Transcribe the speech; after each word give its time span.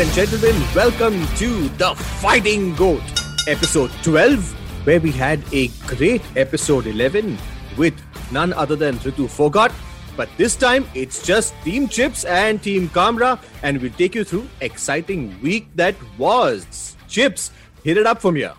and 0.00 0.10
gentlemen, 0.12 0.56
welcome 0.74 1.26
to 1.36 1.68
The 1.76 1.94
Fighting 1.94 2.74
Goat, 2.74 3.02
episode 3.46 3.90
12, 4.02 4.86
where 4.86 4.98
we 4.98 5.10
had 5.10 5.42
a 5.52 5.68
great 5.86 6.22
episode 6.36 6.86
11 6.86 7.36
with 7.76 7.92
none 8.32 8.54
other 8.54 8.76
than 8.76 8.94
Ritu 9.00 9.28
Phogat. 9.28 9.70
But 10.16 10.30
this 10.38 10.56
time, 10.56 10.88
it's 10.94 11.22
just 11.22 11.52
Team 11.64 11.86
Chips 11.86 12.24
and 12.24 12.62
Team 12.62 12.88
Kamra, 12.88 13.38
and 13.62 13.78
we'll 13.82 13.92
take 13.92 14.14
you 14.14 14.24
through 14.24 14.48
exciting 14.62 15.38
week 15.42 15.68
that 15.74 15.96
was. 16.16 16.96
Chips, 17.06 17.50
hit 17.84 17.98
it 17.98 18.06
up 18.06 18.22
from 18.22 18.36
here. 18.36 18.54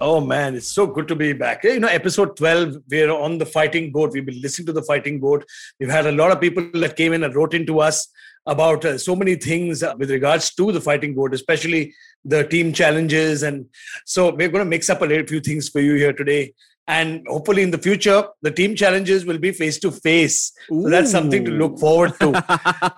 Oh 0.00 0.22
man, 0.22 0.54
it's 0.54 0.68
so 0.68 0.86
good 0.86 1.06
to 1.08 1.14
be 1.14 1.34
back. 1.34 1.64
You 1.64 1.80
know, 1.80 1.88
episode 1.88 2.34
12, 2.34 2.76
we're 2.90 3.12
on 3.12 3.36
the 3.36 3.44
fighting 3.44 3.92
goat. 3.92 4.12
We've 4.14 4.24
been 4.24 4.40
listening 4.40 4.64
to 4.66 4.72
the 4.72 4.82
fighting 4.82 5.20
goat. 5.20 5.44
We've 5.78 5.90
had 5.90 6.06
a 6.06 6.12
lot 6.12 6.30
of 6.30 6.40
people 6.40 6.66
that 6.72 6.96
came 6.96 7.12
in 7.12 7.24
and 7.24 7.34
wrote 7.34 7.52
into 7.52 7.80
us 7.80 8.08
about 8.46 8.84
uh, 8.84 8.98
so 8.98 9.14
many 9.14 9.34
things 9.34 9.82
uh, 9.82 9.94
with 9.98 10.10
regards 10.10 10.54
to 10.54 10.72
the 10.72 10.80
fighting 10.80 11.14
goat, 11.14 11.34
especially 11.34 11.94
the 12.24 12.44
team 12.44 12.72
challenges. 12.72 13.42
And 13.42 13.66
so 14.04 14.30
we're 14.30 14.48
going 14.48 14.64
to 14.64 14.70
mix 14.70 14.90
up 14.90 15.02
a 15.02 15.06
little 15.06 15.26
few 15.26 15.40
things 15.40 15.68
for 15.68 15.80
you 15.80 15.94
here 15.94 16.12
today. 16.12 16.54
And 16.88 17.26
hopefully 17.28 17.62
in 17.62 17.70
the 17.70 17.76
future, 17.76 18.24
the 18.40 18.50
team 18.50 18.74
challenges 18.74 19.26
will 19.26 19.36
be 19.36 19.52
face 19.52 19.78
to 19.80 19.90
face. 19.90 20.52
So 20.70 20.88
that's 20.88 21.10
something 21.10 21.44
to 21.44 21.50
look 21.50 21.78
forward 21.78 22.18
to. 22.20 22.30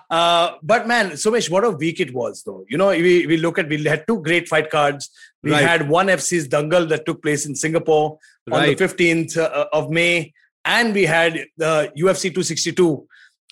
uh, 0.09 0.55
but 0.63 0.87
man, 0.87 1.11
Somesh, 1.11 1.49
what 1.49 1.65
a 1.65 1.71
week 1.71 1.99
it 1.99 2.13
was, 2.13 2.41
though. 2.43 2.63
You 2.69 2.77
know, 2.77 2.87
we, 2.87 3.27
we 3.27 3.35
look 3.35 3.59
at, 3.59 3.67
we 3.67 3.83
had 3.83 4.07
two 4.07 4.21
great 4.21 4.47
fight 4.47 4.69
cards. 4.69 5.09
We 5.43 5.51
right. 5.51 5.67
had 5.67 5.89
one 5.89 6.07
FC's 6.07 6.47
Dangal 6.47 6.87
that 6.87 7.05
took 7.05 7.21
place 7.21 7.45
in 7.45 7.53
Singapore 7.53 8.17
right. 8.49 8.69
on 8.69 8.75
the 8.75 8.81
15th 8.81 9.37
uh, 9.37 9.65
of 9.73 9.89
May. 9.89 10.31
And 10.63 10.93
we 10.93 11.03
had 11.03 11.47
the 11.57 11.91
UFC 11.97 12.29
262, 12.29 13.05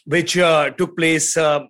which 0.05 0.37
uh, 0.37 0.69
took 0.69 0.95
place 0.95 1.35
uh, 1.35 1.65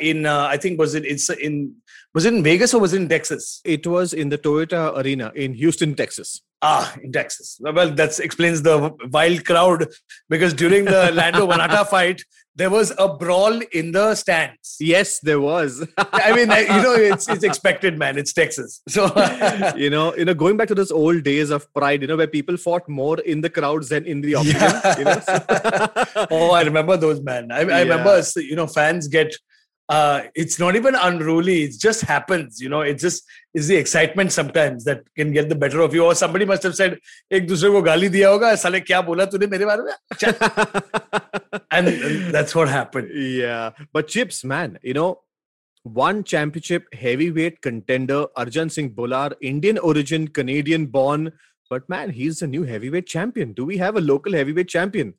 in 0.00 0.26
uh, 0.26 0.46
I 0.46 0.56
think 0.56 0.78
was 0.78 0.94
it 0.94 1.04
it's 1.04 1.28
in 1.30 1.74
was 2.14 2.24
it 2.24 2.34
in 2.34 2.42
Vegas 2.42 2.74
or 2.74 2.80
was 2.80 2.92
it 2.92 3.02
in 3.02 3.08
Texas? 3.08 3.60
It 3.64 3.86
was 3.86 4.12
in 4.12 4.28
the 4.28 4.38
Toyota 4.38 4.96
Arena 4.96 5.32
in 5.34 5.54
Houston, 5.54 5.94
Texas. 5.94 6.42
Ah, 6.62 6.94
in 7.02 7.10
Texas. 7.10 7.58
Well, 7.60 7.90
that 7.90 8.18
explains 8.20 8.60
the 8.62 8.94
wild 9.10 9.46
crowd 9.46 9.86
because 10.28 10.52
during 10.52 10.84
the 10.84 11.10
Lando 11.14 11.46
Vannata 11.46 11.86
fight, 11.86 12.22
there 12.54 12.68
was 12.68 12.92
a 12.98 13.08
brawl 13.08 13.60
in 13.72 13.92
the 13.92 14.14
stands. 14.14 14.76
Yes, 14.78 15.20
there 15.20 15.40
was. 15.40 15.86
I 15.96 16.32
mean, 16.32 16.50
you 16.50 16.82
know, 16.82 16.94
it's 17.12 17.28
it's 17.28 17.44
expected, 17.44 17.98
man. 17.98 18.18
It's 18.18 18.34
Texas, 18.34 18.82
so 18.88 19.06
you 19.76 19.88
know, 19.88 20.14
you 20.16 20.26
know, 20.26 20.34
going 20.34 20.58
back 20.58 20.68
to 20.68 20.74
those 20.74 20.90
old 20.90 21.22
days 21.22 21.48
of 21.48 21.72
pride, 21.72 22.02
you 22.02 22.08
know, 22.08 22.16
where 22.16 22.26
people 22.26 22.58
fought 22.58 22.86
more 22.88 23.18
in 23.20 23.40
the 23.40 23.48
crowds 23.48 23.88
than 23.88 24.04
in 24.04 24.20
the 24.20 24.34
octagon. 24.34 24.80
Yeah. 24.84 24.98
You 24.98 25.04
know? 25.04 26.26
oh, 26.30 26.50
I 26.50 26.62
remember 26.62 26.98
those, 26.98 27.22
man. 27.22 27.50
I, 27.50 27.60
I 27.60 27.62
yeah. 27.62 27.78
remember, 27.78 28.22
you 28.36 28.56
know, 28.56 28.66
fans 28.66 29.08
get 29.08 29.34
uh, 29.90 30.22
it's 30.36 30.60
not 30.60 30.76
even 30.76 30.94
unruly. 30.94 31.64
It 31.64 31.74
just 31.76 32.02
happens. 32.02 32.60
You 32.60 32.68
know, 32.68 32.80
it 32.80 33.00
just 33.00 33.24
is 33.54 33.66
the 33.66 33.74
excitement 33.74 34.30
sometimes 34.30 34.84
that 34.84 35.02
can 35.16 35.32
get 35.32 35.48
the 35.48 35.56
better 35.56 35.80
of 35.80 35.92
you. 35.92 36.04
Or 36.04 36.14
somebody 36.14 36.44
must 36.44 36.62
have 36.62 36.76
said, 36.76 37.00
"Ek 37.30 37.48
दूसरे 37.48 37.70
को 37.70 37.82
गाली 37.82 38.08
दिया 38.10 38.28
होगा 38.28 38.54
kya 38.86 39.04
bola? 39.04 39.26
बोला 39.26 39.30
तूने 39.30 39.94
and 41.72 41.88
that's 42.32 42.54
what 42.54 42.68
happened. 42.68 43.10
Yeah, 43.12 43.70
but 43.92 44.06
chips, 44.06 44.44
man. 44.44 44.78
You 44.82 44.94
know, 44.94 45.22
one 45.82 46.22
championship 46.22 46.86
heavyweight 46.94 47.60
contender 47.60 48.26
Arjan 48.38 48.70
Singh 48.70 48.94
Bhullar, 48.94 49.32
Indian 49.42 49.78
origin, 49.78 50.28
Canadian 50.28 50.86
born. 50.86 51.32
But 51.68 51.88
man, 51.88 52.10
he's 52.10 52.38
the 52.38 52.46
new 52.46 52.62
heavyweight 52.62 53.08
champion. 53.08 53.54
Do 53.54 53.64
we 53.64 53.78
have 53.78 53.96
a 53.96 54.00
local 54.00 54.34
heavyweight 54.34 54.68
champion? 54.68 55.14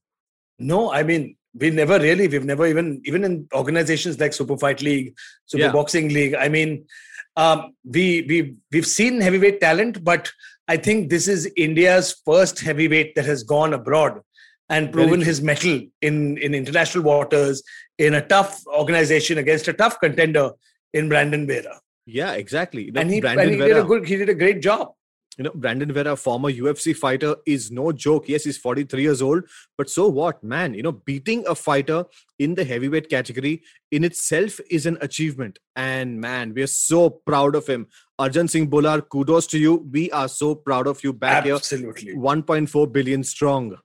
No, 0.59 0.93
I 0.93 1.03
mean 1.03 1.35
we 1.53 1.69
never 1.69 1.99
really 1.99 2.27
we've 2.27 2.45
never 2.45 2.65
even 2.65 3.01
even 3.05 3.23
in 3.23 3.47
organizations 3.53 4.19
like 4.19 4.33
super 4.33 4.57
fight 4.57 4.81
league 4.81 5.13
super 5.45 5.65
yeah. 5.65 5.71
boxing 5.71 6.09
league 6.09 6.35
i 6.35 6.47
mean 6.47 6.85
um, 7.37 7.73
we 7.85 8.25
we 8.27 8.55
we've 8.71 8.85
seen 8.85 9.21
heavyweight 9.21 9.61
talent 9.61 10.03
but 10.03 10.31
i 10.67 10.77
think 10.77 11.09
this 11.09 11.27
is 11.27 11.51
india's 11.57 12.21
first 12.25 12.59
heavyweight 12.59 13.15
that 13.15 13.25
has 13.25 13.43
gone 13.43 13.73
abroad 13.73 14.21
and 14.69 14.91
proven 14.93 15.21
his 15.21 15.41
mettle 15.41 15.81
in 16.01 16.37
in 16.37 16.55
international 16.55 17.03
waters 17.03 17.61
in 17.97 18.13
a 18.13 18.25
tough 18.25 18.61
organization 18.67 19.37
against 19.37 19.67
a 19.67 19.73
tough 19.73 19.99
contender 19.99 20.51
in 20.93 21.09
brandon 21.09 21.45
vera. 21.47 21.79
Yeah 22.05 22.33
exactly. 22.33 22.91
And 22.95 23.09
he, 23.09 23.21
and 23.21 23.39
he 23.39 23.57
did 23.57 23.77
a 23.77 23.83
good 23.83 24.07
he 24.07 24.15
did 24.15 24.29
a 24.29 24.33
great 24.33 24.61
job 24.61 24.93
you 25.41 25.45
know, 25.45 25.51
Brandon 25.55 25.91
Vera, 25.91 26.15
former 26.15 26.51
UFC 26.51 26.95
fighter, 26.95 27.35
is 27.47 27.71
no 27.71 27.91
joke. 27.91 28.29
Yes, 28.29 28.43
he's 28.43 28.59
43 28.59 29.01
years 29.01 29.23
old, 29.23 29.43
but 29.75 29.89
so 29.89 30.07
what, 30.07 30.43
man? 30.43 30.75
You 30.75 30.83
know, 30.83 30.91
beating 30.91 31.43
a 31.47 31.55
fighter 31.55 32.05
in 32.37 32.53
the 32.53 32.63
heavyweight 32.63 33.09
category 33.09 33.63
in 33.89 34.03
itself 34.03 34.59
is 34.69 34.85
an 34.85 34.99
achievement. 35.01 35.57
And 35.75 36.21
man, 36.21 36.53
we 36.53 36.61
are 36.61 36.67
so 36.67 37.09
proud 37.09 37.55
of 37.55 37.65
him. 37.65 37.87
Arjan 38.19 38.47
Singh 38.47 38.69
Bhullar, 38.69 39.01
kudos 39.09 39.47
to 39.47 39.57
you. 39.57 39.87
We 39.91 40.11
are 40.11 40.27
so 40.27 40.53
proud 40.53 40.85
of 40.85 41.03
you 41.03 41.11
back 41.11 41.47
Absolutely. 41.47 42.11
here. 42.11 42.17
1.4 42.17 42.93
billion 42.93 43.23
strong. 43.23 43.77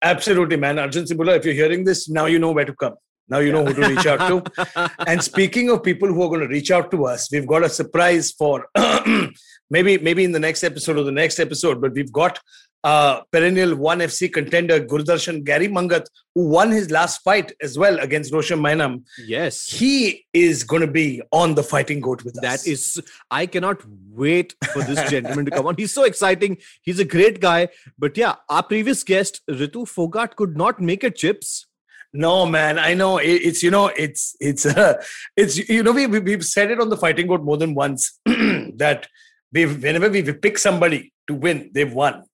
Absolutely, 0.00 0.56
man. 0.56 0.76
Arjan 0.76 1.06
Singh 1.06 1.18
Bhullar, 1.18 1.36
if 1.36 1.44
you're 1.44 1.54
hearing 1.54 1.84
this, 1.84 2.08
now 2.08 2.24
you 2.24 2.38
know 2.38 2.52
where 2.52 2.64
to 2.64 2.74
come. 2.74 2.94
Now 3.28 3.38
you 3.38 3.52
know 3.52 3.64
who 3.64 3.74
to 3.74 3.88
reach 3.88 4.06
out 4.06 4.28
to. 4.28 4.90
and 5.06 5.22
speaking 5.22 5.70
of 5.70 5.82
people 5.82 6.08
who 6.08 6.22
are 6.22 6.28
going 6.28 6.40
to 6.40 6.48
reach 6.48 6.70
out 6.70 6.90
to 6.92 7.06
us, 7.06 7.30
we've 7.30 7.46
got 7.46 7.64
a 7.64 7.68
surprise 7.68 8.30
for 8.30 8.66
maybe 9.72 9.98
maybe 9.98 10.22
in 10.22 10.32
the 10.32 10.44
next 10.48 10.62
episode 10.62 10.98
or 10.98 11.04
the 11.04 11.18
next 11.22 11.40
episode, 11.40 11.80
but 11.80 11.92
we've 11.94 12.12
got 12.12 12.38
uh, 12.84 13.22
perennial 13.30 13.74
one 13.76 14.00
FC 14.00 14.30
contender 14.32 14.78
Gurdarshan 14.80 15.44
Gary 15.44 15.68
Mangat, 15.68 16.06
who 16.34 16.48
won 16.48 16.70
his 16.70 16.90
last 16.90 17.22
fight 17.22 17.52
as 17.62 17.78
well 17.78 17.98
against 18.00 18.32
Roshan 18.32 18.60
Mainam. 18.60 19.04
Yes, 19.24 19.66
he 19.66 20.26
is 20.32 20.64
going 20.64 20.82
to 20.82 20.92
be 21.00 21.22
on 21.32 21.54
the 21.54 21.62
fighting 21.62 22.00
goat 22.00 22.24
with 22.24 22.34
that 22.34 22.44
us. 22.44 22.64
That 22.64 22.70
is, 22.70 23.02
I 23.30 23.46
cannot 23.46 23.82
wait 24.10 24.54
for 24.72 24.82
this 24.82 25.10
gentleman 25.14 25.46
to 25.46 25.50
come 25.52 25.66
on. 25.66 25.76
He's 25.76 25.94
so 25.94 26.04
exciting. 26.04 26.58
He's 26.82 26.98
a 26.98 27.04
great 27.04 27.40
guy. 27.40 27.68
But 27.98 28.16
yeah, 28.16 28.34
our 28.48 28.62
previous 28.62 29.02
guest 29.02 29.40
Ritu 29.48 29.86
Phogat 29.96 30.36
could 30.36 30.56
not 30.56 30.80
make 30.80 31.04
it. 31.04 31.16
Chips. 31.16 31.66
No, 32.14 32.44
man, 32.44 32.78
I 32.78 32.92
know 32.92 33.16
it's 33.16 33.62
you 33.62 33.70
know 33.70 33.86
it's 33.86 34.36
it's 34.38 34.66
uh, 34.66 35.02
it's 35.36 35.56
you 35.68 35.82
know 35.82 35.92
we 35.92 36.06
we've 36.06 36.44
said 36.44 36.70
it 36.70 36.80
on 36.80 36.90
the 36.90 36.96
fighting 36.96 37.26
goat 37.26 37.42
more 37.42 37.56
than 37.56 37.74
once 37.74 38.18
that 38.26 39.06
we 39.52 39.66
whenever 39.66 40.08
we 40.08 40.22
pick 40.32 40.58
somebody 40.58 41.12
to 41.26 41.34
win, 41.34 41.70
they've 41.72 41.92
won, 41.92 42.24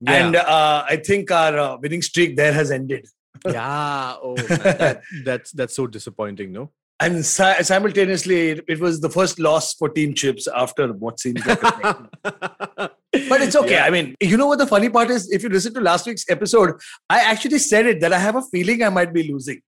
yeah. 0.00 0.12
and 0.12 0.36
uh, 0.36 0.84
I 0.88 0.96
think 0.96 1.30
our 1.30 1.58
uh, 1.58 1.76
winning 1.78 2.02
streak 2.02 2.36
there 2.36 2.52
has 2.52 2.70
ended. 2.70 3.06
yeah, 3.48 4.14
oh, 4.22 4.36
man, 4.36 4.46
that, 4.46 5.02
that's 5.24 5.50
that's 5.52 5.74
so 5.74 5.86
disappointing, 5.86 6.52
no? 6.52 6.70
And 7.00 7.26
si- 7.26 7.62
simultaneously 7.64 8.50
it, 8.50 8.64
it, 8.68 8.78
was 8.78 9.00
the 9.00 9.10
first 9.10 9.40
loss 9.40 9.74
for 9.74 9.88
team 9.88 10.14
chips 10.14 10.46
after 10.46 10.92
what 10.92 11.18
seems 11.18 11.44
like 11.44 11.60
A 11.60 12.08
but 13.28 13.40
it's 13.40 13.56
okay. 13.56 13.72
Yeah. 13.72 13.86
i 13.86 13.90
mean 13.90 14.14
you 14.20 14.36
know 14.36 14.46
what 14.46 14.58
the 14.58 14.66
funny 14.66 14.88
part 14.88 15.10
is? 15.10 15.30
If 15.32 15.42
you 15.42 15.48
listen 15.48 15.74
to 15.74 15.80
last 15.80 16.06
week's 16.06 16.24
episode 16.30 16.80
i 17.10 17.18
actually 17.18 17.58
said 17.58 17.86
it 17.86 18.00
that 18.00 18.12
i 18.12 18.18
have 18.18 18.36
a 18.36 18.42
feeling 18.42 18.84
i 18.84 18.88
might 18.88 19.12
be 19.12 19.24
losing 19.32 19.60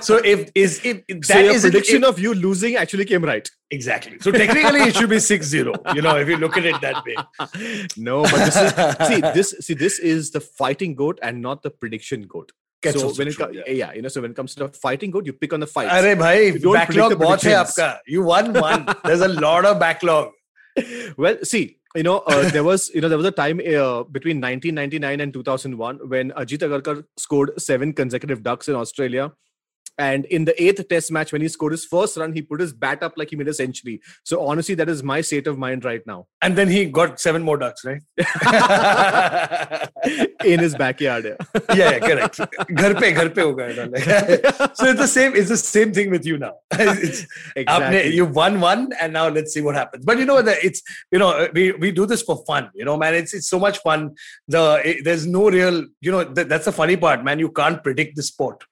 so 0.00 0.16
if 0.16 0.50
is 0.54 0.80
if, 0.84 1.02
if 1.08 1.24
so 1.24 1.34
that 1.34 1.44
is 1.44 1.62
prediction 1.62 2.02
it, 2.02 2.08
of 2.08 2.18
you 2.18 2.34
losing 2.34 2.76
actually 2.76 3.04
came 3.04 3.24
right. 3.24 3.48
Exactly. 3.70 4.18
So 4.20 4.32
technically 4.32 4.80
it 4.80 4.96
should 4.96 5.10
be 5.10 5.16
6-0 5.16 5.94
you 5.94 6.02
know 6.02 6.16
if 6.16 6.28
you 6.28 6.36
look 6.36 6.56
at 6.56 6.64
it 6.64 6.80
that 6.80 7.04
way. 7.04 7.86
No 7.96 8.22
but 8.22 8.44
this 8.44 8.56
is 8.56 9.08
see 9.08 9.20
this 9.38 9.54
see 9.60 9.74
this 9.74 9.98
is 9.98 10.30
the 10.30 10.40
fighting 10.40 10.94
goat 10.94 11.18
and 11.22 11.40
not 11.40 11.62
the 11.62 11.70
prediction 11.70 12.22
goat. 12.22 12.52
So 12.84 13.12
when 13.14 13.28
it 13.28 13.36
comes 13.36 13.56
yeah. 13.56 13.72
yeah. 13.72 13.92
you 13.92 14.02
know 14.02 14.08
so 14.08 14.20
when 14.20 14.32
it 14.32 14.36
comes 14.36 14.54
to 14.56 14.66
the 14.66 14.68
fighting 14.72 15.12
goat 15.12 15.26
you 15.26 15.32
pick 15.32 15.52
on 15.52 15.60
the 15.60 15.68
fight 15.68 15.88
Arey 15.88 16.18
bhai 16.18 16.50
backlog 16.78 17.12
bahut 17.12 17.44
hai 17.50 17.54
aapka 17.62 17.98
you 18.06 18.22
won 18.22 18.52
one. 18.52 18.88
There's 19.04 19.20
a 19.20 19.28
lot 19.28 19.64
of 19.64 19.78
backlog. 19.78 20.32
Well 21.16 21.38
see 21.44 21.64
you 21.94 22.02
know, 22.02 22.18
uh, 22.20 22.48
there 22.50 22.64
was 22.64 22.90
you 22.94 23.00
know 23.00 23.08
there 23.08 23.18
was 23.18 23.26
a 23.26 23.32
time 23.32 23.58
uh, 23.60 24.02
between 24.04 24.40
1999 24.40 25.20
and 25.20 25.32
2001 25.32 26.08
when 26.08 26.30
Ajit 26.32 26.58
Agarkar 26.58 27.04
scored 27.18 27.52
seven 27.58 27.92
consecutive 27.92 28.42
ducks 28.42 28.68
in 28.68 28.74
Australia 28.74 29.32
and 29.98 30.24
in 30.26 30.44
the 30.46 30.62
eighth 30.62 30.88
test 30.88 31.10
match, 31.12 31.32
when 31.32 31.42
he 31.42 31.48
scored 31.48 31.72
his 31.72 31.84
first 31.84 32.16
run, 32.16 32.32
he 32.32 32.42
put 32.42 32.60
his 32.60 32.72
bat 32.72 33.02
up 33.02 33.14
like 33.16 33.30
he 33.30 33.36
made 33.36 33.48
a 33.48 33.54
century. 33.54 34.00
So 34.24 34.46
honestly, 34.46 34.74
that 34.76 34.88
is 34.88 35.02
my 35.02 35.20
state 35.20 35.46
of 35.46 35.58
mind 35.58 35.84
right 35.84 36.00
now. 36.06 36.26
And 36.40 36.56
then 36.56 36.68
he 36.68 36.86
got 36.86 37.20
seven 37.20 37.42
more 37.42 37.58
ducks, 37.58 37.84
right? 37.84 38.00
in 40.44 40.60
his 40.60 40.74
backyard. 40.74 41.36
Yeah, 41.74 41.90
yeah, 41.90 41.98
correct. 42.00 42.38
Ghar 42.74 42.94
pe, 42.94 43.12
ghar 43.12 43.30
pe 43.30 43.42
hoga. 43.42 44.72
so 44.76 44.86
it's 44.86 45.00
the 45.00 45.06
same. 45.06 45.34
It's 45.34 45.48
the 45.48 45.56
same 45.56 45.92
thing 45.92 46.10
with 46.10 46.26
you 46.26 46.38
now. 46.38 46.54
It's, 46.72 47.26
exactly. 47.56 48.14
you 48.14 48.26
won 48.26 48.60
one, 48.60 48.90
and 49.00 49.12
now 49.12 49.28
let's 49.28 49.54
see 49.54 49.60
what 49.60 49.74
happens. 49.74 50.04
But 50.04 50.18
you 50.18 50.26
know 50.26 50.42
that 50.42 50.58
it's 50.62 50.82
you 51.10 51.18
know 51.18 51.30
uh, 51.30 51.48
we 51.54 51.72
we 51.72 51.92
do 51.92 52.04
this 52.04 52.22
for 52.22 52.44
fun. 52.46 52.70
You 52.74 52.84
know, 52.84 52.96
man, 52.96 53.14
it's 53.14 53.32
it's 53.32 53.48
so 53.48 53.58
much 53.58 53.78
fun. 53.78 54.14
The 54.48 54.82
it, 54.84 55.04
there's 55.04 55.26
no 55.26 55.50
real 55.50 55.86
you 56.00 56.10
know 56.10 56.24
th- 56.24 56.48
that's 56.48 56.66
the 56.66 56.72
funny 56.72 56.96
part, 56.96 57.24
man. 57.24 57.38
You 57.38 57.50
can't 57.50 57.82
predict 57.82 58.16
the 58.16 58.22
sport 58.22 58.62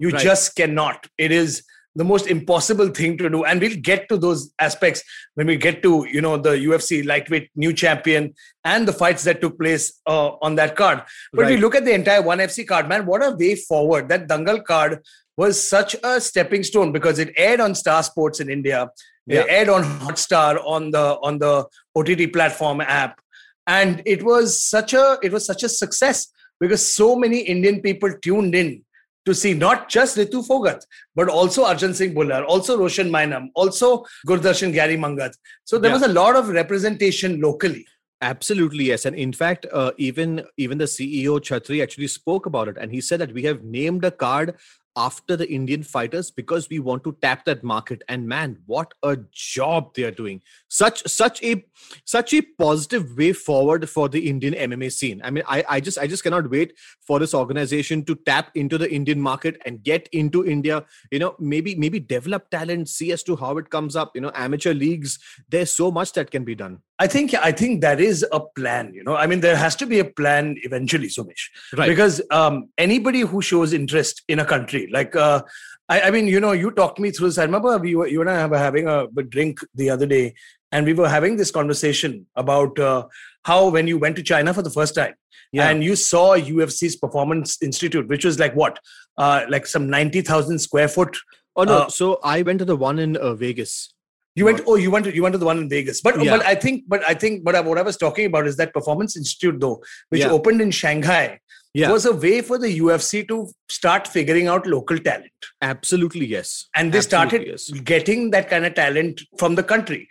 you 0.00 0.10
right. 0.10 0.22
just 0.22 0.56
cannot. 0.56 1.06
It 1.16 1.30
is 1.30 1.62
the 1.96 2.04
most 2.04 2.26
impossible 2.28 2.88
thing 2.88 3.18
to 3.18 3.28
do 3.28 3.42
and 3.44 3.60
we'll 3.60 3.76
get 3.82 4.08
to 4.08 4.16
those 4.16 4.54
aspects 4.60 5.02
when 5.34 5.48
we 5.48 5.56
get 5.56 5.82
to 5.82 6.06
you 6.08 6.20
know 6.20 6.36
the 6.36 6.50
ufc 6.50 7.04
lightweight 7.04 7.50
new 7.56 7.72
champion 7.72 8.32
and 8.64 8.86
the 8.86 8.92
fights 8.92 9.24
that 9.24 9.40
took 9.40 9.58
place 9.58 10.00
uh, 10.06 10.28
on 10.40 10.54
that 10.54 10.76
card 10.76 11.02
but 11.32 11.42
right. 11.42 11.50
we 11.50 11.56
look 11.56 11.74
at 11.74 11.84
the 11.84 11.92
entire 11.92 12.22
1fc 12.22 12.64
card 12.68 12.88
man 12.88 13.04
what 13.06 13.24
a 13.24 13.32
way 13.32 13.56
forward 13.56 14.08
that 14.08 14.28
dangal 14.28 14.64
card 14.64 15.00
was 15.36 15.68
such 15.68 15.96
a 16.04 16.20
stepping 16.20 16.62
stone 16.62 16.92
because 16.92 17.18
it 17.18 17.32
aired 17.36 17.58
on 17.58 17.74
star 17.74 18.04
sports 18.04 18.38
in 18.38 18.48
india 18.48 18.88
yeah. 19.30 19.44
aired 19.48 19.68
on 19.68 19.82
Hotstar 19.82 20.60
on 20.64 20.90
the 20.90 21.18
on 21.22 21.38
the 21.38 21.66
OTT 21.96 22.32
platform 22.32 22.80
app, 22.80 23.20
and 23.66 24.02
it 24.06 24.22
was 24.22 24.62
such 24.62 24.94
a 24.94 25.18
it 25.22 25.32
was 25.32 25.46
such 25.46 25.62
a 25.62 25.68
success 25.68 26.28
because 26.58 26.84
so 26.84 27.16
many 27.16 27.40
Indian 27.40 27.80
people 27.80 28.12
tuned 28.22 28.54
in 28.54 28.84
to 29.26 29.34
see 29.34 29.54
not 29.54 29.88
just 29.88 30.16
Ritu 30.16 30.46
Phogat, 30.46 30.82
but 31.14 31.28
also 31.28 31.64
Arjan 31.64 31.94
Singh 31.94 32.14
Bhullar, 32.14 32.44
also 32.46 32.78
Roshan 32.78 33.10
Mainam, 33.10 33.48
also 33.54 34.04
Gurdarshan 34.26 34.72
Gary 34.72 34.96
Mangat. 34.96 35.34
So 35.64 35.78
there 35.78 35.90
yeah. 35.90 35.96
was 35.96 36.02
a 36.02 36.12
lot 36.12 36.36
of 36.36 36.48
representation 36.48 37.40
locally. 37.40 37.86
Absolutely 38.22 38.84
yes, 38.84 39.06
and 39.06 39.16
in 39.16 39.32
fact, 39.32 39.64
uh, 39.72 39.92
even 39.96 40.44
even 40.58 40.76
the 40.76 40.84
CEO 40.84 41.40
Chatri 41.40 41.82
actually 41.82 42.06
spoke 42.06 42.44
about 42.44 42.68
it, 42.68 42.76
and 42.78 42.92
he 42.92 43.00
said 43.00 43.18
that 43.20 43.32
we 43.32 43.44
have 43.44 43.62
named 43.64 44.04
a 44.04 44.10
card 44.10 44.56
after 44.96 45.36
the 45.36 45.50
Indian 45.50 45.82
fighters 45.82 46.30
because 46.30 46.68
we 46.68 46.78
want 46.78 47.04
to 47.04 47.16
tap 47.22 47.44
that 47.44 47.62
market. 47.62 48.02
And 48.08 48.26
man, 48.26 48.58
what 48.66 48.92
a 49.02 49.18
job 49.32 49.94
they 49.94 50.04
are 50.04 50.10
doing! 50.10 50.42
Such 50.68 51.06
such 51.08 51.42
a 51.42 51.64
such 52.04 52.34
a 52.34 52.42
positive 52.42 53.16
way 53.16 53.32
forward 53.32 53.88
for 53.88 54.08
the 54.08 54.28
Indian 54.28 54.54
MMA 54.54 54.92
scene. 54.92 55.20
I 55.24 55.30
mean, 55.30 55.44
I 55.48 55.64
I 55.68 55.80
just 55.80 55.98
I 55.98 56.06
just 56.06 56.22
cannot 56.22 56.50
wait 56.50 56.74
for 57.00 57.18
this 57.18 57.34
organization 57.34 58.04
to 58.04 58.14
tap 58.14 58.50
into 58.54 58.78
the 58.78 58.90
Indian 58.92 59.20
market 59.20 59.60
and 59.64 59.82
get 59.82 60.08
into 60.12 60.46
India. 60.46 60.84
You 61.10 61.18
know, 61.18 61.34
maybe 61.38 61.74
maybe 61.74 62.00
develop 62.00 62.50
talent, 62.50 62.88
see 62.88 63.12
as 63.12 63.22
to 63.24 63.36
how 63.36 63.56
it 63.58 63.70
comes 63.70 63.96
up. 63.96 64.12
You 64.14 64.22
know, 64.22 64.32
amateur 64.34 64.74
leagues. 64.74 65.18
There's 65.48 65.70
so 65.70 65.90
much 65.90 66.12
that 66.14 66.30
can 66.30 66.44
be 66.44 66.54
done. 66.54 66.82
I 67.00 67.06
think 67.06 67.32
I 67.34 67.50
think 67.50 67.80
that 67.80 67.98
is 67.98 68.24
a 68.30 68.40
plan. 68.40 68.92
You 68.92 69.02
know, 69.02 69.16
I 69.16 69.26
mean, 69.26 69.40
there 69.40 69.56
has 69.56 69.74
to 69.76 69.86
be 69.86 70.00
a 70.00 70.04
plan 70.04 70.56
eventually, 70.64 71.08
Somesh. 71.08 71.48
Right. 71.74 71.88
Because 71.88 72.20
um, 72.30 72.68
anybody 72.76 73.20
who 73.22 73.40
shows 73.40 73.72
interest 73.72 74.22
in 74.28 74.38
a 74.38 74.44
country, 74.44 74.86
like 74.92 75.16
uh, 75.16 75.40
I, 75.88 76.02
I, 76.02 76.10
mean, 76.10 76.28
you 76.28 76.40
know, 76.40 76.52
you 76.52 76.70
talked 76.70 76.98
me 77.00 77.10
through 77.10 77.28
this. 77.28 77.38
I 77.38 77.44
remember 77.44 77.78
we 77.78 77.96
were, 77.96 78.06
you 78.06 78.20
and 78.20 78.28
I 78.28 78.46
were 78.46 78.58
having 78.58 78.86
a, 78.86 79.06
a 79.06 79.22
drink 79.22 79.60
the 79.74 79.88
other 79.88 80.04
day, 80.04 80.34
and 80.72 80.84
we 80.84 80.92
were 80.92 81.08
having 81.08 81.38
this 81.38 81.50
conversation 81.50 82.26
about 82.36 82.78
uh, 82.78 83.06
how 83.44 83.70
when 83.70 83.88
you 83.88 83.98
went 83.98 84.16
to 84.16 84.22
China 84.22 84.52
for 84.52 84.60
the 84.60 84.70
first 84.70 84.94
time, 84.94 85.14
yeah. 85.52 85.70
and 85.70 85.82
you 85.82 85.96
saw 85.96 86.36
UFC's 86.36 86.96
Performance 86.96 87.56
Institute, 87.62 88.08
which 88.08 88.26
was 88.26 88.38
like 88.38 88.54
what, 88.54 88.78
uh, 89.16 89.46
like 89.48 89.66
some 89.66 89.88
ninety 89.88 90.20
thousand 90.20 90.58
square 90.58 90.86
foot. 90.86 91.16
Oh 91.56 91.64
no! 91.64 91.78
Uh, 91.78 91.88
so 91.88 92.20
I 92.22 92.42
went 92.42 92.58
to 92.58 92.66
the 92.66 92.76
one 92.76 92.98
in 92.98 93.16
uh, 93.16 93.34
Vegas. 93.34 93.94
You 94.36 94.44
went. 94.44 94.60
Oh, 94.66 94.76
you 94.76 94.90
went. 94.90 95.06
To, 95.06 95.14
you 95.14 95.22
went 95.22 95.32
to 95.32 95.38
the 95.38 95.44
one 95.44 95.58
in 95.58 95.68
Vegas. 95.68 96.00
But 96.00 96.22
yeah. 96.22 96.36
but 96.36 96.46
I 96.46 96.54
think. 96.54 96.84
But 96.86 97.02
I 97.08 97.14
think. 97.14 97.44
But 97.44 97.64
what 97.64 97.78
I 97.78 97.82
was 97.82 97.96
talking 97.96 98.26
about 98.26 98.46
is 98.46 98.56
that 98.56 98.72
Performance 98.72 99.16
Institute, 99.16 99.60
though, 99.60 99.82
which 100.10 100.20
yeah. 100.20 100.30
opened 100.30 100.60
in 100.60 100.70
Shanghai, 100.70 101.40
yeah. 101.74 101.90
was 101.90 102.06
a 102.06 102.12
way 102.12 102.40
for 102.40 102.58
the 102.58 102.78
UFC 102.78 103.26
to 103.28 103.50
start 103.68 104.06
figuring 104.06 104.46
out 104.46 104.66
local 104.66 104.98
talent. 104.98 105.32
Absolutely 105.62 106.26
yes. 106.26 106.68
And 106.76 106.92
they 106.92 106.98
Absolutely 106.98 107.28
started 107.28 107.46
yes. 107.48 107.70
getting 107.80 108.30
that 108.30 108.48
kind 108.48 108.66
of 108.66 108.74
talent 108.74 109.22
from 109.38 109.54
the 109.54 109.62
country. 109.62 110.08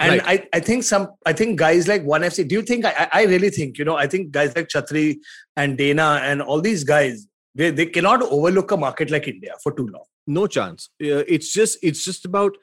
And 0.00 0.20
right. 0.22 0.48
I, 0.52 0.56
I 0.56 0.60
think 0.60 0.82
some 0.82 1.10
I 1.24 1.32
think 1.32 1.58
guys 1.58 1.86
like 1.86 2.02
One 2.02 2.22
FC. 2.22 2.46
Do 2.48 2.56
you 2.56 2.62
think 2.62 2.84
I, 2.84 3.08
I 3.12 3.24
really 3.24 3.50
think 3.50 3.78
you 3.78 3.84
know 3.84 3.96
I 3.96 4.06
think 4.06 4.32
guys 4.32 4.54
like 4.56 4.68
Chatri 4.68 5.18
and 5.56 5.78
Dana 5.78 6.20
and 6.22 6.42
all 6.42 6.60
these 6.60 6.82
guys 6.82 7.26
they, 7.54 7.70
they 7.70 7.86
cannot 7.86 8.22
overlook 8.22 8.70
a 8.70 8.76
market 8.76 9.10
like 9.10 9.28
India 9.28 9.52
for 9.62 9.72
too 9.72 9.86
long. 9.86 10.04
No 10.26 10.46
chance. 10.46 10.88
It's 10.98 11.52
just 11.52 11.78
it's 11.82 12.04
just 12.04 12.24
about 12.24 12.56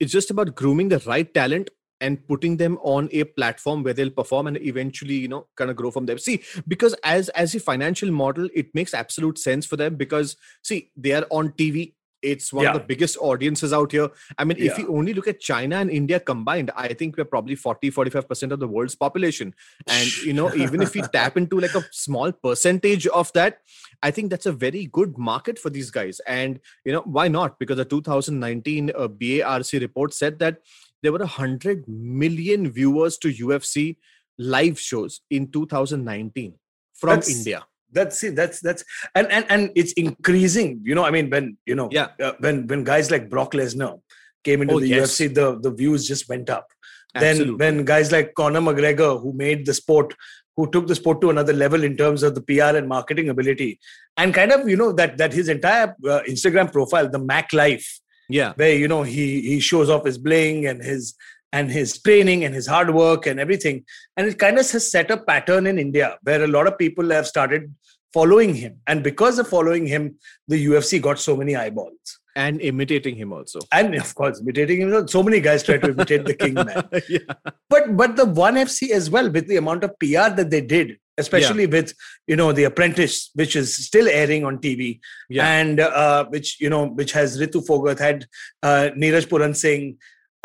it's 0.00 0.12
just 0.12 0.30
about 0.30 0.54
grooming 0.54 0.88
the 0.88 0.98
right 1.06 1.32
talent 1.32 1.70
and 2.00 2.26
putting 2.28 2.58
them 2.58 2.78
on 2.82 3.08
a 3.12 3.24
platform 3.24 3.82
where 3.82 3.94
they'll 3.94 4.10
perform 4.10 4.46
and 4.46 4.58
eventually 4.58 5.14
you 5.14 5.28
know 5.28 5.46
kind 5.56 5.70
of 5.70 5.76
grow 5.76 5.90
from 5.90 6.06
there. 6.06 6.18
See 6.18 6.42
because 6.68 6.94
as 7.04 7.28
as 7.30 7.54
a 7.54 7.60
financial 7.60 8.10
model 8.10 8.48
it 8.54 8.74
makes 8.74 8.94
absolute 8.94 9.38
sense 9.38 9.66
for 9.66 9.76
them 9.76 9.96
because 9.96 10.36
see 10.62 10.90
they 10.96 11.12
are 11.12 11.26
on 11.30 11.50
tv 11.50 11.94
it's 12.22 12.52
one 12.52 12.64
yeah. 12.64 12.70
of 12.70 12.78
the 12.78 12.84
biggest 12.84 13.16
audiences 13.20 13.72
out 13.72 13.92
here. 13.92 14.08
I 14.38 14.44
mean 14.44 14.56
yeah. 14.58 14.70
if 14.70 14.78
you 14.78 14.88
only 14.88 15.14
look 15.14 15.28
at 15.28 15.40
china 15.40 15.76
and 15.76 15.90
india 15.90 16.18
combined 16.20 16.70
i 16.76 16.88
think 16.92 17.16
we're 17.16 17.24
probably 17.24 17.54
40 17.54 17.90
45% 17.90 18.52
of 18.52 18.60
the 18.60 18.68
world's 18.68 18.94
population. 18.94 19.54
And 19.86 20.16
you 20.18 20.32
know 20.32 20.54
even 20.54 20.82
if 20.82 20.94
we 20.94 21.02
tap 21.12 21.36
into 21.36 21.60
like 21.60 21.74
a 21.74 21.84
small 21.90 22.32
percentage 22.32 23.06
of 23.06 23.32
that 23.32 23.58
i 24.02 24.10
think 24.10 24.30
that's 24.30 24.46
a 24.46 24.52
very 24.52 24.86
good 24.86 25.16
market 25.18 25.58
for 25.58 25.70
these 25.70 25.90
guys. 25.90 26.20
And 26.26 26.60
you 26.84 26.92
know 26.92 27.02
why 27.02 27.28
not? 27.28 27.58
Because 27.58 27.76
the 27.76 27.84
2019 27.84 28.90
uh, 28.94 29.08
barc 29.08 29.72
report 29.72 30.14
said 30.14 30.38
that 30.38 30.58
there 31.02 31.12
were 31.12 31.18
100 31.18 31.86
million 31.88 32.70
viewers 32.70 33.18
to 33.18 33.28
ufc 33.28 33.96
live 34.38 34.78
shows 34.78 35.20
in 35.30 35.50
2019 35.50 36.54
from 36.94 37.10
that's, 37.10 37.30
india 37.30 37.64
that's 37.92 38.22
it 38.24 38.36
that's 38.36 38.60
that's 38.60 38.84
and 39.14 39.30
and 39.30 39.44
and 39.48 39.70
it's 39.74 39.92
increasing 39.92 40.80
you 40.84 40.94
know 40.94 41.04
i 41.04 41.10
mean 41.10 41.30
when 41.30 41.56
you 41.66 41.74
know 41.74 41.88
yeah 41.92 42.08
uh, 42.20 42.32
when 42.40 42.66
when 42.66 42.84
guys 42.84 43.10
like 43.10 43.30
brock 43.30 43.52
lesnar 43.52 44.00
came 44.44 44.62
into 44.62 44.74
oh, 44.74 44.80
the 44.80 44.88
yes. 44.88 45.12
ufc 45.12 45.34
the 45.34 45.58
the 45.60 45.70
views 45.70 46.06
just 46.06 46.28
went 46.28 46.50
up 46.50 46.66
Absolutely. 47.14 47.56
then 47.56 47.76
when 47.76 47.84
guys 47.84 48.12
like 48.12 48.34
conor 48.34 48.60
mcgregor 48.60 49.20
who 49.20 49.32
made 49.32 49.64
the 49.66 49.74
sport 49.74 50.14
who 50.56 50.70
took 50.70 50.86
the 50.86 50.94
sport 50.94 51.20
to 51.20 51.30
another 51.30 51.52
level 51.52 51.84
in 51.84 51.96
terms 51.96 52.22
of 52.22 52.34
the 52.34 52.42
pr 52.42 52.76
and 52.80 52.88
marketing 52.88 53.28
ability 53.28 53.78
and 54.16 54.34
kind 54.34 54.52
of 54.52 54.68
you 54.68 54.76
know 54.76 54.92
that 54.92 55.16
that 55.18 55.32
his 55.32 55.48
entire 55.48 55.94
uh, 56.04 56.20
instagram 56.28 56.70
profile 56.72 57.08
the 57.08 57.18
mac 57.18 57.52
life 57.52 58.00
yeah 58.28 58.52
where 58.56 58.74
you 58.74 58.88
know 58.88 59.02
he 59.02 59.40
he 59.42 59.60
shows 59.60 59.88
off 59.88 60.04
his 60.04 60.18
bling 60.18 60.66
and 60.66 60.82
his 60.82 61.14
and 61.56 61.70
his 61.78 61.90
training 62.06 62.44
and 62.44 62.54
his 62.54 62.66
hard 62.74 62.90
work 63.02 63.26
and 63.26 63.40
everything. 63.44 63.84
And 64.16 64.28
it 64.30 64.38
kind 64.44 64.58
of 64.58 64.70
has 64.70 64.90
set 64.90 65.10
a 65.10 65.16
pattern 65.30 65.66
in 65.66 65.78
India 65.86 66.08
where 66.22 66.42
a 66.44 66.52
lot 66.56 66.66
of 66.66 66.78
people 66.84 67.10
have 67.10 67.26
started 67.26 67.72
following 68.12 68.54
him. 68.54 68.78
And 68.86 69.02
because 69.02 69.38
of 69.38 69.48
following 69.48 69.86
him, 69.86 70.16
the 70.48 70.66
UFC 70.66 71.00
got 71.00 71.18
so 71.18 71.36
many 71.36 71.56
eyeballs. 71.56 72.20
And 72.44 72.60
imitating 72.60 73.16
him 73.16 73.32
also. 73.32 73.60
And 73.72 73.94
of 73.94 74.14
course, 74.14 74.40
imitating 74.40 74.82
him. 74.82 75.08
So 75.08 75.22
many 75.22 75.40
guys 75.40 75.62
try 75.62 75.78
to 75.78 75.90
imitate 75.92 76.26
the 76.26 76.34
king 76.34 76.52
man. 76.52 76.86
yeah. 77.08 77.32
But 77.70 77.96
but 77.96 78.16
the 78.16 78.26
one 78.26 78.56
FC 78.56 78.90
as 78.90 79.08
well, 79.08 79.30
with 79.36 79.46
the 79.48 79.56
amount 79.56 79.84
of 79.84 79.98
PR 79.98 80.28
that 80.38 80.50
they 80.50 80.60
did, 80.60 80.98
especially 81.18 81.62
yeah. 81.62 81.76
with 81.76 81.94
you 82.26 82.36
know 82.36 82.52
the 82.52 82.64
apprentice 82.64 83.30
which 83.34 83.56
is 83.56 83.74
still 83.86 84.08
airing 84.08 84.44
on 84.44 84.58
tv 84.58 85.00
yeah. 85.30 85.48
and 85.58 85.80
uh, 85.80 86.24
which 86.26 86.60
you 86.60 86.70
know 86.74 86.86
which 87.00 87.12
has 87.12 87.40
ritu 87.40 87.62
phogat 87.68 87.98
had 88.06 88.26
uh, 88.62 88.90
neeraj 89.04 89.28
puran 89.32 89.54
singh 89.62 89.86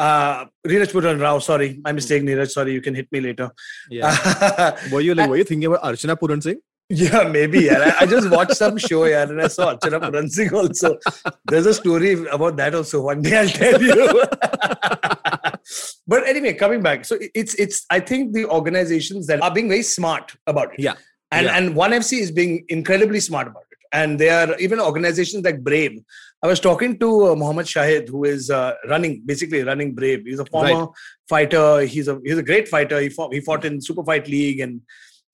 uh, 0.01 0.45
Neeraj 0.67 0.91
Puran 0.91 1.19
Rao, 1.19 1.37
sorry, 1.39 1.79
my 1.83 1.91
mistake, 1.91 2.23
Neeraj. 2.23 2.49
Sorry, 2.49 2.73
you 2.73 2.81
can 2.81 2.95
hit 2.95 3.11
me 3.11 3.21
later. 3.21 3.51
Yeah. 3.89 4.75
were 4.91 5.01
you 5.01 5.13
like, 5.13 5.29
were 5.29 5.37
you 5.37 5.43
thinking 5.43 5.67
about 5.71 5.83
Archana 5.83 6.17
Puran 6.17 6.41
Singh? 6.41 6.59
Yeah, 6.89 7.23
maybe. 7.23 7.59
Yeah. 7.59 7.93
I, 7.99 8.03
I 8.03 8.05
just 8.05 8.29
watched 8.29 8.55
some 8.55 8.77
show, 8.77 9.05
yeah, 9.05 9.23
and 9.23 9.41
I 9.41 9.47
saw 9.47 9.75
Archana 9.75 10.01
Puran 10.01 10.29
Singh 10.29 10.53
also. 10.53 10.97
There's 11.45 11.67
a 11.67 11.73
story 11.73 12.25
about 12.37 12.57
that 12.57 12.73
also. 12.73 13.01
One 13.01 13.21
day 13.21 13.37
I'll 13.37 13.47
tell 13.47 13.81
you. 13.81 14.23
but 16.07 16.27
anyway, 16.27 16.53
coming 16.53 16.81
back. 16.81 17.05
So 17.05 17.17
it's 17.35 17.53
it's. 17.55 17.85
I 17.89 17.99
think 17.99 18.33
the 18.33 18.45
organizations 18.45 19.27
that 19.27 19.41
are 19.41 19.53
being 19.53 19.69
very 19.69 19.83
smart 19.83 20.35
about 20.47 20.73
it. 20.73 20.79
Yeah. 20.79 20.95
And 21.31 21.45
yeah. 21.45 21.57
and 21.57 21.75
One 21.75 21.91
FC 21.91 22.19
is 22.19 22.31
being 22.31 22.65
incredibly 22.69 23.19
smart 23.19 23.47
about 23.47 23.63
it. 23.70 23.70
And 23.91 24.17
there 24.19 24.47
are 24.47 24.57
even 24.57 24.79
organizations 24.79 25.43
like 25.43 25.63
Brave 25.63 25.99
I 26.43 26.47
was 26.47 26.59
talking 26.59 26.97
to 26.97 27.31
uh, 27.31 27.35
Mohammed 27.35 27.67
Shahid, 27.67 28.09
who 28.09 28.23
is 28.23 28.49
uh, 28.49 28.73
running, 28.89 29.21
basically 29.23 29.61
running 29.61 29.93
Brave. 29.93 30.25
He's 30.25 30.39
a 30.39 30.45
former 30.45 30.85
right. 30.85 30.89
fighter. 31.29 31.81
He's 31.81 32.07
a 32.07 32.19
he's 32.23 32.37
a 32.37 32.43
great 32.43 32.67
fighter. 32.67 32.99
He 32.99 33.09
fought, 33.09 33.31
he 33.31 33.41
fought 33.41 33.63
in 33.63 33.79
Super 33.79 34.03
Fight 34.03 34.27
League 34.27 34.59
and 34.59 34.81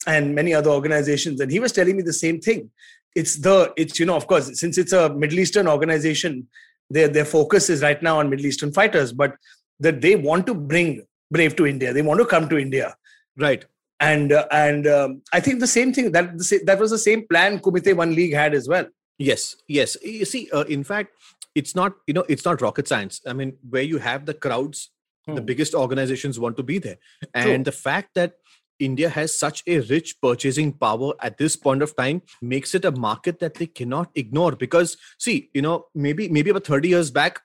and 0.06 0.36
many 0.36 0.54
other 0.54 0.70
organizations. 0.70 1.40
And 1.40 1.50
he 1.50 1.60
was 1.60 1.72
telling 1.72 1.96
me 1.96 2.04
the 2.04 2.12
same 2.12 2.42
thing. 2.42 2.72
It's 3.16 3.38
the 3.38 3.74
it's 3.78 4.00
you 4.00 4.06
know 4.06 4.18
of 4.18 4.28
course 4.28 4.60
since 4.60 4.78
it's 4.78 4.92
a 4.92 5.10
Middle 5.10 5.40
Eastern 5.40 5.70
organization, 5.70 6.48
their 6.90 7.08
their 7.08 7.26
focus 7.26 7.70
is 7.70 7.82
right 7.82 8.02
now 8.04 8.20
on 8.20 8.30
Middle 8.30 8.46
Eastern 8.46 8.74
fighters, 8.74 9.14
but 9.14 9.36
that 9.80 10.02
they 10.02 10.18
want 10.18 10.46
to 10.48 10.54
bring 10.54 11.04
Brave 11.32 11.56
to 11.56 11.66
India. 11.66 11.94
They 11.94 12.02
want 12.02 12.20
to 12.20 12.26
come 12.26 12.50
to 12.50 12.58
India. 12.58 12.96
Right 13.38 13.64
and 14.00 14.32
uh, 14.32 14.46
and 14.52 14.88
um, 14.88 15.22
I 15.34 15.40
think 15.40 15.60
the 15.60 15.68
same 15.68 15.94
thing 15.94 16.12
that 16.12 16.38
that 16.66 16.80
was 16.80 16.92
the 16.92 16.98
same 16.98 17.28
plan 17.28 17.60
Kumite 17.60 17.96
One 17.96 18.14
League 18.16 18.34
had 18.34 18.54
as 18.54 18.68
well. 18.68 18.86
Yes, 19.18 19.56
yes. 19.68 19.98
You 20.04 20.26
see, 20.26 20.50
uh, 20.54 20.66
in 20.66 20.84
fact, 20.84 21.16
it's 21.56 21.76
not 21.76 21.94
you 22.06 22.14
know 22.14 22.26
it's 22.30 22.46
not 22.46 22.62
rocket 22.62 22.88
science. 22.88 23.22
I 23.26 23.34
mean, 23.34 23.58
where 23.70 23.82
you 23.82 23.98
have 23.98 24.26
the 24.26 24.34
crowds, 24.34 24.92
hmm. 25.26 25.36
the 25.36 25.42
biggest 25.42 25.74
organizations 25.74 26.40
want 26.40 26.58
to 26.58 26.64
be 26.64 26.78
there, 26.78 26.98
and 27.34 27.46
True. 27.46 27.64
the 27.64 27.72
fact 27.72 28.14
that 28.16 28.34
India 28.80 29.10
has 29.10 29.38
such 29.38 29.64
a 29.66 29.80
rich 29.80 30.22
purchasing 30.22 30.72
power 30.72 31.14
at 31.22 31.38
this 31.38 31.56
point 31.56 31.82
of 31.82 31.96
time 31.96 32.22
makes 32.42 32.76
it 32.76 32.86
a 32.86 32.92
market 32.92 33.40
that 33.40 33.56
they 33.56 33.66
cannot 33.66 34.12
ignore. 34.14 34.52
Because 34.52 34.98
see, 35.18 35.50
you 35.54 35.62
know, 35.62 35.88
maybe 35.96 36.30
maybe 36.30 36.52
about 36.52 36.66
thirty 36.66 36.90
years 36.90 37.10
back, 37.10 37.42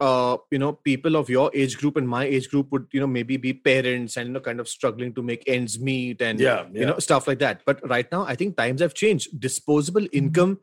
uh, 0.00 0.36
you 0.50 0.58
know, 0.58 0.72
people 0.72 1.16
of 1.16 1.28
your 1.28 1.50
age 1.54 1.76
group 1.78 1.96
and 1.96 2.08
my 2.08 2.24
age 2.24 2.48
group 2.48 2.70
would, 2.70 2.86
you 2.92 3.00
know, 3.00 3.06
maybe 3.06 3.36
be 3.36 3.52
parents 3.52 4.16
and, 4.16 4.28
you 4.28 4.32
know, 4.32 4.40
kind 4.40 4.60
of 4.60 4.68
struggling 4.68 5.12
to 5.14 5.22
make 5.22 5.42
ends 5.46 5.80
meet 5.80 6.22
and, 6.22 6.38
yeah, 6.38 6.66
yeah. 6.72 6.80
you 6.80 6.86
know, 6.86 6.98
stuff 6.98 7.26
like 7.26 7.40
that. 7.40 7.62
But 7.66 7.86
right 7.88 8.10
now, 8.12 8.22
I 8.22 8.36
think 8.36 8.56
times 8.56 8.80
have 8.80 8.94
changed. 8.94 9.40
Disposable 9.40 10.06
income 10.12 10.60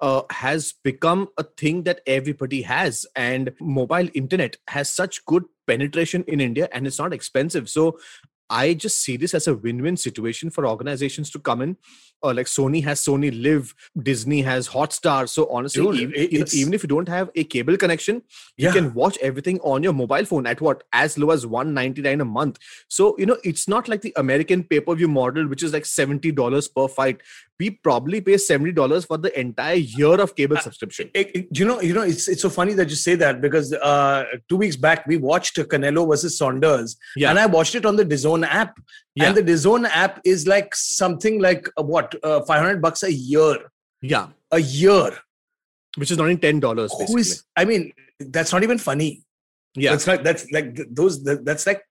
uh, 0.00 0.22
has 0.30 0.74
become 0.84 1.28
a 1.38 1.44
thing 1.44 1.84
that 1.84 2.00
everybody 2.06 2.62
has. 2.62 3.06
And 3.16 3.52
mobile 3.60 4.08
internet 4.12 4.58
has 4.68 4.92
such 4.92 5.24
good 5.24 5.44
penetration 5.66 6.24
in 6.28 6.40
India 6.40 6.68
and 6.72 6.86
it's 6.86 6.98
not 6.98 7.14
expensive. 7.14 7.70
So 7.70 7.98
I 8.50 8.74
just 8.74 9.00
see 9.00 9.16
this 9.16 9.34
as 9.34 9.46
a 9.46 9.54
win 9.54 9.80
win 9.82 9.96
situation 9.96 10.50
for 10.50 10.66
organizations 10.66 11.30
to 11.30 11.38
come 11.38 11.62
in 11.62 11.76
uh, 12.24 12.32
like 12.34 12.46
Sony 12.46 12.82
has 12.84 13.00
Sony 13.00 13.30
Live, 13.42 13.74
Disney 14.02 14.40
has 14.42 14.68
Hotstar. 14.68 15.28
So 15.28 15.46
honestly, 15.50 15.82
Dude, 15.84 15.96
even, 16.00 16.14
it- 16.14 16.32
you 16.32 16.38
know, 16.38 16.42
it's- 16.42 16.54
even 16.54 16.74
if 16.74 16.82
you 16.82 16.88
don't 16.88 17.08
have 17.08 17.30
a 17.34 17.44
cable 17.44 17.76
connection, 17.76 18.22
you 18.56 18.72
can 18.72 18.92
watch 18.94 19.18
everything 19.20 19.60
on 19.60 19.82
your 19.82 19.92
mobile 19.92 20.24
phone 20.24 20.46
at 20.46 20.60
what 20.60 20.84
as 20.92 21.18
low 21.18 21.30
as 21.30 21.46
199 21.46 22.20
a 22.20 22.24
month. 22.24 22.58
So 22.88 23.14
you 23.18 23.26
know, 23.26 23.36
it's 23.44 23.68
not 23.68 23.88
like 23.88 24.00
the 24.02 24.12
American 24.16 24.64
pay-per-view 24.64 25.08
model, 25.08 25.46
which 25.48 25.62
is 25.62 25.72
like 25.72 25.84
$70 25.84 26.68
per 26.74 26.88
fight. 26.88 27.20
We 27.60 27.70
probably 27.70 28.20
pay 28.20 28.34
$70 28.34 29.06
for 29.06 29.16
the 29.16 29.38
entire 29.38 29.76
year 29.76 30.20
of 30.20 30.34
cable 30.34 30.56
subscription. 30.56 31.10
It- 31.14 31.30
it- 31.36 31.48
you 31.58 31.64
know, 31.64 31.80
you 31.80 31.94
know, 31.94 32.02
it's 32.02 32.26
it's 32.28 32.42
so 32.42 32.50
funny 32.50 32.72
that 32.74 32.88
you 32.90 32.96
say 32.96 33.14
that 33.16 33.40
because 33.40 33.72
uh, 33.74 34.24
two 34.48 34.56
weeks 34.56 34.76
back 34.76 35.06
we 35.06 35.16
watched 35.18 35.56
Canelo 35.56 36.08
versus 36.10 36.36
Saunders, 36.38 36.96
Yeah. 37.16 37.30
and 37.30 37.38
I 37.38 37.46
watched 37.46 37.74
it 37.76 37.86
on 37.86 37.96
the 37.96 38.04
DAZN 38.04 38.44
app, 38.46 38.78
Yeah. 39.14 39.28
and 39.28 39.36
the 39.36 39.42
DAZN 39.42 39.88
app 39.90 40.20
is 40.24 40.46
like 40.46 40.74
something 40.74 41.40
like 41.40 41.68
uh, 41.78 41.82
what 41.82 42.14
uh, 42.24 42.40
five 42.42 42.60
hundred 42.60 42.82
bucks 42.82 43.02
a 43.04 43.12
year, 43.12 43.70
Yeah. 44.02 44.28
a 44.50 44.58
year. 44.60 45.10
Which 45.96 46.10
is 46.10 46.18
not 46.18 46.28
in 46.28 46.38
$10 46.38 46.60
basically. 46.76 47.06
Who 47.06 47.18
is? 47.18 47.44
I 47.56 47.64
mean, 47.64 47.92
that's 48.18 48.52
not 48.52 48.64
even 48.64 48.78
funny. 48.78 49.22
yeah. 49.76 49.92
That's 49.92 50.06
not. 50.08 50.24
That's 50.24 50.50
like 50.50 50.80
those. 50.90 51.22
That's 51.22 51.66
like. 51.66 51.82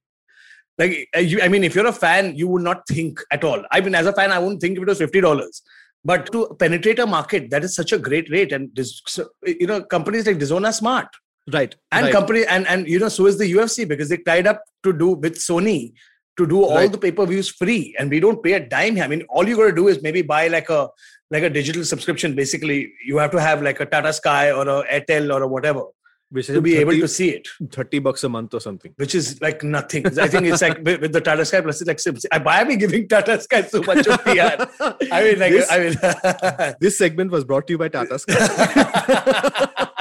Like 0.77 1.07
uh, 1.15 1.19
you, 1.19 1.39
I 1.41 1.47
mean, 1.49 1.63
if 1.63 1.75
you're 1.75 1.85
a 1.85 1.93
fan, 1.93 2.35
you 2.35 2.47
would 2.47 2.63
not 2.63 2.87
think 2.87 3.19
at 3.31 3.43
all. 3.43 3.63
I 3.71 3.79
mean, 3.79 3.93
as 3.95 4.07
a 4.07 4.13
fan, 4.13 4.31
I 4.31 4.39
wouldn't 4.39 4.59
think 4.59 4.75
if 4.75 4.81
it 4.83 4.87
was 4.89 4.97
fifty 4.97 5.21
dollars. 5.21 5.61
But 6.03 6.31
to 6.33 6.53
penetrate 6.59 6.99
a 6.99 7.05
market, 7.05 7.49
that 7.51 7.63
is 7.63 7.75
such 7.75 7.91
a 7.93 7.97
great 7.99 8.29
rate, 8.29 8.51
and 8.51 8.69
this, 8.75 9.01
so, 9.07 9.29
you 9.45 9.67
know, 9.67 9.81
companies 9.83 10.25
like 10.27 10.37
DAZN 10.39 10.65
are 10.67 10.73
smart. 10.73 11.07
right. 11.53 11.75
and 11.91 12.05
right. 12.05 12.11
company 12.11 12.43
and 12.45 12.67
and 12.67 12.87
you 12.87 12.99
know 12.99 13.09
so 13.09 13.27
is 13.27 13.37
the 13.37 13.49
UFC 13.53 13.87
because 13.87 14.09
they 14.09 14.17
tied 14.17 14.47
up 14.47 14.63
to 14.83 14.91
do 14.93 15.09
with 15.09 15.35
Sony 15.35 15.93
to 16.37 16.47
do 16.47 16.63
all 16.63 16.75
Right. 16.75 16.91
the 16.91 16.97
pay-per-views 16.97 17.49
free 17.49 17.95
and 17.99 18.09
we 18.09 18.19
don't 18.19 18.41
pay 18.43 18.53
a 18.53 18.59
dime 18.59 18.95
here. 18.95 19.03
I 19.05 19.07
mean 19.07 19.23
all 19.29 19.47
you 19.47 19.55
got 19.55 19.65
to 19.67 19.75
do 19.75 19.87
is 19.87 20.01
maybe 20.01 20.21
buy 20.21 20.47
like 20.47 20.69
a 20.69 20.89
like 21.31 21.43
a 21.43 21.49
digital 21.49 21.83
subscription 21.83 22.35
basically 22.35 22.93
you 23.05 23.17
have 23.17 23.31
to 23.31 23.39
have 23.41 23.61
like 23.61 23.79
a 23.79 23.85
Tata 23.85 24.13
Sky 24.13 24.51
or 24.51 24.63
a 24.67 24.83
Airtel 24.99 25.33
or 25.35 25.43
a 25.43 25.47
whatever 25.47 25.83
which 26.29 26.49
is 26.49 26.55
to 26.55 26.61
be 26.61 26.77
able 26.77 26.93
to 26.93 27.07
see 27.07 27.29
it 27.29 27.47
30 27.71 27.99
bucks 27.99 28.23
a 28.23 28.29
month 28.29 28.55
or 28.55 28.59
something. 28.59 28.91
which 28.97 29.13
is 29.13 29.39
like 29.41 29.61
nothing 29.63 30.05
I 30.19 30.27
think 30.27 30.47
it's 30.47 30.63
like 30.63 30.79
with, 30.83 31.01
with 31.01 31.13
the 31.13 31.21
Tata 31.21 31.45
Sky 31.45 31.61
plus 31.61 31.81
it's 31.81 32.07
like 32.31 32.43
why 32.45 32.61
are 32.63 32.65
we 32.65 32.75
giving 32.75 33.07
Tata 33.07 33.39
Sky 33.39 33.61
so 33.63 33.81
much 33.83 34.07
of 34.07 34.19
PR 34.23 34.65
I 35.11 35.23
mean 35.23 35.39
like 35.39 35.51
this, 35.51 35.71
I 35.71 35.79
mean 35.79 36.75
this 36.79 36.97
segment 36.97 37.29
was 37.31 37.43
brought 37.43 37.67
to 37.67 37.73
you 37.73 37.77
by 37.77 37.89
Tata 37.89 38.17
Sky. 38.17 39.89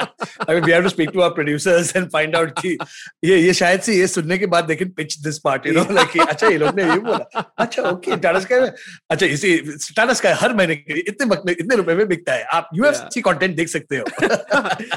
I 0.46 0.54
mean, 0.54 0.64
we 0.64 0.72
have 0.72 0.84
to 0.84 0.90
speak 0.90 1.12
to 1.12 1.22
our 1.22 1.30
producers 1.30 1.92
and 1.92 2.10
find 2.10 2.34
out 2.34 2.54
कि 2.60 2.76
ये 3.24 3.36
ये 3.38 3.52
शायद 3.54 3.80
से 3.80 3.94
ये 3.96 4.06
सुनने 4.06 4.38
के 4.38 4.46
बाद 4.46 4.66
they 4.68 4.76
can 4.76 4.90
pitch 4.90 5.20
this 5.22 5.38
part, 5.38 5.66
you 5.66 5.74
know, 5.74 5.86
like 5.98 6.12
कि, 6.12 6.18
अच्छा 6.18 6.48
ये 6.48 6.58
लोग 6.58 6.76
ने 6.76 6.84
ये 6.90 6.98
बोला, 6.98 7.42
अच्छा 7.58 7.82
okay, 7.92 8.18
टाटा 8.22 8.40
स्काई 8.40 8.60
में, 8.60 8.72
अच्छा 9.10 9.26
इसी 9.26 9.56
टाटा 9.96 10.12
स्काई 10.20 10.32
हर 10.40 10.54
महीने 10.54 10.76
के 10.76 10.94
लिए 10.94 11.04
इतने 11.08 11.26
वक्त 11.34 11.42
में 11.46 11.52
इतने 11.52 11.76
रुपए 11.76 11.94
में 11.94 12.06
बिकता 12.08 12.32
है, 12.32 12.44
आप 12.52 12.70
UFC 12.78 13.22
कंटेंट 13.22 13.56
देख 13.56 13.68
सकते 13.68 13.96
हो. 13.96 14.04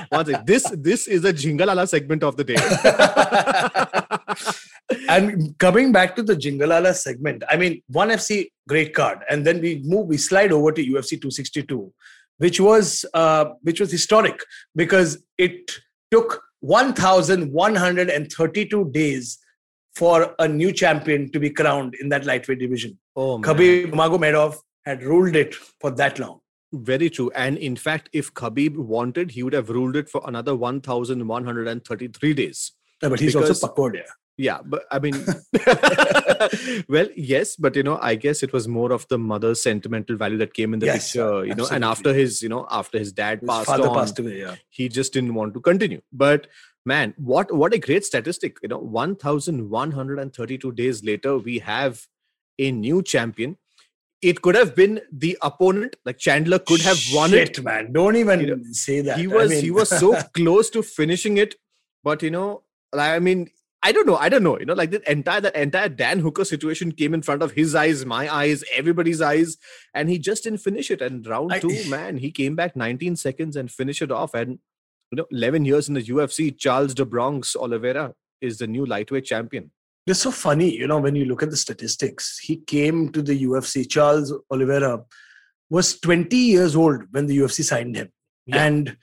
One 0.09 0.25
second. 0.25 0.45
This 0.45 0.63
this 0.89 1.07
is 1.07 1.25
a 1.25 1.33
Jingalala 1.33 1.87
segment 1.87 2.23
of 2.23 2.37
the 2.37 2.43
day. 2.43 2.57
and 5.07 5.57
coming 5.57 5.91
back 5.91 6.15
to 6.15 6.23
the 6.23 6.35
Jingalala 6.35 6.93
segment, 6.95 7.43
I 7.49 7.57
mean, 7.57 7.81
one 7.87 8.09
FC 8.09 8.47
great 8.67 8.93
card, 8.93 9.19
and 9.29 9.45
then 9.45 9.61
we 9.61 9.81
move, 9.83 10.07
we 10.07 10.17
slide 10.17 10.51
over 10.51 10.71
to 10.71 10.81
UFC 10.81 11.19
262, 11.19 11.93
which 12.38 12.60
was 12.60 13.04
uh, 13.14 13.46
which 13.62 13.80
was 13.80 13.90
historic 13.90 14.40
because 14.74 15.18
it 15.38 15.70
took 16.10 16.42
1,132 16.60 18.90
days 18.92 19.38
for 19.94 20.34
a 20.38 20.46
new 20.48 20.72
champion 20.72 21.30
to 21.32 21.40
be 21.40 21.48
crowned 21.50 21.94
in 22.00 22.08
that 22.10 22.24
lightweight 22.26 22.58
division. 22.58 22.98
Oh, 23.14 23.38
man. 23.38 23.48
Khabib 23.48 23.92
Magomedov 23.92 24.56
had 24.84 25.02
ruled 25.02 25.36
it 25.36 25.54
for 25.54 25.90
that 25.92 26.18
long. 26.18 26.40
Very 26.72 27.08
true. 27.08 27.30
And 27.34 27.56
in 27.56 27.76
fact, 27.76 28.10
if 28.12 28.34
Khabib 28.34 28.76
wanted, 28.76 29.30
he 29.30 29.42
would 29.42 29.54
have 29.54 29.70
ruled 29.70 29.96
it 29.96 30.10
for 30.10 30.20
another 30.26 30.54
1,133 30.54 32.34
days. 32.34 32.72
No, 33.02 33.08
but 33.10 33.20
he's 33.20 33.34
Because- 33.34 33.62
also 33.62 33.74
pakod, 33.74 34.02
yeah. 34.36 34.58
But 34.64 34.84
I 34.90 34.98
mean, 34.98 35.14
well, 36.88 37.08
yes, 37.16 37.56
but 37.56 37.76
you 37.76 37.82
know, 37.82 37.98
I 38.00 38.14
guess 38.14 38.42
it 38.42 38.52
was 38.52 38.68
more 38.68 38.92
of 38.92 39.06
the 39.08 39.18
mother's 39.18 39.62
sentimental 39.62 40.16
value 40.16 40.38
that 40.38 40.54
came 40.54 40.74
in 40.74 40.80
the 40.80 40.86
Yes, 40.86 41.12
picture, 41.12 41.44
you 41.44 41.54
know, 41.54 41.66
and 41.70 41.84
after 41.84 42.12
his, 42.14 42.42
you 42.42 42.48
know, 42.48 42.66
after 42.70 42.98
his 42.98 43.12
dad 43.12 43.40
His 43.40 43.48
passed 43.48 43.68
on, 43.70 43.94
passed 43.94 44.18
away, 44.18 44.40
yeah. 44.40 44.56
he 44.68 44.88
just 44.88 45.12
didn't 45.12 45.34
want 45.34 45.54
to 45.54 45.60
continue. 45.60 46.00
But 46.12 46.46
man, 46.84 47.14
what 47.18 47.52
what 47.54 47.74
a 47.74 47.78
great 47.78 48.04
statistic! 48.04 48.58
You 48.62 48.68
know, 48.68 48.78
one 48.78 49.16
thousand 49.16 49.70
one 49.70 49.90
hundred 49.92 50.18
and 50.18 50.34
thirty-two 50.34 50.72
days 50.72 51.04
later, 51.04 51.38
we 51.38 51.58
have 51.60 52.06
a 52.58 52.70
new 52.72 53.02
champion. 53.02 53.56
It 54.22 54.40
could 54.40 54.54
have 54.54 54.74
been 54.74 55.02
the 55.12 55.36
opponent, 55.42 55.96
like 56.06 56.16
Chandler 56.18 56.58
could 56.58 56.80
have 56.80 56.98
won 57.12 57.34
it. 57.34 57.62
Man. 57.62 57.92
Don't 57.92 58.16
even 58.16 58.40
You 58.40 58.56
know, 58.56 58.62
say 58.72 59.02
that. 59.02 59.18
He 59.18 59.24
I 59.24 59.26
was 59.36 59.50
mean- 59.50 59.62
he 59.62 59.70
was 59.70 59.90
so 59.90 60.14
close 60.34 60.70
to 60.70 60.82
finishing 60.82 61.36
it, 61.36 61.54
but 62.02 62.22
you 62.22 62.30
know, 62.30 62.62
I 62.94 63.18
mean, 63.18 63.50
I 63.86 63.92
don't 63.92 64.06
know, 64.06 64.16
I 64.16 64.28
don't 64.28 64.42
know. 64.42 64.58
You 64.58 64.66
know, 64.66 64.74
like 64.74 64.90
the 64.90 65.00
entire 65.10 65.40
that 65.42 65.54
entire 65.54 65.88
Dan 65.88 66.18
Hooker 66.20 66.44
situation 66.44 66.90
came 66.92 67.14
in 67.14 67.22
front 67.22 67.42
of 67.42 67.52
his 67.52 67.74
eyes, 67.74 68.04
my 68.04 68.24
eyes, 68.42 68.64
everybody's 68.74 69.20
eyes, 69.20 69.56
and 69.94 70.08
he 70.10 70.18
just 70.18 70.42
didn't 70.44 70.58
finish 70.68 70.90
it. 70.90 71.00
And 71.00 71.26
round 71.26 71.52
I- 71.52 71.60
two, 71.60 71.84
man, 71.88 72.16
he 72.18 72.30
came 72.32 72.56
back 72.56 72.74
19 72.74 73.16
seconds 73.16 73.54
and 73.56 73.70
finished 73.70 74.02
it 74.02 74.10
off. 74.10 74.34
And 74.34 74.58
you 75.12 75.16
know, 75.18 75.26
11 75.30 75.64
years 75.64 75.88
in 75.88 75.94
the 75.94 76.02
UFC, 76.02 76.56
Charles 76.58 76.94
do 76.94 77.04
Bronx 77.04 77.54
Oliveira 77.54 78.12
is 78.40 78.58
the 78.58 78.66
new 78.66 78.84
lightweight 78.84 79.24
champion. 79.24 79.70
It's 80.06 80.20
so 80.20 80.30
funny, 80.32 80.70
you 80.76 80.86
know, 80.88 80.98
when 80.98 81.14
you 81.16 81.24
look 81.24 81.42
at 81.44 81.50
the 81.50 81.56
statistics. 81.56 82.38
He 82.38 82.56
came 82.56 83.10
to 83.12 83.22
the 83.22 83.36
UFC. 83.44 83.88
Charles 83.88 84.32
Oliveira 84.50 85.04
was 85.70 85.98
20 86.00 86.36
years 86.36 86.74
old 86.76 87.02
when 87.12 87.26
the 87.26 87.38
UFC 87.38 87.62
signed 87.64 87.94
him, 87.96 88.08
Yeah. 88.46 88.64
and 88.64 88.96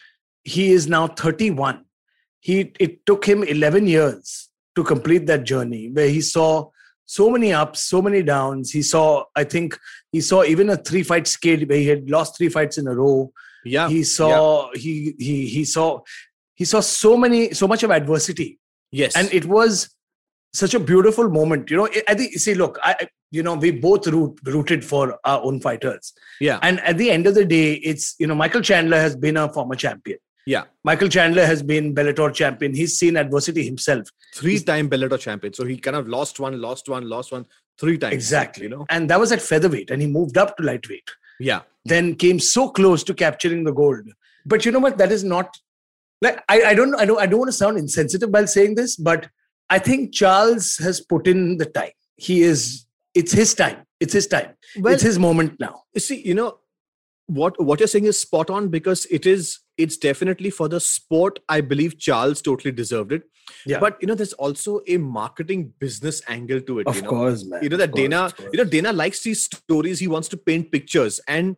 he 0.44 0.72
is 0.72 0.88
now 0.88 1.08
31. 1.08 1.86
He 2.42 2.74
it 2.80 3.06
took 3.06 3.26
him 3.26 3.44
11 3.44 3.88
years 3.88 4.50
to 4.76 4.84
complete 4.84 5.26
that 5.28 5.44
journey, 5.44 5.90
where 5.92 6.10
he 6.10 6.22
saw 6.22 6.70
so 7.06 7.30
many 7.30 7.54
ups, 7.54 7.84
so 7.84 8.02
many 8.02 8.24
downs. 8.24 8.72
He 8.72 8.82
saw, 8.82 9.26
I 9.36 9.44
think, 9.44 9.78
he 10.12 10.22
saw 10.22 10.44
even 10.44 10.70
a 10.70 10.78
three 10.78 11.04
fight 11.04 11.28
skid 11.28 11.70
where 11.70 11.78
he 11.78 11.88
had 11.88 12.10
lost 12.10 12.38
three 12.38 12.50
fights 12.50 12.78
in 12.78 12.88
a 12.88 12.96
row. 12.96 13.32
Yeah, 13.66 13.88
he 13.90 14.04
saw 14.04 14.70
he 14.74 15.16
he 15.20 15.48
he 15.48 15.64
saw 15.66 16.02
he 16.56 16.66
saw 16.66 16.80
so 16.82 17.16
many 17.18 17.54
so 17.54 17.68
much 17.68 17.84
of 17.84 17.92
adversity. 17.92 18.60
Yes, 18.92 19.16
and 19.16 19.32
it 19.34 19.46
was 19.46 19.90
such 20.54 20.74
a 20.74 20.80
beautiful 20.80 21.30
moment 21.30 21.72
you 21.72 21.78
know. 21.78 21.88
I 22.08 22.14
think 22.14 22.34
see 22.34 22.56
look 22.56 22.78
i 22.84 22.96
I- 23.00 23.08
you 23.32 23.42
know 23.42 23.56
we 23.56 23.72
both 23.72 24.06
root, 24.06 24.38
rooted 24.46 24.86
for 24.86 25.18
our 25.26 25.42
own 25.42 25.60
fighters. 25.60 26.14
Yeah, 26.40 26.60
and 26.62 26.80
at 26.82 26.98
the 26.98 27.10
end 27.10 27.26
of 27.26 27.36
the 27.36 27.46
day 27.46 27.74
it's 27.74 28.16
you 28.20 28.28
know 28.28 28.36
michael 28.36 28.62
chandler 28.62 28.98
has 29.00 29.16
been 29.16 29.38
a 29.38 29.52
former 29.52 29.76
champion 29.76 30.20
yeah, 30.46 30.64
michael 30.84 31.08
chandler 31.08 31.46
has 31.46 31.64
been 31.64 31.96
bellator 31.96 32.34
champion 32.34 32.74
he's 32.74 32.98
seen 32.98 33.18
adversity 33.18 33.64
himself 33.64 34.08
three-time 34.34 34.90
Bellator 34.90 35.20
champion. 35.20 35.54
So 35.54 35.64
he 35.64 35.78
kind 35.78 35.96
of 35.96 36.08
lost 36.08 36.40
one, 36.40 36.60
lost 36.60 36.90
one, 36.90 37.08
lost 37.08 37.32
one, 37.32 37.46
three 37.80 37.98
times. 37.98 38.14
exactly 38.14 38.64
You 38.64 38.70
know, 38.70 38.86
and 38.90 39.10
that 39.10 39.20
was 39.20 39.32
at 39.32 39.42
featherweight 39.42 39.92
and 39.92 40.02
he 40.02 40.08
moved 40.08 40.38
up 40.38 40.58
to 40.58 40.64
lightweight 40.64 41.10
yeah, 41.40 41.62
then 41.86 42.16
came 42.16 42.40
so 42.40 42.70
close 42.70 43.04
to 43.04 43.14
capturing 43.14 43.64
the 43.64 43.74
gold. 43.74 44.10
But 44.46 44.66
you 44.66 44.72
know 44.72 44.80
what? 44.80 44.98
That 44.98 45.12
is 45.12 45.24
not 45.24 45.58
like 46.22 46.44
I, 46.50 46.64
I 46.64 46.74
don't 46.74 46.96
I 46.96 47.06
don't 47.06 47.20
I 47.20 47.26
don't 47.26 47.40
want 47.40 47.50
to 47.50 47.58
sound 47.58 47.78
insensitive 47.78 48.30
while 48.30 48.48
saying 48.48 48.76
this, 48.76 48.96
but 48.96 49.30
I 49.70 49.80
think 49.80 50.14
Charles 50.14 50.78
has 50.78 51.02
put 51.02 51.28
in 51.28 51.58
the 51.58 51.66
time. 51.66 51.92
He 52.18 52.42
is 52.42 52.86
it's 53.14 53.32
his 53.32 53.54
time. 53.54 53.86
It's 54.00 54.14
his 54.14 54.28
time. 54.28 54.54
well, 54.80 54.94
it's 54.94 55.04
his 55.04 55.20
moment 55.20 55.60
now. 55.60 55.84
you 55.94 56.02
see 56.02 56.26
you 56.26 56.34
know 56.34 56.60
what 57.28 57.62
what 57.64 57.80
you're 57.80 57.88
saying 57.88 58.06
is 58.06 58.20
spot 58.20 58.50
on 58.50 58.70
because 58.70 59.06
it 59.06 59.26
is 59.26 59.60
it's 59.78 59.98
definitely 59.98 60.50
for 60.50 60.68
the 60.68 60.80
sport 60.80 61.40
i 61.50 61.60
believe 61.62 61.98
charles 61.98 62.42
totally 62.42 62.72
deserved 62.72 63.12
it. 63.12 63.24
Yeah. 63.66 63.80
but 63.80 63.98
you 64.02 64.08
know 64.08 64.16
there's 64.16 64.34
also 64.34 64.82
a 64.88 64.98
marketing 64.98 65.74
business 65.80 66.22
angle 66.28 66.62
to 66.62 66.80
it 66.80 66.88
you 66.96 67.02
know? 67.02 67.10
course, 67.10 67.46
man. 67.46 67.64
you 67.64 67.70
know 67.70 67.78
that 67.78 67.94
dana 67.94 68.32
you 68.52 68.58
know 68.58 68.64
dana 68.64 68.94
likes 68.94 69.24
these 69.24 69.44
stories. 69.44 70.00
He 70.00 70.08
wants 70.08 70.28
to 70.30 70.38
paint 70.38 70.72
pictures. 70.72 71.20
And 71.28 71.58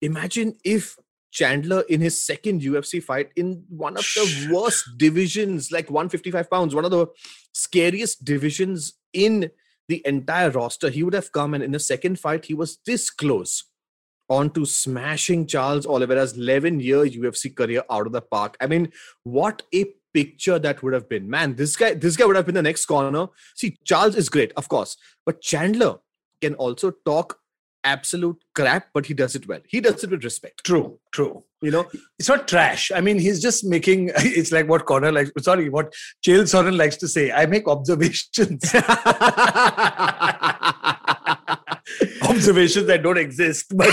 imagine 0.00 0.56
if 0.64 0.96
chandler 1.30 1.82
in 1.88 2.00
his 2.02 2.22
second 2.22 2.60
ufc 2.60 3.02
fight 3.02 3.30
in 3.36 3.64
one 3.70 3.96
of 3.96 4.04
the 4.14 4.50
worst 4.52 4.84
divisions 4.98 5.72
like 5.72 5.90
155 5.90 6.50
pounds 6.50 6.74
one 6.74 6.84
of 6.84 6.90
the 6.90 7.06
scariest 7.54 8.22
divisions 8.22 8.92
in 9.14 9.50
the 9.88 10.02
entire 10.04 10.50
roster 10.50 10.90
he 10.90 11.02
would 11.02 11.14
have 11.14 11.32
come 11.32 11.54
and 11.54 11.64
in 11.64 11.72
the 11.72 11.80
second 11.80 12.20
fight 12.20 12.44
he 12.44 12.54
was 12.54 12.78
this 12.84 13.08
close 13.08 13.64
on 14.32 14.50
to 14.50 14.64
smashing 14.64 15.46
Charles 15.46 15.86
Oliveira's 15.86 16.36
11 16.36 16.80
year 16.80 17.04
UFC 17.04 17.54
career 17.54 17.82
out 17.90 18.06
of 18.06 18.12
the 18.12 18.22
park. 18.22 18.56
I 18.60 18.66
mean, 18.66 18.90
what 19.24 19.62
a 19.74 19.84
picture 20.14 20.58
that 20.58 20.82
would 20.82 20.94
have 20.94 21.08
been. 21.08 21.28
Man, 21.28 21.54
this 21.56 21.76
guy, 21.76 21.94
this 21.94 22.16
guy 22.16 22.24
would 22.24 22.36
have 22.36 22.46
been 22.46 22.54
the 22.54 22.62
next 22.62 22.86
corner. 22.86 23.26
See, 23.54 23.76
Charles 23.84 24.16
is 24.16 24.28
great, 24.28 24.52
of 24.56 24.68
course, 24.68 24.96
but 25.26 25.40
Chandler 25.40 25.96
can 26.40 26.54
also 26.54 26.92
talk 27.04 27.38
absolute 27.84 28.42
crap, 28.54 28.88
but 28.94 29.06
he 29.06 29.14
does 29.14 29.34
it 29.34 29.48
well. 29.48 29.60
He 29.68 29.80
does 29.80 30.02
it 30.04 30.10
with 30.10 30.24
respect. 30.24 30.64
True, 30.64 30.98
true. 31.12 31.44
You 31.60 31.70
know, 31.70 31.86
It's 32.18 32.28
not 32.28 32.48
trash. 32.48 32.90
I 32.92 33.00
mean, 33.00 33.18
he's 33.18 33.40
just 33.40 33.64
making. 33.64 34.10
It's 34.18 34.52
like 34.52 34.68
what 34.68 34.86
Conor 34.86 35.12
likes. 35.12 35.30
Sorry, 35.40 35.68
what 35.68 35.92
Chael 36.26 36.42
Sonnen 36.42 36.76
likes 36.76 36.96
to 36.96 37.08
say. 37.08 37.30
I 37.30 37.46
make 37.46 37.68
observations. 37.68 38.72
observations 42.42 42.86
that 42.86 43.02
don't 43.02 43.18
exist. 43.18 43.72
But 43.76 43.88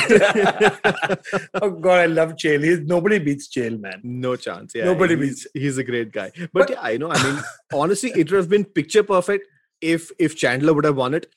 oh 1.61 1.69
god, 1.71 1.99
I 1.99 2.05
love 2.07 2.33
Chael. 2.35 2.63
He's, 2.63 2.79
nobody 2.81 3.19
beats 3.19 3.47
Chael, 3.47 3.79
man. 3.79 4.01
No 4.03 4.35
chance. 4.35 4.73
Yeah, 4.75 4.85
Nobody 4.85 5.15
he's, 5.17 5.47
he's 5.53 5.77
a 5.77 5.83
great 5.83 6.11
guy. 6.11 6.31
But, 6.35 6.49
But- 6.53 6.69
yeah, 6.71 6.81
I 6.81 6.97
know. 6.97 7.11
I 7.11 7.23
mean, 7.23 7.41
honestly, 7.73 8.11
it 8.11 8.31
would 8.31 8.37
have 8.37 8.49
been 8.49 8.65
picture 8.65 9.03
perfect 9.03 9.47
if 9.81 10.11
if 10.19 10.35
Chandler 10.35 10.73
would 10.73 10.85
have 10.85 10.95
won 10.95 11.13
it. 11.13 11.27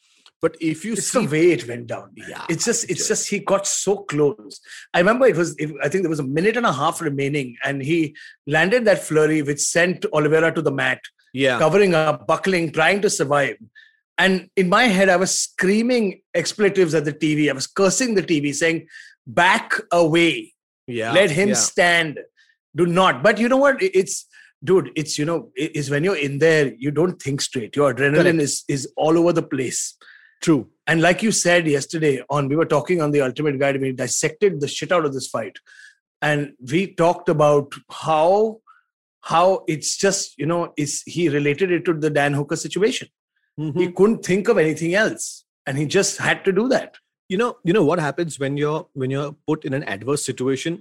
But 0.40 0.56
if 0.60 0.84
you 0.84 0.94
It's 0.94 1.06
see, 1.06 1.24
the 1.24 1.30
way 1.30 1.52
it 1.52 1.68
went 1.68 1.86
down. 1.86 2.10
man. 2.16 2.26
Yeah, 2.28 2.44
it's 2.48 2.64
just, 2.64 2.84
it's 2.90 3.06
just- 3.06 3.08
just 3.08 3.30
he 3.30 3.38
got 3.38 3.64
so 3.66 3.98
close. 3.98 4.60
I 4.92 4.98
remember 4.98 5.26
it 5.26 5.36
was, 5.36 5.54
I 5.84 5.88
think 5.88 6.02
there 6.02 6.10
was 6.10 6.18
a 6.18 6.24
minute 6.24 6.56
and 6.56 6.66
a 6.66 6.72
half 6.72 7.00
remaining, 7.00 7.56
and 7.64 7.80
he 7.80 8.16
landed 8.48 8.84
that 8.86 9.04
flurry, 9.04 9.42
which 9.42 9.60
sent 9.60 10.04
Oliveira 10.12 10.52
to 10.52 10.60
the 10.62 10.72
mat. 10.72 11.00
yeah, 11.32 11.58
covering 11.60 11.94
up, 11.94 12.26
buckling, 12.26 12.72
trying 12.72 13.00
to 13.02 13.08
survive. 13.10 13.56
And 14.18 14.48
in 14.56 14.68
my 14.68 14.84
head, 14.84 15.08
I 15.08 15.16
was 15.16 15.38
screaming 15.38 16.20
expletives 16.34 16.94
at 16.94 17.04
the 17.04 17.12
TV. 17.12 17.48
I 17.48 17.52
was 17.52 17.66
cursing 17.66 18.14
the 18.14 18.22
TV, 18.22 18.54
saying, 18.54 18.86
back 19.26 19.74
away, 19.90 20.52
yeah, 20.86 21.12
let 21.12 21.30
him 21.30 21.50
yeah. 21.50 21.54
stand. 21.54 22.20
Do 22.74 22.86
not. 22.86 23.22
But 23.22 23.38
you 23.38 23.48
know 23.48 23.56
what? 23.56 23.76
It's, 23.80 24.26
dude, 24.62 24.90
it's, 24.96 25.18
you 25.18 25.24
know, 25.24 25.50
it- 25.54 25.72
it's 25.74 25.90
when 25.90 26.04
you're 26.04 26.16
in 26.16 26.38
there, 26.38 26.72
you 26.78 26.90
don't 26.90 27.20
think 27.20 27.40
straight. 27.40 27.74
Your 27.76 27.94
adrenaline 27.94 28.22
Correct. 28.22 28.40
is, 28.40 28.64
is 28.68 28.92
all 28.96 29.18
over 29.18 29.32
the 29.32 29.42
place. 29.42 29.96
True. 30.42 30.68
And 30.86 31.00
like 31.00 31.22
you 31.22 31.30
said 31.30 31.66
yesterday 31.66 32.22
on, 32.28 32.48
we 32.48 32.56
were 32.56 32.66
talking 32.66 33.00
on 33.00 33.12
the 33.12 33.20
Ultimate 33.22 33.58
Guide, 33.58 33.80
we 33.80 33.92
dissected 33.92 34.60
the 34.60 34.68
shit 34.68 34.90
out 34.90 35.04
of 35.06 35.14
this 35.14 35.28
fight. 35.28 35.56
And 36.20 36.52
we 36.70 36.94
talked 36.94 37.28
about 37.28 37.72
how 37.90 38.60
how 39.22 39.62
it's 39.68 39.96
just, 39.96 40.36
you 40.36 40.46
know, 40.46 40.72
is 40.76 41.02
he 41.06 41.28
related 41.28 41.70
it 41.70 41.84
to 41.84 41.94
the 41.94 42.10
Dan 42.10 42.32
Hooker 42.34 42.56
situation. 42.56 43.08
Mhm. 43.58 43.78
He 43.80 43.92
couldn't 43.92 44.24
think 44.24 44.48
of 44.48 44.58
anything 44.58 44.94
else. 44.94 45.44
And 45.66 45.78
he 45.78 45.86
just 45.86 46.18
had 46.18 46.44
to 46.44 46.52
do 46.52 46.68
that. 46.68 46.96
you 47.32 47.38
know 47.40 47.56
you 47.64 47.72
know 47.74 47.82
what 47.88 47.98
happens 48.04 48.34
when 48.40 48.56
you're 48.60 48.80
when 49.02 49.10
you're 49.12 49.32
put 49.50 49.64
in 49.68 49.72
an 49.76 49.84
adverse 49.92 50.22
situation 50.30 50.74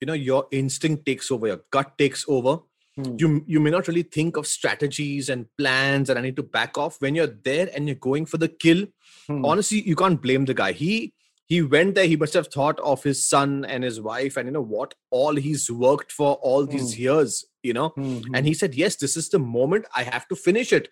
you 0.00 0.06
know 0.08 0.16
your 0.26 0.42
instinct 0.58 1.04
takes 1.06 1.30
over 1.36 1.46
your 1.50 1.56
gut 1.76 1.88
takes 2.02 2.20
over 2.34 2.52
you 3.22 3.30
you 3.54 3.62
may 3.64 3.72
not 3.74 3.88
really 3.90 4.04
think 4.16 4.36
of 4.40 4.46
strategies 4.50 5.30
and 5.34 5.48
plans 5.62 6.08
and 6.12 6.20
i 6.20 6.22
need 6.26 6.36
to 6.40 6.44
back 6.58 6.78
off 6.82 7.00
when 7.06 7.18
you're 7.20 7.32
there 7.48 7.66
and 7.74 7.88
you're 7.90 8.02
going 8.08 8.28
for 8.34 8.38
the 8.44 8.48
kill 8.66 8.84
Hmm. 9.30 9.40
honestly 9.52 9.80
you 9.90 9.96
can't 10.02 10.20
blame 10.26 10.44
the 10.50 10.56
guy 10.60 10.70
he 10.82 10.92
he 11.54 11.58
went 11.74 11.96
there 11.98 12.06
he 12.12 12.20
must 12.24 12.38
have 12.40 12.52
thought 12.58 12.84
of 12.92 13.02
his 13.08 13.24
son 13.32 13.56
and 13.76 13.88
his 13.90 13.98
wife 14.10 14.36
and 14.36 14.46
you 14.52 14.54
know 14.58 14.66
what 14.76 14.94
all 15.22 15.42
he's 15.48 15.66
worked 15.88 16.12
for 16.20 16.30
all 16.52 16.66
these 16.76 16.94
Hmm. 16.94 17.02
years 17.08 17.40
you 17.70 17.74
know 17.80 17.88
Mhm. 17.96 18.30
and 18.34 18.46
he 18.52 18.54
said 18.62 18.78
yes 18.84 19.00
this 19.06 19.16
is 19.24 19.28
the 19.34 19.42
moment 19.58 19.90
i 20.02 20.06
have 20.12 20.28
to 20.34 20.40
finish 20.46 20.72
it 20.80 20.88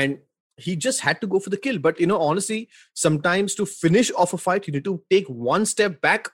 and 0.00 0.18
he 0.60 0.76
just 0.76 1.00
had 1.00 1.20
to 1.20 1.26
go 1.26 1.38
for 1.38 1.50
the 1.50 1.56
kill 1.56 1.78
but 1.78 1.98
you 2.00 2.06
know 2.06 2.18
honestly 2.20 2.68
sometimes 2.94 3.54
to 3.54 3.64
finish 3.66 4.10
off 4.16 4.32
a 4.32 4.38
fight 4.38 4.66
you 4.66 4.72
need 4.72 4.84
to 4.84 5.02
take 5.10 5.26
one 5.28 5.64
step 5.66 6.00
back 6.00 6.28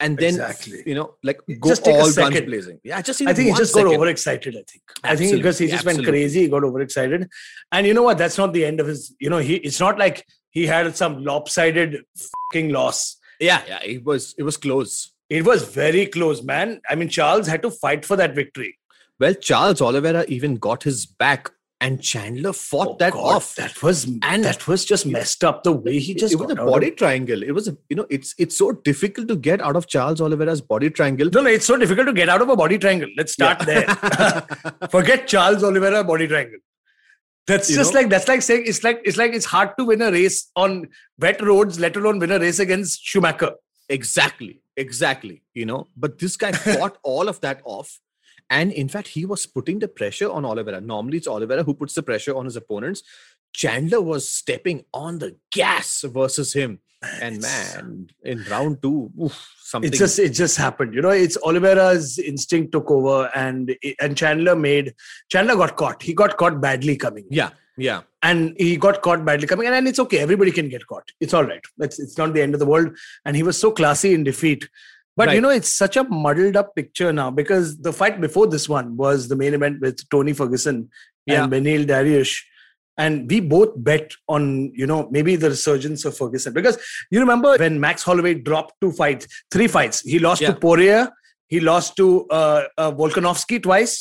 and 0.00 0.16
then 0.16 0.34
Exactly. 0.34 0.82
you 0.86 0.94
know 0.94 1.14
like 1.24 1.40
go 1.60 1.68
Just 1.70 1.84
take 1.84 1.94
a 1.96 1.98
all 1.98 2.04
guns 2.04 2.14
second. 2.14 2.46
blazing 2.46 2.78
yeah 2.84 2.98
I 2.98 3.02
just 3.02 3.20
I 3.22 3.32
think 3.32 3.48
he 3.50 3.54
just 3.54 3.74
got 3.74 3.86
overexcited. 3.86 4.54
I 4.54 4.62
think. 4.70 4.82
I 5.02 5.16
think 5.16 5.32
because 5.36 5.58
he 5.58 5.66
just 5.66 5.84
went 5.84 6.04
crazy, 6.04 6.42
he 6.42 6.48
got 6.48 6.62
overexcited. 6.62 7.28
And 7.72 7.86
you 7.86 7.94
know 7.94 8.04
what? 8.04 8.16
That's 8.16 8.38
not 8.38 8.52
the 8.52 8.64
end 8.64 8.78
of 8.78 8.86
his. 8.86 9.12
You 9.18 9.28
know, 9.28 9.38
he. 9.38 9.56
It's 9.56 9.80
not 9.80 9.98
like 9.98 10.24
he 10.50 10.66
had 10.68 10.96
some 10.96 11.24
lopsided 11.24 11.96
fucking 12.16 12.68
loss. 12.78 13.16
yeah 13.40 13.62
yeah 13.72 13.80
it 13.82 14.04
was 14.04 14.34
it 14.38 14.44
was 14.44 14.56
close 14.56 14.92
It 15.28 15.44
was 15.44 15.64
very 15.64 16.06
close, 16.06 16.42
man. 16.44 16.80
I 16.88 16.94
mean, 16.94 17.08
Charles 17.08 17.48
had 17.48 17.62
to 17.62 17.70
fight 17.82 18.04
for 18.10 18.16
that 18.22 18.34
victory. 18.42 18.72
well 19.22 19.34
charles 19.48 19.80
oliveira 19.86 20.20
even 20.34 20.52
got 20.66 20.84
his 20.88 20.98
back 21.22 21.50
and 21.80 22.02
chandler 22.02 22.52
fought 22.52 22.88
Oh, 22.88 22.96
that 22.98 23.12
God, 23.12 23.36
off 23.36 23.54
That 23.54 23.82
was 23.82 24.04
And- 24.22 24.44
that 24.44 24.66
was 24.66 24.84
just 24.84 25.06
messed 25.06 25.44
up. 25.44 25.62
The 25.62 25.70
way 25.72 25.98
he 26.00 26.12
just 26.14 26.32
it 26.34 26.36
was 26.36 26.50
a 26.50 26.52
out 26.54 26.58
of- 26.60 26.66
body 26.66 26.90
triangle 26.90 27.42
it 27.42 27.52
was 27.52 27.68
a 27.68 27.76
you 27.88 27.96
know 27.96 28.06
it's 28.10 28.34
it's 28.38 28.58
so 28.58 28.72
difficult 28.72 29.28
to 29.28 29.36
get 29.36 29.60
out 29.60 29.76
of 29.76 29.86
charles 29.86 30.20
oliveira's 30.20 30.60
body 30.60 30.90
triangle 30.90 31.30
No, 31.32 31.40
no, 31.42 31.50
it's 31.50 31.66
so 31.66 31.76
difficult 31.76 32.08
to 32.08 32.12
get 32.12 32.28
out 32.28 32.42
of 32.42 32.48
a 32.48 32.56
body 32.56 32.78
triangle. 32.78 33.08
Let's 33.16 33.32
start 33.32 33.60
Yeah. 33.66 33.66
there. 33.66 34.88
Forget 34.90 35.28
Charles 35.28 35.62
Oliveira 35.62 36.02
body 36.04 36.26
triangle. 36.26 36.58
That's 37.46 37.70
You 37.70 37.76
just 37.76 37.94
know? 37.94 38.00
like 38.00 38.10
that's 38.10 38.28
like 38.28 38.42
saying 38.42 38.64
it's 38.66 38.82
like 38.84 39.00
it's 39.04 39.16
like 39.16 39.32
it's 39.32 39.46
hard 39.46 39.70
to 39.78 39.84
win 39.84 40.02
a 40.02 40.10
race 40.10 40.50
on 40.56 40.88
wet 41.18 41.40
roads, 41.40 41.78
let 41.80 41.96
alone 41.96 42.18
win 42.18 42.30
a 42.32 42.38
race 42.38 42.58
against 42.58 43.02
Schumacher. 43.04 43.52
Exactly, 43.88 44.60
exactly. 44.76 45.42
You 45.54 45.64
know, 45.64 45.86
but 45.96 46.18
this 46.18 46.36
guy 46.36 46.52
fought 46.66 46.98
all 47.02 47.28
of 47.28 47.40
that 47.40 47.62
off. 47.64 47.98
And 48.50 48.72
in 48.72 48.88
fact, 48.88 49.08
he 49.08 49.26
was 49.26 49.46
putting 49.46 49.78
the 49.78 49.88
pressure 49.88 50.30
on 50.30 50.44
Oliveira. 50.44 50.80
Normally, 50.80 51.18
it's 51.18 51.28
Oliveira 51.28 51.62
who 51.62 51.74
puts 51.74 51.94
the 51.94 52.02
pressure 52.02 52.34
on 52.34 52.46
his 52.46 52.56
opponents. 52.56 53.02
Chandler 53.52 54.00
was 54.00 54.28
stepping 54.28 54.84
on 54.92 55.18
the 55.18 55.36
gas 55.50 56.02
versus 56.02 56.52
him. 56.52 56.80
And 57.20 57.40
man, 57.40 58.08
in 58.24 58.42
round 58.50 58.82
two, 58.82 59.10
oof, 59.22 59.54
something. 59.60 59.92
It 59.92 59.96
just 59.96 60.18
it 60.18 60.30
just 60.30 60.56
happened. 60.56 60.94
You 60.94 61.00
know, 61.00 61.10
it's 61.10 61.36
Oliveira's 61.44 62.18
instinct 62.18 62.72
took 62.72 62.90
over, 62.90 63.30
and 63.36 63.76
and 64.00 64.16
Chandler 64.16 64.56
made 64.56 64.94
Chandler 65.30 65.54
got 65.54 65.76
caught. 65.76 66.02
He 66.02 66.12
got 66.12 66.36
caught 66.36 66.60
badly 66.60 66.96
coming. 66.96 67.24
yeah, 67.30 67.50
yeah. 67.78 68.00
and 68.22 68.56
he 68.58 68.76
got 68.76 69.00
caught 69.02 69.24
badly 69.24 69.46
coming 69.46 69.66
and, 69.66 69.76
and 69.76 69.88
it's 69.88 70.00
okay 70.00 70.18
everybody 70.18 70.50
can 70.50 70.68
get 70.68 70.86
caught 70.86 71.12
it's 71.20 71.32
all 71.32 71.44
right 71.44 71.64
it's, 71.78 71.98
it's 72.00 72.18
not 72.18 72.34
the 72.34 72.42
end 72.42 72.52
of 72.54 72.58
the 72.58 72.66
world 72.66 72.96
and 73.24 73.36
he 73.36 73.42
was 73.42 73.58
so 73.58 73.70
classy 73.70 74.12
in 74.14 74.24
defeat 74.24 74.68
but 75.18 75.32
you 75.34 75.40
know 75.44 75.52
it's 75.58 75.72
such 75.82 75.96
a 76.00 76.04
muddled 76.24 76.56
up 76.60 76.68
picture 76.78 77.12
now 77.12 77.28
because 77.40 77.66
the 77.86 77.92
fight 78.00 78.20
before 78.26 78.46
this 78.54 78.66
one 78.74 78.96
was 79.02 79.28
the 79.32 79.36
main 79.42 79.54
event 79.58 79.80
with 79.86 80.02
tony 80.14 80.34
ferguson 80.40 80.78
Yeah. 81.30 81.42
and 81.44 81.52
beneil 81.52 81.82
dariush 81.92 82.32
and 83.04 83.30
we 83.30 83.38
both 83.54 83.72
bet 83.88 84.12
on 84.36 84.44
you 84.82 84.86
know 84.90 85.00
maybe 85.16 85.34
the 85.44 85.50
resurgence 85.54 86.04
of 86.10 86.16
ferguson 86.20 86.52
because 86.58 86.78
you 87.16 87.20
remember 87.24 87.50
when 87.64 87.80
max 87.86 88.06
holloway 88.10 88.34
dropped 88.50 88.74
two 88.84 88.92
fights 89.00 89.26
three 89.56 89.68
fights 89.78 90.00
he 90.12 90.18
lost 90.28 90.40
Yeah. 90.46 90.52
to 90.54 90.60
poirier 90.66 91.02
he 91.54 91.60
lost 91.70 91.96
to 92.00 92.06
uh, 92.38 92.62
uh, 92.82 92.90
volkanovski 93.02 93.58
twice 93.68 93.94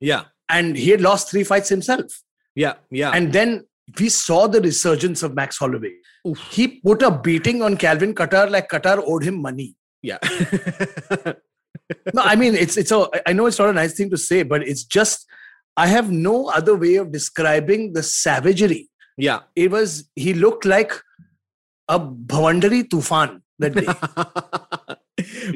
Yeah, 0.00 0.22
and 0.56 0.76
he 0.84 0.88
had 0.94 1.00
lost 1.08 1.30
three 1.30 1.44
fights 1.50 1.68
himself 1.76 2.06
yeah, 2.64 2.74
yeah. 3.00 3.10
and 3.18 3.32
then 3.38 3.50
we 4.00 4.08
saw 4.14 4.38
the 4.54 4.60
resurgence 4.60 5.22
of 5.26 5.34
Max 5.34 5.56
Holloway. 5.62 5.92
Oof. 6.28 6.38
He 6.56 6.64
put 6.86 7.00
a 7.08 7.10
beating 7.26 7.62
on 7.66 7.76
Calvin 7.84 8.14
Kattar 8.14 8.50
like 8.54 8.68
Kattar 8.72 8.96
owed 9.12 9.22
him 9.28 9.40
money. 9.40 9.68
Yeah. 10.02 10.18
No, 12.12 12.22
I 12.22 12.36
mean 12.36 12.54
it's 12.54 12.76
it's 12.76 12.90
a 12.92 13.08
I 13.26 13.32
know 13.32 13.46
it's 13.46 13.58
not 13.58 13.70
a 13.70 13.72
nice 13.72 13.94
thing 13.94 14.10
to 14.10 14.16
say, 14.18 14.42
but 14.42 14.66
it's 14.66 14.84
just 14.84 15.26
I 15.76 15.86
have 15.86 16.10
no 16.10 16.48
other 16.48 16.76
way 16.76 16.96
of 16.96 17.12
describing 17.12 17.92
the 17.94 18.02
savagery. 18.02 18.90
yeah. 19.16 19.40
It 19.56 19.70
was 19.70 20.08
he 20.14 20.34
looked 20.34 20.64
like 20.66 20.92
a 21.88 21.98
Bhavandari 21.98 22.82
Tufan 22.88 23.40
that 23.58 23.74
day. 23.74 23.86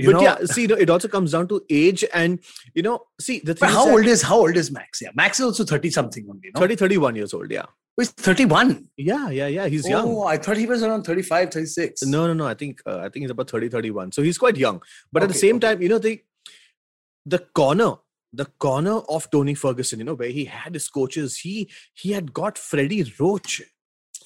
but 0.04 0.12
know- 0.12 0.22
yeah, 0.22 0.38
see, 0.44 0.62
you 0.62 0.68
know, 0.68 0.76
it 0.76 0.88
also 0.88 1.08
comes 1.08 1.32
down 1.32 1.48
to 1.48 1.60
age 1.68 2.04
and 2.14 2.38
you 2.74 2.82
know, 2.82 3.00
see 3.20 3.40
the 3.40 3.54
thing 3.54 3.68
But 3.68 3.70
how 3.70 3.90
old 3.90 4.06
is 4.06 4.22
how 4.22 4.38
old 4.38 4.56
is 4.56 4.70
Max? 4.70 5.02
Yeah, 5.02 5.10
Max 5.14 5.38
is 5.40 5.46
also 5.46 5.64
30 5.64 5.90
something 5.90 6.26
only. 6.30 6.50
No? 6.54 6.60
30, 6.60 6.76
31 6.76 7.16
years 7.16 7.34
old. 7.34 7.50
Yeah, 7.50 7.66
He's 7.96 8.10
31. 8.10 8.88
yeah, 8.96 9.28
yeah, 9.28 9.46
yeah. 9.48 9.66
He's 9.66 9.86
young. 9.86 10.08
Oh, 10.08 10.24
I 10.24 10.38
thought 10.38 10.56
he 10.56 10.66
was 10.66 10.82
around 10.82 11.04
35, 11.04 11.52
36. 11.52 12.02
No, 12.04 12.26
no, 12.26 12.32
no. 12.32 12.46
I 12.46 12.54
think 12.54 12.80
uh, 12.86 12.98
I 12.98 13.08
think 13.10 13.24
he's 13.24 13.30
about 13.30 13.50
30, 13.50 13.68
31. 13.68 14.12
So 14.12 14.22
he's 14.22 14.38
quite 14.38 14.56
young. 14.56 14.82
But 15.12 15.22
at 15.22 15.28
the 15.28 15.34
same 15.34 15.56
okay. 15.56 15.68
time, 15.68 15.82
you 15.82 15.88
know, 15.90 15.98
the 15.98 16.20
the 17.26 17.38
corner, 17.38 17.94
the 18.32 18.46
corner 18.58 18.98
of 19.08 19.30
Tony 19.30 19.54
Ferguson, 19.54 19.98
you 19.98 20.04
know, 20.06 20.14
where 20.14 20.30
he 20.30 20.46
had 20.46 20.74
his 20.74 20.88
coaches, 20.88 21.38
he 21.38 21.70
he 21.92 22.12
had 22.12 22.32
got 22.32 22.56
Freddie 22.56 23.12
Roach 23.20 23.60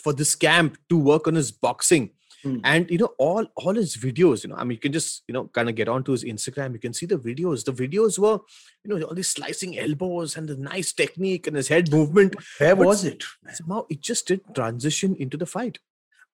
for 0.00 0.12
this 0.12 0.36
camp 0.36 0.78
to 0.88 0.96
work 0.96 1.26
on 1.26 1.34
his 1.34 1.50
boxing. 1.50 2.10
Hmm. 2.46 2.60
And 2.64 2.90
you 2.90 2.98
know, 2.98 3.12
all 3.18 3.46
all 3.56 3.74
his 3.74 3.96
videos, 3.96 4.42
you 4.44 4.50
know, 4.50 4.56
I 4.56 4.64
mean, 4.64 4.76
you 4.76 4.80
can 4.86 4.92
just, 4.92 5.22
you 5.28 5.32
know, 5.34 5.44
kind 5.56 5.68
of 5.70 5.74
get 5.74 5.88
onto 5.88 6.12
his 6.12 6.24
Instagram. 6.24 6.72
You 6.74 6.78
can 6.86 6.92
see 6.98 7.06
the 7.06 7.18
videos. 7.18 7.64
The 7.64 7.72
videos 7.72 8.18
were, 8.18 8.38
you 8.84 8.88
know, 8.90 9.00
all 9.06 9.14
these 9.14 9.28
slicing 9.28 9.78
elbows 9.78 10.36
and 10.36 10.48
the 10.48 10.56
nice 10.56 10.92
technique 10.92 11.46
and 11.46 11.56
his 11.56 11.68
head 11.68 11.90
movement. 11.90 12.36
Where 12.58 12.76
But- 12.76 12.86
was 12.86 13.04
it? 13.04 13.24
Somehow 13.52 13.86
it 13.90 14.00
just 14.00 14.26
did 14.28 14.40
transition 14.54 15.16
into 15.16 15.36
the 15.36 15.46
fight. 15.46 15.78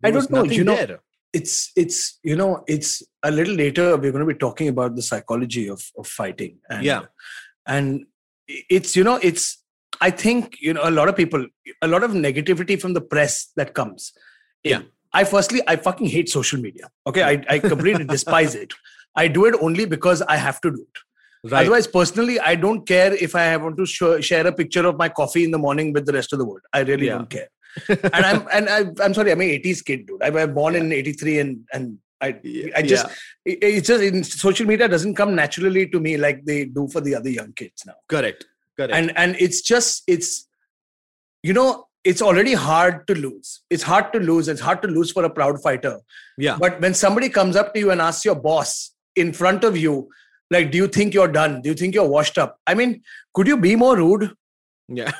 I 0.05 0.11
There 0.11 0.16
was 0.18 0.27
don't 0.27 0.46
know, 0.48 0.53
you 0.61 0.64
know, 0.64 0.77
there. 0.77 1.01
it's 1.33 1.70
it's 1.77 1.98
you 2.22 2.37
know 2.37 2.51
it's 2.66 3.03
a 3.22 3.31
little 3.31 3.55
later 3.55 3.85
we're 3.96 4.12
going 4.16 4.27
to 4.27 4.33
be 4.35 4.38
talking 4.46 4.68
about 4.68 4.96
the 4.96 5.03
psychology 5.11 5.68
of 5.75 5.81
of 5.96 6.07
fighting 6.07 6.59
and 6.68 6.85
Yeah. 6.85 7.03
and 7.66 8.05
it's 8.48 8.96
you 8.96 9.05
know 9.11 9.16
it's 9.29 9.44
i 10.01 10.11
think 10.11 10.57
you 10.66 10.72
know 10.75 10.83
a 10.85 10.90
lot 10.98 11.09
of 11.09 11.16
people 11.20 11.46
a 11.81 11.88
lot 11.94 12.03
of 12.07 12.11
negativity 12.27 12.77
from 12.83 12.92
the 12.98 13.01
press 13.14 13.35
that 13.57 13.72
comes. 13.79 14.12
Yeah. 14.72 14.83
I 15.20 15.25
firstly 15.25 15.61
i 15.68 15.77
fucking 15.77 16.07
hate 16.16 16.29
social 16.29 16.61
media. 16.61 16.88
Okay 17.07 17.22
i, 17.22 17.33
I 17.55 17.59
completely 17.59 18.05
despise 18.16 18.55
it. 18.55 18.72
I 19.14 19.29
do 19.29 19.44
it 19.46 19.55
only 19.61 19.85
because 19.85 20.22
i 20.22 20.37
have 20.37 20.61
to 20.62 20.70
do 20.70 20.81
it. 20.88 21.01
Right. 21.53 21.61
otherwise 21.62 21.87
personally 21.96 22.37
i 22.51 22.55
don't 22.55 22.87
care 22.90 23.12
if 23.27 23.35
i 23.35 23.57
want 23.57 23.77
to 23.79 23.87
show, 23.87 24.20
share 24.20 24.46
a 24.46 24.53
picture 24.61 24.87
of 24.90 24.96
my 24.96 25.09
coffee 25.09 25.42
in 25.46 25.51
the 25.51 25.59
morning 25.59 25.92
with 25.92 26.07
the 26.07 26.12
rest 26.18 26.33
of 26.33 26.38
the 26.38 26.44
world. 26.44 26.62
I 26.72 26.81
really 26.90 27.07
Yeah. 27.07 27.18
don't 27.18 27.31
care. 27.31 27.48
And 28.16 28.25
i'm 28.31 28.40
and 28.57 28.68
I, 28.77 28.79
i'm 29.05 29.14
sorry 29.18 29.33
i'm 29.33 29.40
an 29.40 29.48
80s 29.48 29.85
kid 29.88 30.07
dude. 30.07 30.22
I 30.22 30.31
was 30.31 30.46
born 30.61 30.75
in 30.81 30.92
83 30.92 31.38
and 31.44 31.53
and 31.72 31.98
i 32.27 32.29
Yeah, 32.44 32.68
I 32.79 32.83
just 32.92 33.07
yeah, 33.07 33.53
it- 33.53 33.59
it's 33.79 33.88
just 33.92 34.03
in 34.09 34.22
social 34.25 34.66
media 34.72 34.88
doesn't 34.94 35.16
come 35.20 35.35
naturally 35.42 35.85
to 35.94 36.01
me 36.07 36.12
like 36.27 36.44
they 36.51 36.59
do 36.79 36.87
for 36.94 37.01
the 37.07 37.14
other 37.20 37.31
young 37.38 37.53
kids 37.61 37.85
now. 37.90 37.96
Correct 38.14 38.44
correct. 38.77 38.92
And 38.98 39.12
and 39.22 39.37
it's 39.46 39.61
just 39.72 40.05
it's 40.16 40.31
you 41.48 41.55
know 41.59 41.68
it's 42.05 42.23
already 42.23 42.55
hard 42.55 43.07
to 43.07 43.15
lose. 43.15 43.61
It's 43.71 43.83
hard 43.83 44.12
to 44.12 44.19
lose. 44.19 44.49
It's 44.49 44.61
hard 44.61 44.83
to 44.83 44.88
lose 44.88 45.12
for 45.12 45.25
a 45.25 45.31
proud 45.31 45.62
fighter. 45.62 46.01
Yeah. 46.37 46.57
But 46.59 46.81
when 46.81 46.95
somebody 46.95 47.29
comes 47.29 47.57
up 47.57 47.75
to 47.75 47.81
you 47.81 47.91
and 47.91 48.01
asks 48.01 48.25
your 48.25 48.35
boss 48.35 48.95
in 49.15 49.33
front 49.33 49.65
of 49.65 49.77
you, 49.77 50.09
like, 50.51 50.71
do 50.71 50.79
you 50.79 50.88
think 50.88 51.15
you're 51.15 51.29
done? 51.29 51.62
Do 51.62 51.69
you 51.69 51.75
think 51.75 51.95
you're 51.95 52.09
washed 52.09 52.38
up? 52.38 52.59
I 52.67 52.75
mean, 52.75 53.03
could 53.35 53.47
you 53.47 53.57
be 53.57 53.77
more 53.77 53.97
rude? 53.97 54.35
Yeah. 54.88 55.12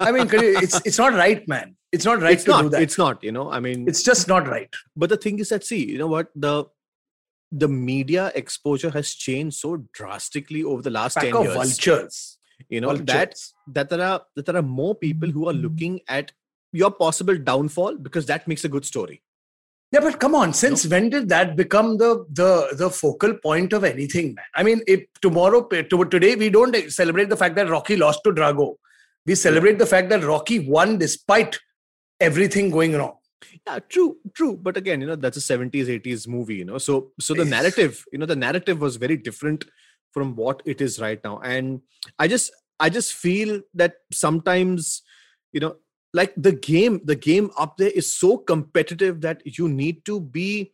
I 0.00 0.10
mean, 0.10 0.26
could 0.26 0.40
you, 0.42 0.58
it's 0.58 0.80
it's 0.84 0.98
not 0.98 1.12
right, 1.12 1.46
man. 1.46 1.76
It's 1.92 2.04
not 2.04 2.20
right 2.20 2.32
it's 2.32 2.44
to 2.44 2.50
not. 2.50 2.62
do 2.62 2.68
that. 2.70 2.82
It's 2.82 2.98
not. 2.98 3.22
You 3.22 3.30
know. 3.32 3.50
I 3.50 3.60
mean, 3.60 3.86
it's 3.86 4.02
just 4.02 4.26
not 4.26 4.48
right. 4.48 4.74
but 4.96 5.10
the 5.10 5.16
thing 5.16 5.38
is 5.38 5.50
that 5.50 5.64
see, 5.64 5.84
you 5.84 5.98
know 5.98 6.08
what 6.08 6.28
the 6.34 6.64
the 7.52 7.68
media 7.68 8.32
exposure 8.34 8.90
has 8.90 9.14
changed 9.14 9.58
so 9.58 9.84
drastically 9.92 10.64
over 10.64 10.82
the 10.82 10.90
last 10.90 11.14
Pack 11.14 11.24
ten 11.24 11.36
of 11.36 11.44
years. 11.44 11.54
vultures. 11.54 12.38
You 12.68 12.80
know 12.80 12.96
that 12.96 13.06
Vultures. 13.06 13.54
that 13.68 13.88
there 13.90 14.02
are 14.02 14.22
that 14.34 14.46
there 14.46 14.56
are 14.56 14.62
more 14.62 14.94
people 14.94 15.28
who 15.28 15.48
are 15.48 15.52
mm-hmm. 15.52 15.62
looking 15.62 16.00
at 16.08 16.32
your 16.72 16.90
possible 16.90 17.36
downfall 17.36 17.96
because 17.96 18.26
that 18.26 18.46
makes 18.48 18.64
a 18.64 18.68
good 18.68 18.84
story. 18.84 19.22
Yeah, 19.92 20.00
but 20.00 20.18
come 20.18 20.34
on. 20.34 20.52
Since 20.52 20.86
when 20.88 21.10
did 21.10 21.28
that 21.28 21.54
become 21.56 21.96
the 21.96 22.26
the 22.30 22.74
the 22.76 22.90
focal 22.90 23.34
point 23.34 23.72
of 23.72 23.84
anything, 23.84 24.34
man? 24.34 24.44
I 24.54 24.62
mean, 24.62 24.82
if 24.86 25.04
tomorrow, 25.22 25.62
to, 25.62 26.04
today, 26.06 26.34
we 26.34 26.50
don't 26.50 26.74
celebrate 26.90 27.28
the 27.28 27.36
fact 27.36 27.54
that 27.56 27.68
Rocky 27.68 27.96
lost 27.96 28.24
to 28.24 28.32
Drago. 28.32 28.74
We 29.26 29.34
celebrate 29.34 29.78
the 29.78 29.86
fact 29.86 30.08
that 30.10 30.24
Rocky 30.24 30.58
won 30.68 30.98
despite 30.98 31.58
everything 32.20 32.70
going 32.70 32.94
wrong. 32.94 33.16
Yeah, 33.66 33.78
true, 33.88 34.16
true. 34.34 34.56
But 34.56 34.76
again, 34.76 35.00
you 35.00 35.06
know, 35.06 35.16
that's 35.16 35.36
a 35.36 35.40
70s, 35.58 35.86
80s 35.86 36.26
movie, 36.26 36.56
you 36.56 36.64
know. 36.64 36.78
So 36.78 37.12
so 37.20 37.34
the 37.34 37.44
narrative, 37.44 38.04
you 38.12 38.18
know, 38.18 38.26
the 38.26 38.36
narrative 38.36 38.80
was 38.80 38.96
very 38.96 39.16
different 39.16 39.64
from 40.12 40.36
what 40.36 40.62
it 40.64 40.80
is 40.80 41.00
right 41.00 41.22
now. 41.22 41.38
And 41.38 41.80
I 42.18 42.28
just 42.28 42.52
I 42.78 42.90
just 42.90 43.14
feel 43.14 43.62
that 43.74 43.94
sometimes, 44.12 45.02
you 45.52 45.60
know, 45.60 45.76
like 46.12 46.32
the 46.36 46.52
game, 46.52 47.00
the 47.04 47.16
game 47.16 47.50
up 47.58 47.76
there 47.76 47.90
is 47.90 48.14
so 48.14 48.38
competitive 48.38 49.20
that 49.22 49.42
you 49.44 49.68
need 49.68 50.04
to 50.06 50.20
be 50.20 50.72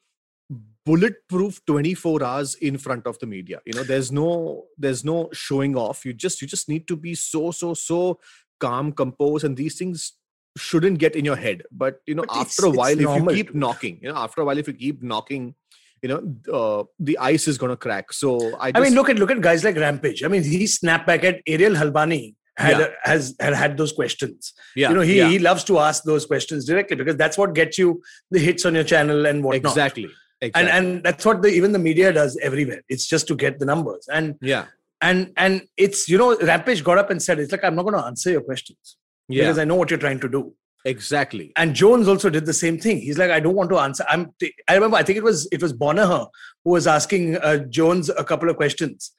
bulletproof 0.85 1.65
24 1.67 2.23
hours 2.25 2.55
in 2.57 2.77
front 2.79 3.07
of 3.07 3.19
the 3.19 3.27
media. 3.27 3.61
You 3.65 3.75
know 3.75 3.83
there's 3.83 4.11
no 4.11 4.65
there's 4.79 5.05
no 5.05 5.29
showing 5.33 5.77
off. 5.77 6.05
You 6.05 6.13
just 6.13 6.43
you 6.43 6.49
just 6.49 6.69
need 6.69 6.89
to 6.89 6.97
be 6.97 7.15
so 7.15 7.51
so 7.51 7.75
so 7.75 8.21
calm 8.61 8.93
composed 8.93 9.45
and 9.45 9.57
these 9.57 9.77
things 9.77 10.15
shouldn't 10.57 10.99
get 10.99 11.17
in 11.17 11.25
your 11.25 11.37
head. 11.37 11.63
But 11.71 12.01
you 12.07 12.15
know 12.15 12.25
But 12.27 12.37
after 12.37 12.67
a 12.67 12.71
while 12.71 12.99
if 12.99 13.01
you 13.01 13.27
keep 13.29 13.55
knocking 13.55 13.99
you 14.03 14.13
know 14.13 14.19
after 14.19 14.41
a 14.41 14.45
while 14.45 14.59
if 14.59 14.67
you 14.67 14.75
keep 14.75 15.03
knocking 15.03 15.55
you 16.03 16.09
know 16.11 16.21
uh, 16.59 16.83
the 16.99 17.17
ice 17.19 17.47
is 17.49 17.57
going 17.59 17.71
to 17.71 17.77
crack 17.77 18.13
so 18.13 18.31
i 18.59 18.73
I 18.75 18.81
mean, 18.81 18.95
look 18.95 19.09
at 19.09 19.17
look 19.23 19.31
at 19.31 19.41
guys 19.41 19.63
like 19.65 19.77
Rampage. 19.77 20.23
I 20.25 20.29
mean, 20.29 20.43
he 20.43 20.67
snapped 20.67 21.07
back 21.07 21.23
at 21.25 21.41
Ariel 21.47 21.75
Helwani 21.81 22.35
had 22.57 22.79
Yeah. 22.79 22.89
has 23.11 23.35
had 23.41 23.55
had 23.55 23.77
those 23.81 23.93
questions. 23.93 24.53
yeah 24.77 24.89
you 24.91 24.95
know, 24.97 25.01
he 25.11 25.17
yeah, 25.19 25.29
he 25.35 25.39
loves 25.39 25.65
to 25.71 25.79
ask 25.79 26.03
those 26.11 26.27
questions 26.33 26.67
directly 26.71 26.97
because 26.97 27.17
that's 27.17 27.39
what 27.43 27.55
gets 27.61 27.79
you 27.83 27.89
the 28.31 28.41
hits 28.47 28.67
on 28.67 28.75
your 28.75 28.85
channel 28.93 29.27
and 29.31 29.43
whatnot. 29.45 29.73
exactly 29.73 30.09
exactly 30.41 30.61
And 30.61 30.69
and 30.77 31.05
that's 31.05 31.25
what 31.25 31.41
the 31.43 31.49
even 31.59 31.73
the 31.73 31.79
media 31.89 32.13
does 32.13 32.37
everywhere. 32.49 32.83
It's 32.89 33.07
just 33.15 33.27
to 33.29 33.37
get 33.45 33.59
the 33.61 33.65
numbers. 33.73 34.09
And 34.19 34.35
yeah 34.41 34.65
and 35.01 35.33
and 35.37 35.63
it's 35.77 36.09
you 36.09 36.19
know 36.19 36.37
Rampage 36.51 36.83
got 36.91 36.99
up 36.99 37.11
and 37.11 37.23
said 37.29 37.39
it's 37.39 37.53
like 37.53 37.65
I'm 37.65 37.75
not 37.79 37.85
going 37.91 37.99
to 38.01 38.05
answer 38.11 38.31
your 38.37 38.43
questions 38.51 38.97
yeah 39.29 39.43
because 39.45 39.59
I 39.59 39.65
know 39.71 39.77
what 39.77 39.91
you're 39.91 40.05
trying 40.07 40.21
to 40.27 40.29
do. 40.29 40.43
Exactly 40.85 41.53
And 41.57 41.75
Jones 41.75 42.09
also 42.09 42.31
did 42.31 42.47
the 42.47 42.53
same 42.53 42.79
thing. 42.79 42.99
He's 42.99 43.19
like 43.19 43.31
I 43.31 43.41
don't 43.41 43.55
want 43.55 43.71
to 43.71 43.79
answer. 43.79 44.05
I'm 44.09 44.33
t- 44.39 44.55
I 44.69 44.75
remember 44.75 44.97
I 44.97 45.03
think 45.03 45.17
it 45.17 45.25
was 45.25 45.49
it 45.53 45.63
was 45.63 45.73
Bonner 45.73 46.07
who 46.07 46.71
was 46.71 46.87
asking 46.87 47.37
uh, 47.37 47.59
Jones 47.59 48.09
a 48.09 48.25
couple 48.25 48.51
of 48.51 48.57
questions, 48.57 49.13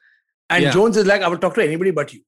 and 0.49 0.63
Yeah. 0.63 0.71
Jones 0.71 0.97
is 0.97 1.05
like 1.05 1.21
I 1.21 1.27
will 1.27 1.37
talk 1.37 1.55
to 1.55 1.63
anybody 1.63 1.91
but 1.91 2.13
you. 2.13 2.21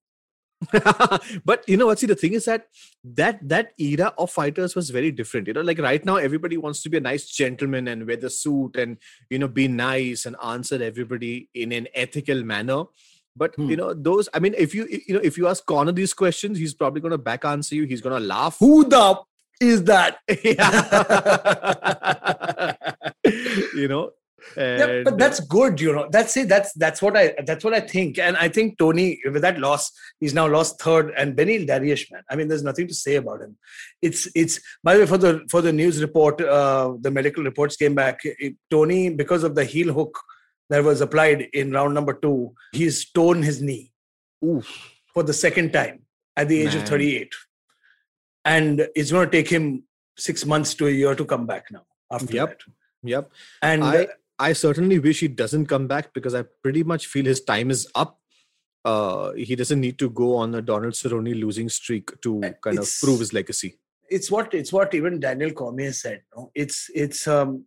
but 1.45 1.67
you 1.67 1.75
know 1.75 1.87
what 1.87 1.99
see 1.99 2.07
the 2.07 2.15
thing 2.15 2.33
is 2.33 2.45
that 2.45 2.67
that 3.03 3.37
that 3.47 3.73
era 3.77 4.13
of 4.17 4.31
fighters 4.31 4.73
was 4.73 4.89
very 4.89 5.11
different 5.11 5.47
you 5.47 5.53
know 5.53 5.61
like 5.61 5.77
right 5.79 6.05
now 6.05 6.15
everybody 6.15 6.55
wants 6.55 6.81
to 6.81 6.89
be 6.89 6.97
a 6.97 7.01
nice 7.01 7.29
gentleman 7.29 7.89
and 7.89 8.07
wear 8.07 8.15
the 8.15 8.29
suit 8.29 8.75
and 8.77 8.97
you 9.29 9.37
know 9.37 9.49
be 9.49 9.67
nice 9.67 10.25
and 10.25 10.35
answer 10.41 10.81
everybody 10.81 11.49
in 11.53 11.73
an 11.73 11.87
ethical 11.93 12.41
manner 12.43 12.83
but 13.35 13.53
Hmm. 13.55 13.69
you 13.69 13.75
know 13.75 13.93
those 13.93 14.29
i 14.33 14.39
mean 14.39 14.53
if 14.57 14.73
you 14.73 14.87
you 15.07 15.13
know 15.15 15.21
if 15.23 15.37
you 15.37 15.47
ask 15.47 15.65
conor 15.65 15.91
these 15.91 16.13
questions 16.13 16.57
he's 16.57 16.73
probably 16.73 17.01
going 17.01 17.11
to 17.11 17.17
back 17.17 17.45
answer 17.45 17.75
you 17.75 17.83
he's 17.85 18.01
going 18.01 18.19
to 18.19 18.25
laugh 18.27 18.57
Who 18.59 18.85
the 18.85 19.19
is 19.61 19.83
that? 19.85 20.17
You 23.75 23.87
know 23.87 24.11
yeah, 24.55 25.01
but 25.03 25.17
that's 25.17 25.39
good, 25.39 25.81
you 25.81 25.93
know. 25.93 26.07
That's 26.11 26.37
it. 26.37 26.47
That's 26.47 26.71
that's 26.73 27.01
what 27.01 27.17
I 27.17 27.33
that's 27.45 27.63
what 27.63 27.73
I 27.73 27.79
think. 27.79 28.19
And 28.19 28.37
I 28.37 28.47
think 28.47 28.77
Tony, 28.77 29.19
with 29.31 29.41
that 29.41 29.59
loss, 29.59 29.91
he's 30.19 30.33
now 30.33 30.47
lost 30.47 30.79
third. 30.79 31.11
And 31.17 31.35
Beneil 31.35 31.67
Dariush, 31.67 32.11
man. 32.11 32.21
I 32.29 32.35
mean, 32.35 32.47
there's 32.47 32.63
nothing 32.63 32.87
to 32.87 32.93
say 32.93 33.15
about 33.15 33.41
him. 33.41 33.57
It's 34.01 34.27
it's 34.35 34.59
by 34.83 34.93
the 34.93 34.99
way, 35.01 35.05
for 35.07 35.17
the 35.17 35.45
for 35.49 35.61
the 35.61 35.73
news 35.73 36.01
report, 36.01 36.39
uh, 36.41 36.93
the 37.01 37.11
medical 37.11 37.43
reports 37.43 37.75
came 37.75 37.95
back. 37.95 38.19
It- 38.23 38.55
Tony, 38.69 39.09
because 39.09 39.43
of 39.43 39.55
the 39.55 39.65
heel 39.65 39.93
hook 39.93 40.19
that 40.69 40.83
was 40.83 41.01
applied 41.01 41.41
in 41.53 41.71
round 41.71 41.93
number 41.93 42.13
two, 42.13 42.53
he's 42.71 43.05
torn 43.11 43.43
his 43.43 43.61
knee 43.61 43.91
oof, 44.43 44.67
for 45.13 45.23
the 45.23 45.33
second 45.33 45.71
time 45.73 46.01
at 46.35 46.47
the 46.47 46.61
age 46.61 46.75
of 46.75 46.83
38. 46.83 47.31
And 48.43 48.87
it's 48.95 49.11
going 49.11 49.25
to 49.27 49.31
take 49.31 49.49
him 49.49 49.83
six 50.17 50.45
months 50.45 50.73
to 50.75 50.87
a 50.87 50.91
year 50.91 51.15
to 51.15 51.25
come 51.25 51.45
back 51.45 51.65
now 51.71 51.85
after 52.11 52.33
Yep. 52.33 52.49
that. 52.49 52.59
yep 53.03 53.31
And 53.61 53.83
I 53.83 54.07
I 54.37 54.51
certainly 54.53 54.99
wish 54.99 55.21
he 55.21 55.27
doesn't 55.29 55.67
come 55.67 55.87
back 55.87 56.13
because 56.13 56.35
I 56.35 56.43
pretty 56.61 56.83
much 56.83 57.07
feel 57.07 57.25
his 57.25 57.41
time 57.41 57.71
is 57.71 57.87
up. 57.95 58.19
Uh, 58.83 59.31
he 59.33 59.55
doesn't 59.55 59.79
need 59.79 59.97
to 59.99 60.09
go 60.09 60.35
on 60.35 60.53
a 60.55 60.61
Donald 60.61 60.93
Cerrone 60.93 61.39
losing 61.39 61.69
streak 61.69 62.11
to 62.21 62.43
Uh, 62.43 62.51
kind 62.61 62.77
of 62.79 62.89
prove 63.01 63.19
his 63.19 63.31
legacy. 63.33 63.79
it's 64.09 64.29
what 64.29 64.53
it's 64.53 64.71
what 64.73 64.93
even 64.93 65.19
Daniel 65.19 65.51
Cormier 65.51 65.93
said. 65.93 66.21
No? 66.35 66.51
It's 66.53 66.89
it's 66.93 67.27
um 67.27 67.65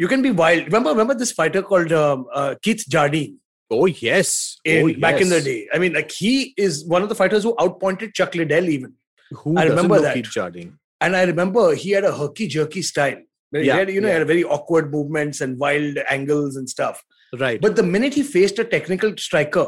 you 0.00 0.08
can 0.12 0.22
be 0.22 0.30
wild. 0.30 0.64
Remember 0.64 0.90
remember 0.90 1.14
this 1.22 1.32
fighter 1.40 1.62
called 1.62 1.92
um, 1.92 2.26
uh, 2.32 2.54
Keith 2.62 2.84
Jardine 2.88 3.40
Oh 3.70 3.86
yes, 3.86 4.58
in, 4.64 4.96
oh, 4.96 5.00
back 5.00 5.20
in 5.20 5.28
the 5.28 5.40
day. 5.40 5.68
I 5.72 5.78
mean, 5.78 5.92
like 5.92 6.10
he 6.10 6.54
is 6.56 6.84
one 6.84 7.02
of 7.02 7.08
the 7.08 7.14
fighters 7.14 7.44
who 7.44 7.54
outpointed 7.60 8.14
Chuck 8.14 8.34
Liddell 8.34 8.68
even. 8.68 8.94
Who 9.30 9.56
I 9.56 9.64
remember 9.64 10.00
that. 10.00 10.14
Keith 10.14 10.30
Jardine? 10.30 10.76
And 11.00 11.14
I 11.16 11.22
remember 11.22 11.74
he 11.74 11.90
had 11.90 12.04
a 12.04 12.12
herky 12.12 12.48
jerky 12.48 12.82
style. 12.82 13.18
Where 13.50 13.62
Yeah, 13.62 13.74
he 13.74 13.78
had, 13.78 13.90
you 13.90 14.00
know, 14.00 14.08
he 14.08 14.12
yeah. 14.12 14.18
had 14.18 14.26
very 14.26 14.44
awkward 14.44 14.90
movements 14.90 15.40
and 15.40 15.58
wild 15.58 15.98
angles 16.08 16.56
and 16.56 16.68
stuff. 16.68 17.02
Right. 17.38 17.60
But 17.60 17.76
the 17.76 17.84
minute 17.84 18.14
he 18.14 18.24
faced 18.24 18.58
a 18.58 18.64
technical 18.64 19.16
striker, 19.16 19.66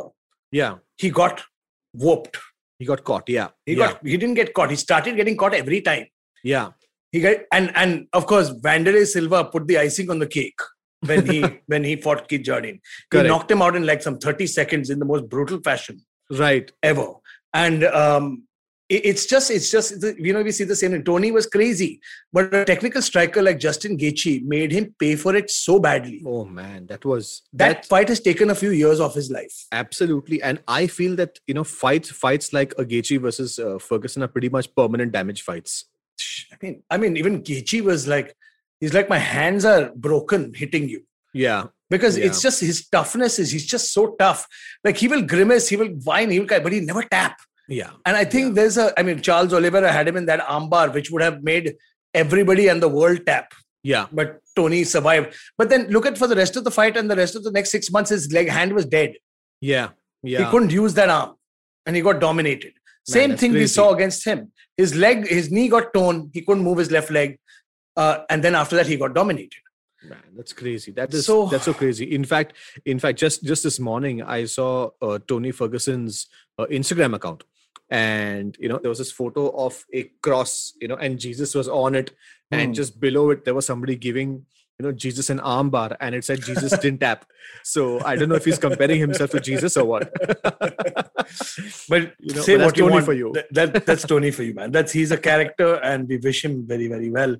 yeah, 0.51 0.79
he 0.99 1.11
got 1.11 1.42
whooped. 1.95 2.38
he 2.81 2.85
got 2.85 3.05
caught. 3.05 3.29
Yeah. 3.29 3.49
He 3.66 3.75
yeah. 3.75 3.92
got 3.92 4.05
he 4.05 4.16
didn't 4.16 4.35
get 4.35 4.53
caught. 4.53 4.71
He 4.71 4.77
started 4.77 5.14
getting 5.14 5.37
caught 5.37 5.55
every 5.55 5.81
time. 5.81 6.07
yeah. 6.42 6.71
He 7.12 7.20
got 7.20 7.37
and 7.53 7.70
and 7.77 8.07
of 8.12 8.27
course 8.27 8.51
Wanderlei 8.51 9.07
Silva 9.07 9.44
put 9.44 9.66
the 9.68 9.79
icing 9.79 10.11
on 10.11 10.18
the 10.18 10.27
cake 10.27 10.59
when 11.07 11.27
he 11.27 11.44
when 11.66 11.85
he 11.85 11.96
fought 11.96 12.29
Keith 12.29 12.42
Jardine. 12.42 12.77
He 12.77 12.81
Correct. 13.11 13.29
knocked 13.29 13.51
him 13.51 13.62
out 13.62 13.77
in 13.77 13.85
like 13.87 14.03
some 14.03 14.18
30 14.18 14.46
seconds 14.46 14.88
in 14.90 14.98
the 14.98 15.05
most 15.05 15.29
brutal 15.29 15.61
fashion 15.62 16.01
Right. 16.31 16.72
ever. 16.83 17.09
And 17.53 17.85
um 17.85 18.44
it- 18.88 19.05
it's 19.11 19.27
just 19.27 19.51
it's 19.51 19.70
just 19.70 20.03
you 20.18 20.33
know 20.33 20.42
we 20.42 20.53
see 20.53 20.64
the 20.64 20.77
same 20.77 20.90
thing. 20.92 21.05
Tony 21.05 21.31
was 21.33 21.46
crazy, 21.46 22.01
but 22.33 22.53
a 22.55 22.64
technical 22.64 23.03
striker 23.03 23.42
like 23.42 23.59
Justin 23.59 23.96
Gaethje 23.98 24.42
made 24.44 24.72
him 24.72 24.94
pay 24.98 25.14
for 25.16 25.37
it 25.37 25.51
so 25.51 25.79
badly. 25.79 26.22
Oh 26.27 26.44
man, 26.46 26.87
that 26.87 27.05
was 27.05 27.42
That 27.53 27.85
fight 27.87 28.09
has 28.09 28.20
taken 28.20 28.48
a 28.51 28.55
few 28.55 28.70
years 28.70 29.01
off 29.01 29.14
his 29.14 29.31
life. 29.31 29.66
absolutely. 29.70 30.42
And 30.42 30.61
I 30.66 30.87
feel 30.87 31.14
that 31.16 31.38
you 31.46 31.55
know 31.55 31.64
fights 31.64 32.11
fights 32.11 32.53
like 32.55 32.72
a 32.79 32.85
Gaethje 32.85 33.20
versus 33.20 33.59
uh, 33.59 33.79
Ferguson 33.79 34.22
are 34.22 34.29
pretty 34.29 34.48
much 34.48 34.75
permanent 34.75 35.12
damage 35.12 35.42
fights. 35.42 35.85
I 36.52 36.56
mean, 36.62 36.82
I 36.90 36.96
mean, 36.96 37.16
even 37.16 37.42
Gaethje 37.42 37.82
was 37.82 38.06
like, 38.08 38.35
he's 38.80 38.94
like, 38.94 39.08
my 39.08 39.18
hands 39.18 39.64
are 39.64 39.90
broken 39.94 40.52
hitting 40.54 40.88
you. 40.88 41.02
Yeah. 41.35 41.66
because 41.90 42.16
Yeah. 42.18 42.26
it's 42.26 42.40
just 42.42 42.61
his 42.61 42.88
toughness 42.88 43.38
is 43.38 43.50
he's 43.50 43.66
just 43.66 43.92
so 43.92 44.14
tough. 44.18 44.46
Like 44.85 44.96
he 44.96 45.08
will 45.08 45.22
grimace, 45.22 45.68
he 45.68 45.76
will 45.76 45.88
whine, 46.08 46.30
he 46.30 46.38
will 46.40 46.46
cry, 46.46 46.58
but 46.61 46.72
he 46.72 46.80
never 46.80 47.02
tap. 47.02 47.37
Yeah. 47.68 47.90
And 48.04 48.16
I 48.16 48.24
think 48.24 48.54
there's 48.54 48.76
a, 48.76 48.92
I 48.98 49.02
mean, 49.02 49.20
Charles 49.22 49.52
Oliveira 49.52 49.90
had 49.92 50.08
him 50.08 50.16
in 50.16 50.26
that 50.26 50.40
armbar, 50.40 50.92
which 50.92 51.11
would 51.11 51.22
have 51.22 51.42
made 51.42 51.74
everybody 52.14 52.68
and 52.68 52.82
the 52.82 52.88
world 52.88 53.24
tap. 53.26 53.52
Yeah. 53.82 54.06
But 54.12 54.40
Tony 54.56 54.85
survived. 54.85 55.35
But 55.58 55.68
then 55.70 55.88
look 55.88 56.04
at 56.06 56.18
for 56.18 56.26
the 56.26 56.37
rest 56.37 56.56
of 56.56 56.64
the 56.64 56.70
fight 56.70 56.96
and 56.96 57.11
the 57.11 57.16
rest 57.16 57.35
of 57.37 57.44
the 57.44 57.50
next 57.50 57.70
six 57.70 57.90
months, 57.90 58.11
his 58.11 58.32
leg 58.32 58.48
hand 58.48 58.72
was 58.74 58.85
dead. 58.87 59.14
Yeah. 59.61 59.90
Yeah. 60.22 60.44
He 60.44 60.50
couldn't 60.50 60.70
use 60.70 60.94
that 60.94 61.08
arm, 61.08 61.35
and 61.87 61.96
he 61.96 62.02
got 62.02 62.20
dominated. 62.20 62.74
Man, 63.09 63.12
Same 63.15 63.31
that's 63.31 63.41
thing 63.41 63.53
we 63.53 63.67
saw 63.67 63.93
against 63.93 64.25
him. 64.25 64.53
His 64.77 64.95
leg, 64.95 65.27
his 65.27 65.51
knee 65.51 65.69
got 65.69 65.93
torn. 65.93 66.31
He 66.33 66.43
couldn't 66.43 66.62
move 66.62 66.79
his 66.79 66.91
left 66.91 67.11
leg, 67.11 67.38
uh, 67.97 68.19
and 68.31 68.43
then 68.45 68.55
after 68.55 68.77
that, 68.77 68.87
he 68.87 68.97
got 68.97 69.12
dominated. 69.15 69.59
Man, 70.05 70.19
that's 70.37 70.53
crazy. 70.53 70.91
That 70.93 71.12
is 71.15 71.27
So- 71.27 71.47
that's 71.47 71.65
so 71.65 71.75
crazy. 71.75 72.12
In 72.15 72.25
fact, 72.25 72.55
in 72.85 72.99
fact, 72.99 73.19
just 73.19 73.43
just 73.45 73.62
this 73.65 73.79
morning, 73.81 74.23
I 74.23 74.45
saw 74.47 74.91
uh, 75.01 75.19
Tony 75.27 75.51
Ferguson's 75.53 76.27
uh, 76.59 76.67
Instagram 76.67 77.15
account, 77.15 77.43
and 77.91 78.57
you 78.61 78.69
know 78.69 78.79
there 78.79 78.88
was 78.88 78.99
this 78.99 79.12
photo 79.12 79.49
of 79.51 79.85
a 79.93 80.05
cross, 80.23 80.73
you 80.81 80.88
know, 80.88 80.97
and 80.97 81.19
Jesus 81.19 81.55
was 81.55 81.69
on 81.69 81.95
it, 81.95 82.12
and 82.51 82.69
Hmm. 82.71 82.75
just 82.75 83.01
below 83.01 83.31
it 83.31 83.45
there 83.45 83.55
was 83.55 83.67
somebody 83.67 83.97
giving 83.97 84.47
you 84.83 84.88
know 84.88 84.92
Jesus 84.92 85.31
an 85.31 85.38
armbar, 85.38 85.97
and 86.01 86.14
it 86.14 86.25
said 86.25 86.42
Jesus 86.42 86.77
didn't 86.79 87.01
tap. 87.01 87.25
So 87.62 88.03
I 88.05 88.16
don't 88.16 88.29
know 88.29 88.35
if 88.35 88.45
he's 88.45 88.59
comparing 88.59 88.99
himself 88.99 89.31
to 89.31 89.40
Jesus 89.40 89.77
or 89.77 89.85
what. 89.85 90.12
but 91.88 92.14
You 92.18 92.35
know, 92.35 92.42
say 92.42 92.57
but 92.57 92.59
that's 92.59 92.64
what 92.64 92.77
you 92.77 92.85
Tony 92.85 92.92
want 92.95 93.05
for 93.05 93.12
you. 93.12 93.33
That, 93.53 93.73
that- 93.75 93.87
that's 93.87 94.05
Tony 94.05 94.31
for 94.31 94.42
you, 94.42 94.55
man. 94.55 94.73
That's 94.73 94.92
he's 94.92 95.12
a 95.12 95.16
character, 95.16 95.75
and 95.77 96.09
we 96.09 96.16
wish 96.16 96.45
him 96.45 96.66
very, 96.66 96.88
very 96.88 97.11
well. 97.11 97.37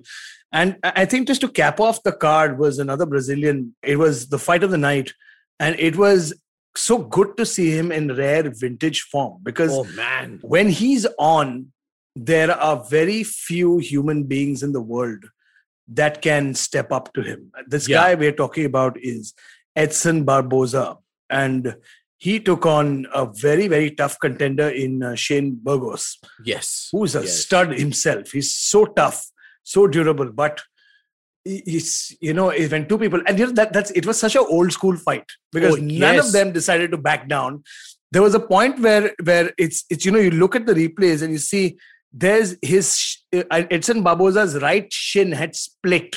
And 0.51 0.77
I 0.83 0.93
I 1.03 1.05
think 1.05 1.27
just 1.27 1.41
to 1.41 1.49
cap 1.49 1.79
off 1.79 2.01
the 2.03 2.13
card 2.13 2.57
was 2.57 2.79
another 2.79 3.05
Brazilian. 3.05 3.75
It 3.83 3.97
was 3.97 4.29
the 4.29 4.39
fight 4.39 4.63
of 4.63 4.71
the 4.71 4.77
night, 4.77 5.13
and 5.59 5.77
it 5.79 5.97
was 5.97 6.33
so 6.75 6.97
good 6.97 7.35
to 7.37 7.45
see 7.45 7.69
him 7.77 7.91
in 7.91 8.15
rare 8.15 8.49
vintage 8.49 9.01
form 9.01 9.39
because 9.43 9.71
oh 9.71 9.83
man. 9.95 10.39
when 10.41 10.69
he's 10.69 11.05
on, 11.19 11.71
there 12.15 12.51
are 12.51 12.83
very 12.89 13.23
few 13.23 13.77
human 13.77 14.23
beings 14.23 14.63
in 14.63 14.71
the 14.71 14.81
world 14.81 15.23
that 15.87 16.21
can 16.21 16.53
step 16.53 16.91
up 16.91 17.13
to 17.13 17.21
him. 17.21 17.51
This 17.67 17.87
Yeah. 17.87 17.97
guy 17.97 18.15
we're 18.15 18.31
talking 18.31 18.65
about 18.65 18.97
is 19.01 19.33
Edson 19.75 20.23
Barboza, 20.23 20.97
and 21.29 21.75
he 22.17 22.39
took 22.39 22.65
on 22.65 23.05
a 23.13 23.25
very, 23.25 23.67
very 23.67 23.91
tough 23.91 24.17
contender 24.19 24.69
in 24.69 25.03
uh, 25.03 25.13
Shane 25.15 25.59
Burgos, 25.61 26.19
Yes. 26.45 26.89
who's 26.91 27.15
a 27.15 27.21
Yes. 27.21 27.39
stud 27.45 27.71
himself. 27.77 28.31
He's 28.31 28.55
so 28.55 28.85
tough, 28.85 29.25
so 29.63 29.87
durable, 29.87 30.31
but 30.31 30.61
he's 31.45 32.15
you 32.21 32.33
know 32.33 32.47
when 32.71 32.87
two 32.87 32.97
people 32.97 33.21
and 33.27 33.37
you 33.37 33.45
know 33.45 33.51
that 33.51 33.73
that's 33.73 33.91
it 33.91 34.05
was 34.05 34.17
such 34.17 34.35
an 34.35 34.45
old 34.47 34.71
school 34.71 34.95
fight 34.95 35.25
because 35.51 35.73
Oh, 35.73 35.81
none 35.81 36.15
yes. 36.15 36.27
of 36.27 36.31
them 36.31 36.53
decided 36.53 36.91
to 36.91 36.97
back 36.97 37.27
down 37.27 37.63
there 38.13 38.21
was 38.21 38.33
a 38.33 38.39
point 38.39 38.79
where 38.79 39.13
where 39.25 39.51
it's 39.57 39.83
it's 39.89 40.05
you 40.05 40.11
know 40.13 40.19
you 40.19 40.31
look 40.31 40.55
at 40.55 40.65
the 40.65 40.73
replays 40.73 41.21
and 41.21 41.33
you 41.33 41.39
see 41.39 41.75
there's 42.13 42.55
his 42.61 43.17
uh, 43.35 43.43
Edson 43.71 44.03
Barboza's 44.03 44.61
right 44.61 44.91
shin 44.93 45.31
had 45.31 45.55
split 45.55 46.15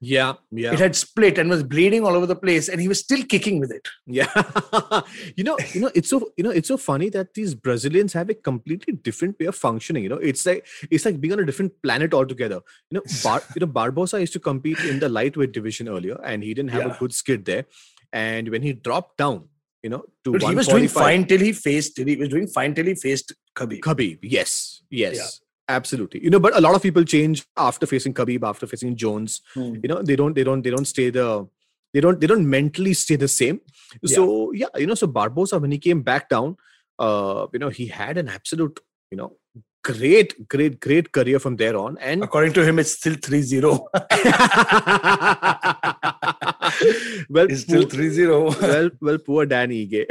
Yeah. 0.00 0.32
Yeah. 0.50 0.72
it 0.74 0.78
had 0.84 0.96
split 0.96 1.38
and 1.38 1.48
was 1.50 1.62
bleeding 1.62 2.04
all 2.06 2.14
over 2.18 2.26
the 2.30 2.36
place 2.36 2.68
and 2.68 2.80
he 2.80 2.88
was 2.88 2.98
still 3.00 3.22
kicking 3.24 3.58
with 3.60 3.70
it 3.70 3.86
Yeah, 4.06 4.32
you 5.36 5.44
know, 5.44 5.56
you 5.74 5.80
know, 5.82 5.90
it's 5.94 6.08
so 6.10 6.18
you 6.38 6.44
know, 6.44 6.50
it's 6.50 6.68
so 6.68 6.76
funny 6.76 7.08
that 7.10 7.34
these 7.34 7.54
Brazilians 7.54 8.12
have 8.14 8.28
a 8.30 8.34
completely 8.34 8.94
different 8.94 9.38
way 9.40 9.46
of 9.46 9.56
functioning. 9.56 10.02
You 10.02 10.10
know, 10.10 10.16
it's 10.32 10.44
like 10.46 10.66
it's 10.90 11.04
like 11.04 11.20
being 11.20 11.32
on 11.32 11.40
a 11.40 11.46
different 11.46 11.72
planet 11.82 12.12
altogether. 12.14 12.60
You 12.90 12.96
know, 12.98 13.02
Bar, 13.22 13.42
you 13.56 13.60
know, 13.60 13.66
Barboza 13.78 14.20
used 14.20 14.32
to 14.34 14.40
compete 14.40 14.78
in 14.80 14.98
the 15.00 15.08
lightweight 15.08 15.52
division 15.52 15.88
earlier, 15.88 16.18
and 16.24 16.42
he 16.42 16.52
didn't 16.54 16.70
have 16.78 16.86
Yeah. 16.86 16.94
a 16.96 16.98
good 16.98 17.14
skid 17.14 17.44
there. 17.44 17.64
And 18.12 18.48
when 18.56 18.62
he 18.62 18.72
dropped 18.72 19.16
down, 19.18 19.48
you 19.82 19.90
know, 19.90 20.02
to 20.24 20.32
Dude, 20.32 20.42
he 20.50 20.54
was 20.54 20.68
doing 20.68 20.88
fine 20.88 21.26
till 21.26 21.40
he 21.40 21.52
faced 21.52 21.98
he 21.98 22.16
was 22.16 22.28
doing 22.28 22.46
fine 22.46 22.74
till 22.74 22.86
he 22.86 22.94
faced 22.94 23.32
Khabib 23.54 23.80
Khabib, 23.80 24.18
yes, 24.22 24.82
yes, 24.90 25.40
absolutely. 25.68 26.22
You 26.22 26.30
know, 26.30 26.40
but 26.40 26.56
a 26.56 26.60
lot 26.60 26.74
of 26.74 26.82
people 26.82 27.04
change 27.04 27.46
after 27.56 27.86
facing 27.86 28.14
Khabib, 28.14 28.42
after 28.46 28.66
facing 28.66 28.96
Jones. 28.96 29.42
Hmm. 29.54 29.76
You 29.82 29.88
know, 29.88 30.02
they 30.02 30.16
don't, 30.16 30.34
they 30.34 30.44
don't, 30.44 30.62
they 30.62 30.70
don't 30.70 30.84
stay 30.84 31.10
the, 31.10 31.46
they 31.92 32.00
don't, 32.00 32.20
they 32.20 32.26
don't 32.26 32.48
mentally 32.48 32.94
stay 32.94 33.16
the 33.16 33.28
same. 33.28 33.60
Yeah. 34.02 34.14
So 34.16 34.52
yeah, 34.52 34.66
you 34.76 34.86
know, 34.86 34.94
so 34.94 35.06
Barboza 35.06 35.58
when 35.58 35.70
he 35.70 35.78
came 35.78 36.02
back 36.02 36.28
down, 36.28 36.56
uh, 36.98 37.46
you 37.52 37.58
know, 37.58 37.68
he 37.68 37.86
had 37.86 38.18
an 38.18 38.28
absolute, 38.28 38.80
you 39.10 39.16
know, 39.16 39.36
great, 39.84 40.48
great, 40.48 40.80
great 40.80 41.12
career 41.12 41.38
from 41.38 41.56
there 41.56 41.76
on, 41.76 41.98
and 41.98 42.22
according 42.24 42.52
to 42.54 42.64
him 42.64 42.78
it's 42.78 42.92
still 42.92 43.14
3-0 43.14 43.64
well, 47.28 47.46
it's 47.50 47.62
still 47.62 47.82
poor, 47.82 47.90
3-0 48.00 48.60
well, 48.62 48.90
well, 49.00 49.18
poor 49.18 49.46
Danny 49.46 49.86
Ige. 49.86 50.04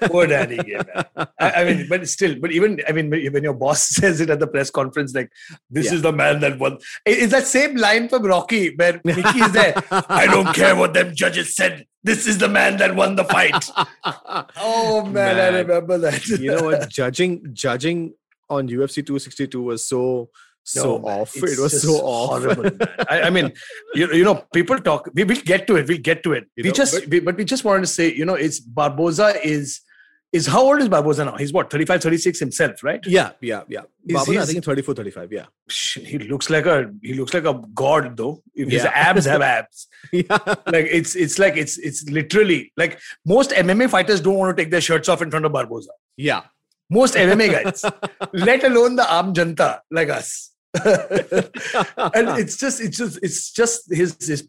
Poor 0.10 0.26
Danny 0.26 0.56
Ige, 0.58 0.86
man. 0.86 1.04
I, 1.38 1.50
I 1.52 1.64
mean, 1.64 1.86
but 1.88 2.06
still, 2.08 2.36
but 2.40 2.52
even 2.52 2.80
I 2.88 2.92
mean, 2.92 3.10
when 3.10 3.42
your 3.42 3.54
boss 3.54 3.88
says 3.98 4.20
it 4.20 4.30
at 4.30 4.40
the 4.40 4.46
press 4.46 4.70
conference, 4.70 5.14
like 5.14 5.30
this 5.70 5.86
Yeah. 5.86 5.94
is 5.94 6.02
the 6.02 6.12
man 6.12 6.40
that 6.40 6.58
won. 6.58 6.74
It- 7.06 7.18
It's 7.24 7.32
that 7.32 7.46
same 7.46 7.76
line 7.76 8.08
from 8.08 8.24
Rocky 8.24 8.74
where 8.76 9.00
Mickey 9.04 9.40
is 9.40 9.52
there. 9.52 9.74
I 9.90 10.26
don't 10.26 10.54
care 10.54 10.76
what 10.76 10.92
them 10.94 11.14
judges 11.14 11.54
said. 11.56 11.86
This 12.02 12.26
is 12.26 12.36
the 12.38 12.48
man 12.48 12.76
that 12.78 12.94
won 12.94 13.16
the 13.16 13.24
fight. 13.24 13.70
Oh 14.58 15.06
man, 15.06 15.38
I 15.40 15.58
remember 15.60 15.96
that. 15.98 16.26
you 16.28 16.50
know 16.54 16.64
what? 16.64 16.88
Judging, 16.90 17.40
judging 17.54 18.12
on 18.50 18.68
UFC 18.68 18.96
262 19.06 19.62
was 19.62 19.84
so 19.86 20.30
so 20.66 20.96
No, 20.98 21.04
off. 21.08 21.36
It 21.36 21.58
was 21.58 21.82
so 21.82 21.96
off. 21.96 22.42
horrible. 22.42 22.70
I, 23.10 23.22
I 23.22 23.30
mean, 23.30 23.52
you, 23.94 24.10
you 24.14 24.24
know, 24.24 24.44
people 24.54 24.78
talk. 24.78 25.10
We 25.14 25.24
will 25.24 25.36
get 25.44 25.66
to 25.66 25.76
it. 25.76 25.86
We'll 25.86 25.98
get 25.98 26.22
to 26.22 26.32
it. 26.32 26.44
You 26.56 26.62
we 26.64 26.68
know, 26.70 26.74
just, 26.74 26.94
but- 26.94 27.08
we, 27.08 27.20
but 27.20 27.36
we 27.36 27.44
just 27.44 27.64
wanted 27.64 27.82
to 27.82 27.86
say, 27.86 28.12
you 28.14 28.24
know, 28.24 28.34
it's 28.34 28.60
Barboza 28.60 29.34
is 29.46 29.80
is 30.32 30.46
how 30.48 30.62
old 30.62 30.80
is 30.80 30.88
Barboza 30.88 31.24
now? 31.26 31.36
He's 31.36 31.52
what 31.52 31.70
35, 31.70 32.02
36 32.02 32.40
himself, 32.40 32.82
right? 32.82 32.98
Yeah, 33.06 33.30
yeah, 33.40 33.62
yeah. 33.68 33.82
Is 34.04 34.14
Barboza, 34.16 34.40
I 34.40 34.44
think 34.46 34.64
34, 34.64 34.94
35. 34.96 35.32
Yeah. 35.32 35.44
He 35.70 36.18
looks 36.18 36.50
like 36.50 36.66
a 36.66 36.90
he 37.02 37.14
looks 37.14 37.32
like 37.34 37.44
a 37.44 37.62
god 37.74 38.16
though. 38.16 38.42
If 38.54 38.68
His 38.70 38.82
Yeah. 38.84 38.90
abs 38.94 39.26
have 39.26 39.42
abs. 39.56 39.86
Yeah. 40.12 40.38
Like 40.66 40.86
it's 40.90 41.14
it's 41.14 41.38
like 41.38 41.56
it's 41.56 41.78
it's 41.78 42.08
literally 42.10 42.72
like 42.76 42.98
most 43.26 43.50
MMA 43.50 43.88
fighters 43.90 44.20
don't 44.20 44.34
want 44.36 44.56
to 44.56 44.60
take 44.62 44.70
their 44.72 44.80
shirts 44.80 45.08
off 45.08 45.20
in 45.22 45.30
front 45.30 45.44
of 45.44 45.52
Barboza. 45.52 45.90
Yeah. 46.16 46.42
Most 46.90 47.14
MMA 47.14 47.50
guys, 47.64 47.84
let 48.32 48.62
alone 48.64 48.96
the 48.96 49.02
Aam 49.04 49.32
Janta 49.34 49.80
like 49.90 50.10
us. 50.10 50.50
and 50.84 52.28
it's 52.38 52.56
just 52.56 52.80
it's 52.80 52.96
just 52.98 53.18
it's 53.22 53.52
just 53.52 53.82
his 53.94 54.16
his 54.20 54.48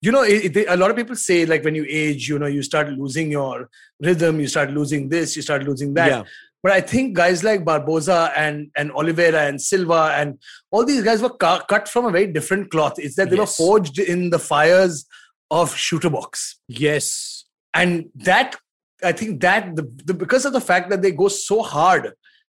you 0.00 0.10
know 0.10 0.22
it, 0.22 0.56
it- 0.56 0.66
a 0.68 0.76
lot 0.76 0.90
of 0.90 0.96
people 0.96 1.14
say 1.14 1.44
like 1.46 1.64
when 1.64 1.74
you 1.74 1.84
age 1.88 2.28
you 2.28 2.38
know 2.38 2.46
you 2.46 2.62
start 2.62 2.88
losing 2.92 3.30
your 3.30 3.68
rhythm 4.00 4.40
you 4.40 4.48
start 4.48 4.70
losing 4.70 5.08
this 5.08 5.36
you 5.36 5.42
start 5.42 5.64
losing 5.64 5.92
that 5.94 6.08
Yeah. 6.08 6.22
but 6.62 6.72
i 6.72 6.80
think 6.80 7.14
guys 7.14 7.44
like 7.44 7.62
barboza 7.64 8.32
and 8.36 8.70
and 8.76 8.90
oliveira 8.92 9.42
and 9.46 9.60
silva 9.60 10.12
and 10.16 10.38
all 10.70 10.84
these 10.84 11.02
guys 11.02 11.20
were 11.20 11.28
cu- 11.44 11.64
cut 11.68 11.88
from 11.88 12.06
a 12.06 12.10
very 12.10 12.26
different 12.26 12.70
cloth 12.70 12.94
it's 12.98 13.16
that 13.16 13.28
they 13.30 13.36
Yes. 13.36 13.58
were 13.58 13.64
forged 13.66 13.98
in 13.98 14.30
the 14.30 14.38
fires 14.38 15.06
of 15.50 15.74
chute 15.76 16.10
boxe 16.10 16.58
Yes. 16.68 17.44
and 17.74 18.06
that 18.14 18.56
i 19.04 19.12
think 19.12 19.40
that 19.40 19.74
the, 19.76 19.82
the 20.04 20.14
because 20.14 20.44
of 20.44 20.52
the 20.52 20.60
fact 20.60 20.90
that 20.90 21.02
they 21.02 21.10
go 21.10 21.28
so 21.28 21.62
hard 21.62 22.12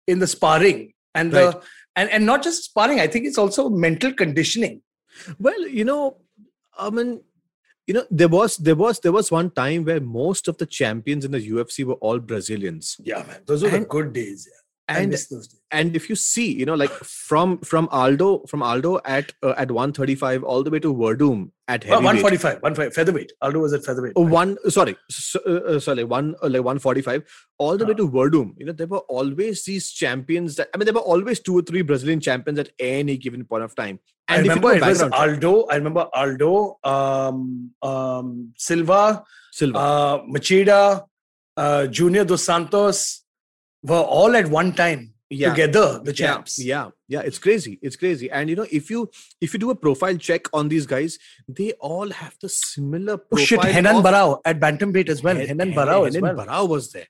in 0.06 0.18
the 0.18 0.26
sparring 0.26 0.92
and 1.14 1.32
the 1.32 1.60
and, 1.96 2.10
and 2.10 2.26
not 2.26 2.42
just 2.42 2.64
sparring 2.64 3.00
i 3.00 3.06
think 3.06 3.24
it's 3.26 3.38
also 3.38 3.68
mental 3.70 4.12
conditioning 4.12 4.82
Well, 5.38 5.66
you 5.66 5.84
know, 5.84 6.18
I 6.78 6.90
mean, 6.90 7.22
you 7.86 7.94
know, 7.94 8.04
there 8.10 8.28
was 8.28 8.56
there 8.58 8.74
was 8.76 9.00
there 9.00 9.12
was 9.12 9.30
one 9.30 9.50
time 9.50 9.84
where 9.84 10.00
most 10.00 10.48
of 10.48 10.58
the 10.58 10.66
champions 10.66 11.24
in 11.24 11.30
the 11.36 11.40
UFC 11.50 11.84
were 11.84 11.94
all 11.94 12.18
Brazilians. 12.18 12.96
yeah 13.10 13.22
man 13.28 13.40
those 13.46 13.62
were 13.62 13.70
the 13.70 13.80
good 13.96 14.12
days 14.12 14.48
yeah. 14.50 14.62
I 14.88 15.00
And 15.00 15.10
miss 15.10 15.26
those 15.26 15.48
days. 15.48 15.60
and 15.72 15.96
if 15.96 16.08
you 16.08 16.14
see, 16.14 16.52
you 16.52 16.64
know, 16.64 16.74
like 16.74 16.90
from 16.90 17.58
from 17.70 17.88
Aldo 17.90 18.44
from 18.50 18.62
Aldo 18.62 19.00
at 19.04 19.32
uh, 19.42 19.54
at 19.58 19.70
135 19.72 20.44
all 20.44 20.62
the 20.62 20.70
way 20.70 20.78
to 20.78 20.94
Werdum 20.94 21.50
at 21.68 21.84
Well, 21.84 22.00
heavyweight. 22.00 22.22
145 22.22 22.62
145 22.62 22.94
featherweight 22.94 23.32
aldo 23.42 23.58
was 23.64 23.72
at 23.72 23.84
featherweight 23.84 24.12
Oh, 24.14 24.22
one 24.24 24.56
sorry 24.70 24.96
so, 25.10 25.40
uh, 25.44 25.74
uh, 25.74 25.80
sorry 25.80 26.04
one 26.04 26.36
uh, 26.40 26.48
like 26.48 26.62
145 26.62 27.24
all 27.58 27.76
the 27.76 27.84
way 27.84 27.94
Ah. 27.96 28.00
to 28.02 28.08
Werdum 28.08 28.52
you 28.58 28.66
know 28.66 28.72
there 28.72 28.86
were 28.86 29.02
always 29.18 29.64
these 29.64 29.90
champions 29.90 30.54
that 30.54 30.68
I 30.72 30.78
mean 30.78 30.84
there 30.84 30.94
were 30.94 31.00
always 31.16 31.40
two 31.40 31.58
or 31.58 31.62
three 31.62 31.82
Brazilian 31.82 32.20
champions 32.20 32.60
at 32.60 32.70
any 32.78 33.16
given 33.16 33.44
point 33.44 33.64
of 33.64 33.74
time 33.74 33.98
I 34.28 34.38
if 34.38 34.44
you 34.44 34.50
remember 34.54 34.74
it 34.76 34.82
was 34.86 35.02
Aldo. 35.02 35.66
I 35.66 35.74
remember 35.76 36.06
Aldo, 36.14 36.78
um, 36.84 37.72
um, 37.82 38.52
Silva, 38.56 39.24
Silva 39.52 39.78
uh, 39.78 40.18
Machida, 40.24 41.04
uh, 41.56 41.86
Junior 41.88 42.24
Dos 42.24 42.42
Santos 42.44 43.22
were 43.86 44.06
all 44.18 44.34
at 44.36 44.46
one 44.48 44.72
time 44.72 45.12
yeah 45.28 45.50
together, 45.50 46.00
the 46.04 46.12
champs. 46.12 46.56
yeah 46.64 46.88
yeah 47.08 47.20
it's 47.20 47.38
crazy 47.38 47.78
it's 47.82 47.96
crazy 47.96 48.30
and 48.30 48.48
you 48.50 48.54
know 48.54 48.66
if 48.70 48.88
you 48.90 49.10
if 49.40 49.52
you 49.52 49.58
do 49.58 49.70
a 49.70 49.74
profile 49.74 50.16
check 50.16 50.42
on 50.52 50.68
these 50.68 50.86
guys 50.86 51.18
they 51.48 51.72
all 51.90 52.08
have 52.10 52.36
the 52.40 52.48
similar 52.48 53.14
Oh 53.14 53.18
profile 53.30 53.46
shit, 53.46 53.60
Henan 53.60 53.98
of- 53.98 54.04
Barao 54.04 54.38
at 54.44 54.60
bantamweight 54.60 55.08
as 55.08 55.22
well. 55.24 55.34
Hen- 55.36 55.48
Henan 55.58 55.68
Hen- 55.70 55.78
Barao 55.80 56.06
as 56.06 56.14
Henan 56.16 56.22
well. 56.36 56.46
Barao 56.46 56.68
was 56.68 56.92
there. 56.92 57.08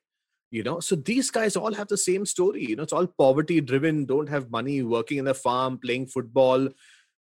You 0.51 0.63
know, 0.63 0.79
so 0.81 0.95
these 0.97 1.31
guys 1.31 1.57
all 1.57 1.75
have 1.75 1.89
the 1.89 1.97
same 1.99 2.25
story. 2.25 2.65
You 2.65 2.77
know, 2.77 2.85
it's 2.85 2.93
all 2.93 3.07
poverty 3.07 3.61
driven, 3.61 4.07
don't 4.07 4.29
have 4.29 4.51
money, 4.51 4.83
working 4.83 5.19
in 5.19 5.25
the 5.27 5.35
farm, 5.35 5.77
playing 5.77 6.07
football. 6.07 6.69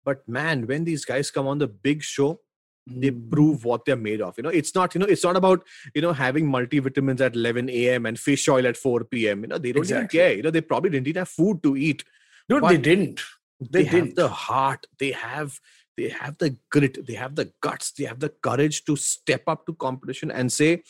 But 0.04 0.28
man, 0.28 0.68
when 0.68 0.84
these 0.84 1.06
guys 1.06 1.32
come 1.32 1.48
on 1.48 1.58
the 1.58 1.68
big 1.68 2.04
show, 2.04 2.42
they 2.88 3.10
Mm. 3.12 3.32
prove 3.32 3.66
what 3.66 3.84
they're 3.86 3.96
made 3.96 4.22
of. 4.22 4.38
You 4.38 4.44
know, 4.44 4.50
it's 4.50 4.76
not, 4.76 4.94
you 4.94 5.00
know, 5.00 5.08
it's 5.08 5.24
not 5.24 5.36
about, 5.36 5.66
you 5.96 6.02
know, 6.02 6.14
having 6.14 6.46
multivitamins 6.46 7.20
at 7.20 7.36
11 7.36 7.70
a.m. 7.70 8.06
and 8.06 8.20
fish 8.20 8.48
oil 8.48 8.68
at 8.68 8.78
4 8.78 9.04
p.m. 9.06 9.42
You 9.42 9.48
know, 9.48 9.58
they 9.58 9.72
don't 9.72 9.84
Exactly. 9.84 10.20
even 10.20 10.28
care. 10.30 10.38
You 10.38 10.44
know, 10.44 10.52
they 10.52 10.62
probably 10.62 10.92
didn't 10.92 11.08
even 11.08 11.22
have 11.22 11.30
food 11.30 11.64
to 11.64 11.76
eat. 11.76 12.04
But 12.48 12.70
they 12.70 12.78
didn't. 12.78 13.22
They, 13.60 13.80
They 13.80 13.84
have 13.86 14.04
didn't. 14.04 14.16
the 14.16 14.28
heart. 14.28 14.86
They 15.00 15.12
have 15.12 15.60
they 15.98 16.10
have 16.10 16.38
the 16.38 16.58
grit. 16.70 17.08
They 17.08 17.14
have 17.14 17.36
the 17.36 17.52
guts. 17.62 17.92
They 17.92 18.04
have 18.04 18.20
the 18.20 18.30
courage 18.30 18.84
to 18.86 18.96
step 18.98 19.44
up 19.48 19.66
to 19.66 19.74
competition 19.74 20.30
and 20.30 20.52
say, 20.52 20.84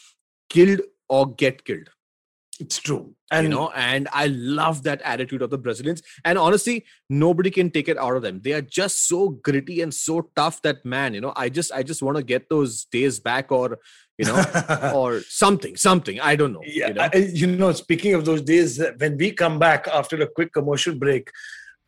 killed 0.50 0.82
or 1.08 1.34
get 1.36 1.64
killed 1.64 1.90
It's 2.60 2.78
true. 2.80 3.14
and 3.32 3.44
you 3.46 3.50
know 3.54 3.70
and 3.76 4.08
i 4.14 4.28
love 4.28 4.84
that 4.84 5.02
attitude 5.02 5.42
of 5.46 5.50
the 5.54 5.58
brazilians 5.58 6.02
and 6.24 6.38
honestly 6.38 6.76
nobody 7.10 7.52
can 7.58 7.70
take 7.78 7.88
it 7.94 7.98
out 7.98 8.16
of 8.16 8.22
them 8.26 8.40
they 8.46 8.54
are 8.58 8.62
just 8.62 9.08
so 9.10 9.30
gritty 9.48 9.82
and 9.82 9.94
so 9.94 10.16
tough 10.36 10.62
that 10.62 10.86
man 10.86 11.14
you 11.16 11.22
know 11.26 11.34
i 11.36 11.50
just 11.50 11.72
i 11.80 11.82
just 11.92 12.02
want 12.08 12.16
to 12.18 12.24
get 12.24 12.48
those 12.50 12.86
days 12.86 13.20
back 13.20 13.52
or 13.52 13.80
you 14.18 14.26
know 14.30 14.40
or 15.00 15.20
something 15.44 15.76
something 15.76 16.22
i 16.22 16.34
don't 16.36 16.54
know 16.54 16.64
Yeah, 16.66 16.88
you 16.90 16.94
know? 16.94 17.10
I- 17.14 17.32
you 17.42 17.48
know, 17.48 17.72
speaking 17.74 18.14
of 18.14 18.24
those 18.30 18.42
days, 18.54 18.80
when 19.00 19.18
we 19.18 19.32
come 19.44 19.60
back 19.60 19.88
after 20.00 20.16
a 20.22 20.28
quick 20.38 20.54
commercial 20.54 20.96
break, 20.96 21.26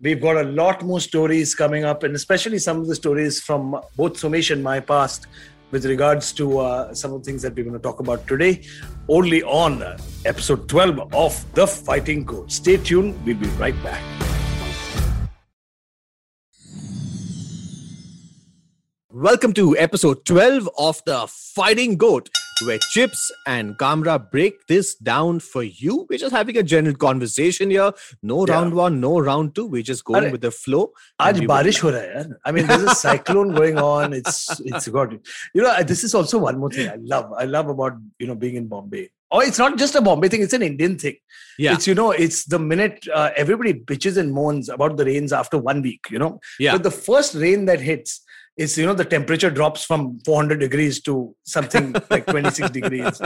we've 0.01 0.21
got 0.21 0.35
a 0.37 0.47
lot 0.61 0.83
more 0.89 0.99
stories 0.99 1.55
coming 1.55 1.83
up, 1.91 2.03
and 2.03 2.13
especially 2.15 2.59
some 2.59 2.77
of 2.81 2.87
the 2.87 2.95
stories 3.03 3.39
from 3.47 3.61
both 3.95 4.13
Somesh 4.21 4.49
and 4.55 4.61
my 4.71 4.79
past 4.79 5.27
with 5.71 5.85
regards 5.85 6.31
to 6.33 6.59
uh, 6.59 6.93
some 6.93 7.13
of 7.13 7.23
the 7.23 7.25
things 7.25 7.41
that 7.41 7.55
we're 7.55 7.63
going 7.63 7.75
to 7.75 7.81
talk 7.81 7.99
about 7.99 8.25
today, 8.27 8.63
only 9.09 9.43
on 9.43 9.83
episode 10.25 10.67
12 10.69 11.13
of 11.13 11.53
The 11.53 11.67
Fighting 11.67 12.23
Goat. 12.23 12.51
Stay 12.51 12.77
tuned, 12.77 13.15
we'll 13.25 13.37
be 13.37 13.47
right 13.59 13.75
back. 13.83 14.01
Welcome 19.11 19.53
to 19.53 19.75
episode 19.77 20.25
12 20.25 20.69
of 20.77 21.01
The 21.05 21.25
Fighting 21.27 21.97
Goat, 21.97 22.29
where 22.61 22.79
Chips 22.91 23.31
and 23.45 23.77
Kamra 23.77 24.31
break 24.31 24.65
this 24.67 24.95
down 24.95 25.39
for 25.39 25.63
you. 25.63 26.05
We're 26.09 26.19
just 26.19 26.35
having 26.35 26.57
a 26.57 26.63
general 26.63 26.95
conversation 26.95 27.69
here. 27.69 27.91
No 28.21 28.45
yeah. 28.45 28.53
round 28.53 28.73
one, 28.73 28.99
no 28.99 29.19
round 29.19 29.55
two. 29.55 29.65
We're 29.65 29.83
just 29.83 30.03
going 30.03 30.31
with 30.31 30.41
the 30.41 30.51
flow. 30.51 30.91
Aaj 31.19 31.45
barish 31.47 31.79
ho 31.79 31.91
hai, 31.91 32.25
I 32.45 32.51
mean, 32.51 32.67
there's 32.67 32.83
a 32.83 32.95
cyclone 32.95 33.53
going 33.53 33.77
on. 33.77 34.13
It's 34.13 34.59
it's 34.61 34.87
got 34.87 35.11
you 35.11 35.61
know. 35.61 35.83
This 35.83 36.03
is 36.03 36.15
also 36.15 36.39
one 36.39 36.59
more 36.59 36.69
thing 36.69 36.89
I 36.89 36.97
love. 36.99 37.31
I 37.33 37.45
love 37.45 37.69
about 37.69 37.93
you 38.19 38.27
know 38.27 38.35
being 38.35 38.55
in 38.55 38.67
Bombay. 38.67 39.09
Or 39.29 39.43
it's 39.43 39.59
not 39.59 39.77
just 39.77 39.95
a 39.95 40.01
Bombay 40.01 40.29
thing. 40.29 40.41
It's 40.41 40.53
an 40.53 40.61
Indian 40.61 40.97
thing. 40.97 41.15
Yeah. 41.59 41.73
It's 41.73 41.85
you 41.85 41.95
know. 41.95 42.11
It's 42.11 42.45
the 42.45 42.59
minute 42.59 43.05
uh, 43.13 43.31
everybody 43.35 43.73
bitches 43.73 44.17
and 44.17 44.31
moans 44.31 44.69
about 44.69 44.95
the 44.97 45.05
rains 45.05 45.33
after 45.33 45.57
one 45.57 45.81
week. 45.81 46.05
You 46.09 46.19
know. 46.19 46.39
Yeah. 46.59 46.73
But 46.73 46.83
the 46.83 46.91
first 46.91 47.35
rain 47.35 47.65
that 47.65 47.81
hits 47.81 48.21
is 48.57 48.77
you 48.77 48.85
know 48.85 48.93
the 48.93 49.05
temperature 49.05 49.49
drops 49.49 49.83
from 49.85 50.19
400 50.25 50.59
degrees 50.59 51.01
to 51.03 51.35
something 51.43 51.93
like 52.09 52.25
26 52.25 52.69
degrees, 52.71 53.21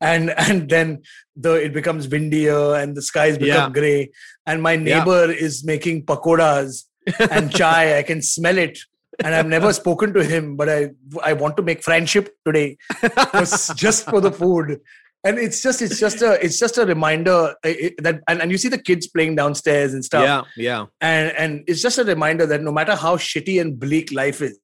and 0.00 0.30
and 0.30 0.68
then 0.68 1.02
the 1.36 1.52
it 1.54 1.72
becomes 1.72 2.08
windier 2.08 2.74
and 2.74 2.96
the 2.96 3.02
skies 3.02 3.38
become 3.38 3.72
Yeah. 3.72 3.80
gray, 3.80 4.10
and 4.46 4.62
my 4.62 4.72
Yeah. 4.72 4.98
neighbor 4.98 5.30
is 5.30 5.64
making 5.64 6.04
pakoras 6.06 6.84
and 7.30 7.50
chai. 7.60 7.98
I 7.98 8.02
can 8.02 8.22
smell 8.22 8.58
it. 8.58 8.78
And 9.22 9.34
I've 9.34 9.46
never 9.46 9.72
spoken 9.74 10.12
to 10.14 10.24
him, 10.24 10.56
but 10.56 10.68
I 10.70 10.90
I 11.22 11.34
want 11.34 11.56
to 11.58 11.62
make 11.62 11.82
friendship 11.82 12.30
today 12.46 12.76
just- 13.76 14.08
for 14.08 14.20
the 14.20 14.32
food. 14.32 14.80
And 15.24 15.38
it's 15.38 15.62
just 15.62 15.80
it's 15.82 16.00
just 16.00 16.20
a 16.22 16.44
it's 16.44 16.58
just 16.58 16.78
a 16.78 16.84
reminder 16.84 17.54
that 17.62 18.20
and, 18.26 18.42
and 18.42 18.50
you 18.50 18.58
see 18.58 18.68
the 18.68 18.78
kids 18.78 19.06
playing 19.06 19.36
downstairs 19.36 19.94
and 19.94 20.04
stuff 20.04 20.24
Yeah, 20.24 20.42
yeah. 20.56 20.86
and 21.00 21.30
and 21.38 21.64
it's 21.68 21.80
just 21.80 21.98
a 21.98 22.02
reminder 22.04 22.44
that 22.46 22.60
no 22.60 22.72
matter 22.72 22.96
how 22.96 23.16
shitty 23.16 23.60
and 23.60 23.78
bleak 23.78 24.10
life 24.10 24.42
is 24.42 24.58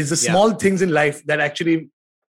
is 0.00 0.10
the 0.14 0.20
Yeah. 0.24 0.32
small 0.32 0.50
things 0.64 0.82
in 0.86 0.90
life 1.02 1.22
that 1.30 1.40
actually 1.48 1.76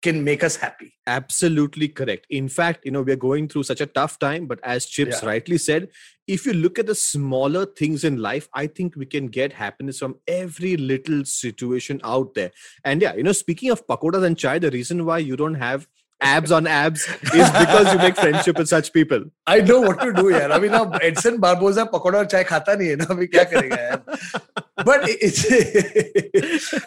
can 0.06 0.18
make 0.24 0.44
us 0.48 0.56
happy 0.64 0.90
Absolutely 1.08 1.88
correct. 2.00 2.26
In 2.30 2.48
fact, 2.50 2.86
you 2.88 2.92
know, 2.94 3.02
we're 3.08 3.16
going 3.24 3.48
through 3.48 3.64
such 3.70 3.82
a 3.86 3.86
tough 3.98 4.14
time, 4.24 4.48
but 4.52 4.60
as 4.76 4.86
Chips 4.94 5.20
Yeah. 5.22 5.28
rightly 5.30 5.58
said, 5.66 5.88
if 6.36 6.46
you 6.48 6.54
look 6.54 6.80
at 6.80 6.88
the 6.88 6.96
smaller 6.96 7.66
things 7.82 8.04
in 8.10 8.16
life, 8.18 8.48
I 8.62 8.66
think 8.80 8.96
we 8.96 9.06
can 9.06 9.28
get 9.28 9.54
happiness 9.54 10.00
from 10.00 10.16
every 10.28 10.72
little 10.78 11.24
situation 11.24 12.02
out 12.14 12.34
there. 12.40 12.52
And 12.84 13.04
yeah, 13.06 13.14
you 13.16 13.26
know, 13.28 13.36
speaking 13.44 13.70
of 13.76 13.86
pakodas 13.92 14.26
and 14.30 14.38
chai, 14.46 14.58
the 14.66 14.72
reason 14.72 15.06
why 15.06 15.20
you 15.20 15.36
don't 15.44 15.62
have 15.68 15.88
abs 16.22 16.52
on 16.52 16.68
abs 16.68 17.08
is 17.34 17.50
because 17.52 17.92
you 17.92 18.00
make 18.00 18.16
friendship 18.16 18.58
with 18.58 18.68
such 18.68 18.94
people. 18.94 19.26
I 19.46 19.62
know 19.62 19.82
what 19.82 20.00
to 20.02 20.14
do, 20.14 20.30
yeah. 20.30 20.48
I 20.48 20.60
mean, 20.60 20.72
now 20.72 20.90
Edson 20.92 21.40
Barboza 21.40 21.86
pakoda 21.86 22.30
chai 22.30 22.44
khata 22.44 22.76
nahi 22.78 22.90
hai 22.90 22.96
na, 22.96 23.06
abhi 23.06 23.30
kya 23.30 23.52
karega 23.52 23.78
yaar? 23.78 24.62
But 24.86 25.02
it's 25.06 25.46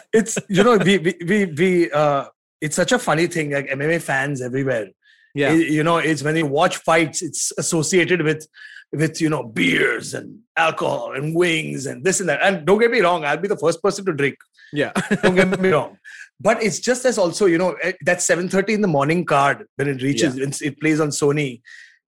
it's 0.13 0.37
you 0.49 0.63
know 0.63 0.77
we 0.77 0.97
we 0.97 1.15
we, 1.25 1.45
we 1.45 1.91
uh, 1.91 2.25
it's 2.61 2.75
such 2.75 2.91
a 2.91 2.99
funny 2.99 3.27
thing 3.27 3.51
like 3.51 3.67
MMA 3.67 4.01
fans 4.01 4.41
everywhere. 4.41 4.89
Yeah, 5.35 5.53
it, 5.53 5.69
you 5.69 5.83
know 5.83 5.97
it's 5.97 6.23
when 6.23 6.35
you 6.35 6.45
watch 6.45 6.77
fights, 6.77 7.21
it's 7.21 7.51
associated 7.57 8.21
with 8.23 8.47
with 8.91 9.21
you 9.21 9.29
know 9.29 9.43
beers 9.43 10.13
and 10.13 10.39
alcohol 10.57 11.13
and 11.13 11.35
wings 11.35 11.85
and 11.85 12.03
this 12.03 12.19
and 12.19 12.29
that. 12.29 12.41
And 12.41 12.65
don't 12.65 12.79
get 12.79 12.91
me 12.91 13.01
wrong, 13.01 13.23
I'll 13.25 13.37
be 13.37 13.47
the 13.47 13.57
first 13.57 13.81
person 13.81 14.05
to 14.05 14.13
drink. 14.13 14.35
Yeah, 14.73 14.91
don't 15.21 15.35
get 15.35 15.59
me 15.59 15.69
wrong. 15.69 15.97
but 16.39 16.61
it's 16.63 16.79
just 16.79 17.05
as 17.05 17.17
also 17.17 17.45
you 17.45 17.57
know 17.57 17.71
eh, 17.83 17.93
that 18.09 18.19
7.30 18.19 18.69
in 18.69 18.81
the 18.81 18.87
morning 18.87 19.25
card 19.25 19.65
when 19.75 19.87
it 19.93 20.01
reaches 20.01 20.37
it's- 20.37 20.61
it 20.61 20.79
plays 20.79 20.99
on 20.99 21.09
sony 21.09 21.61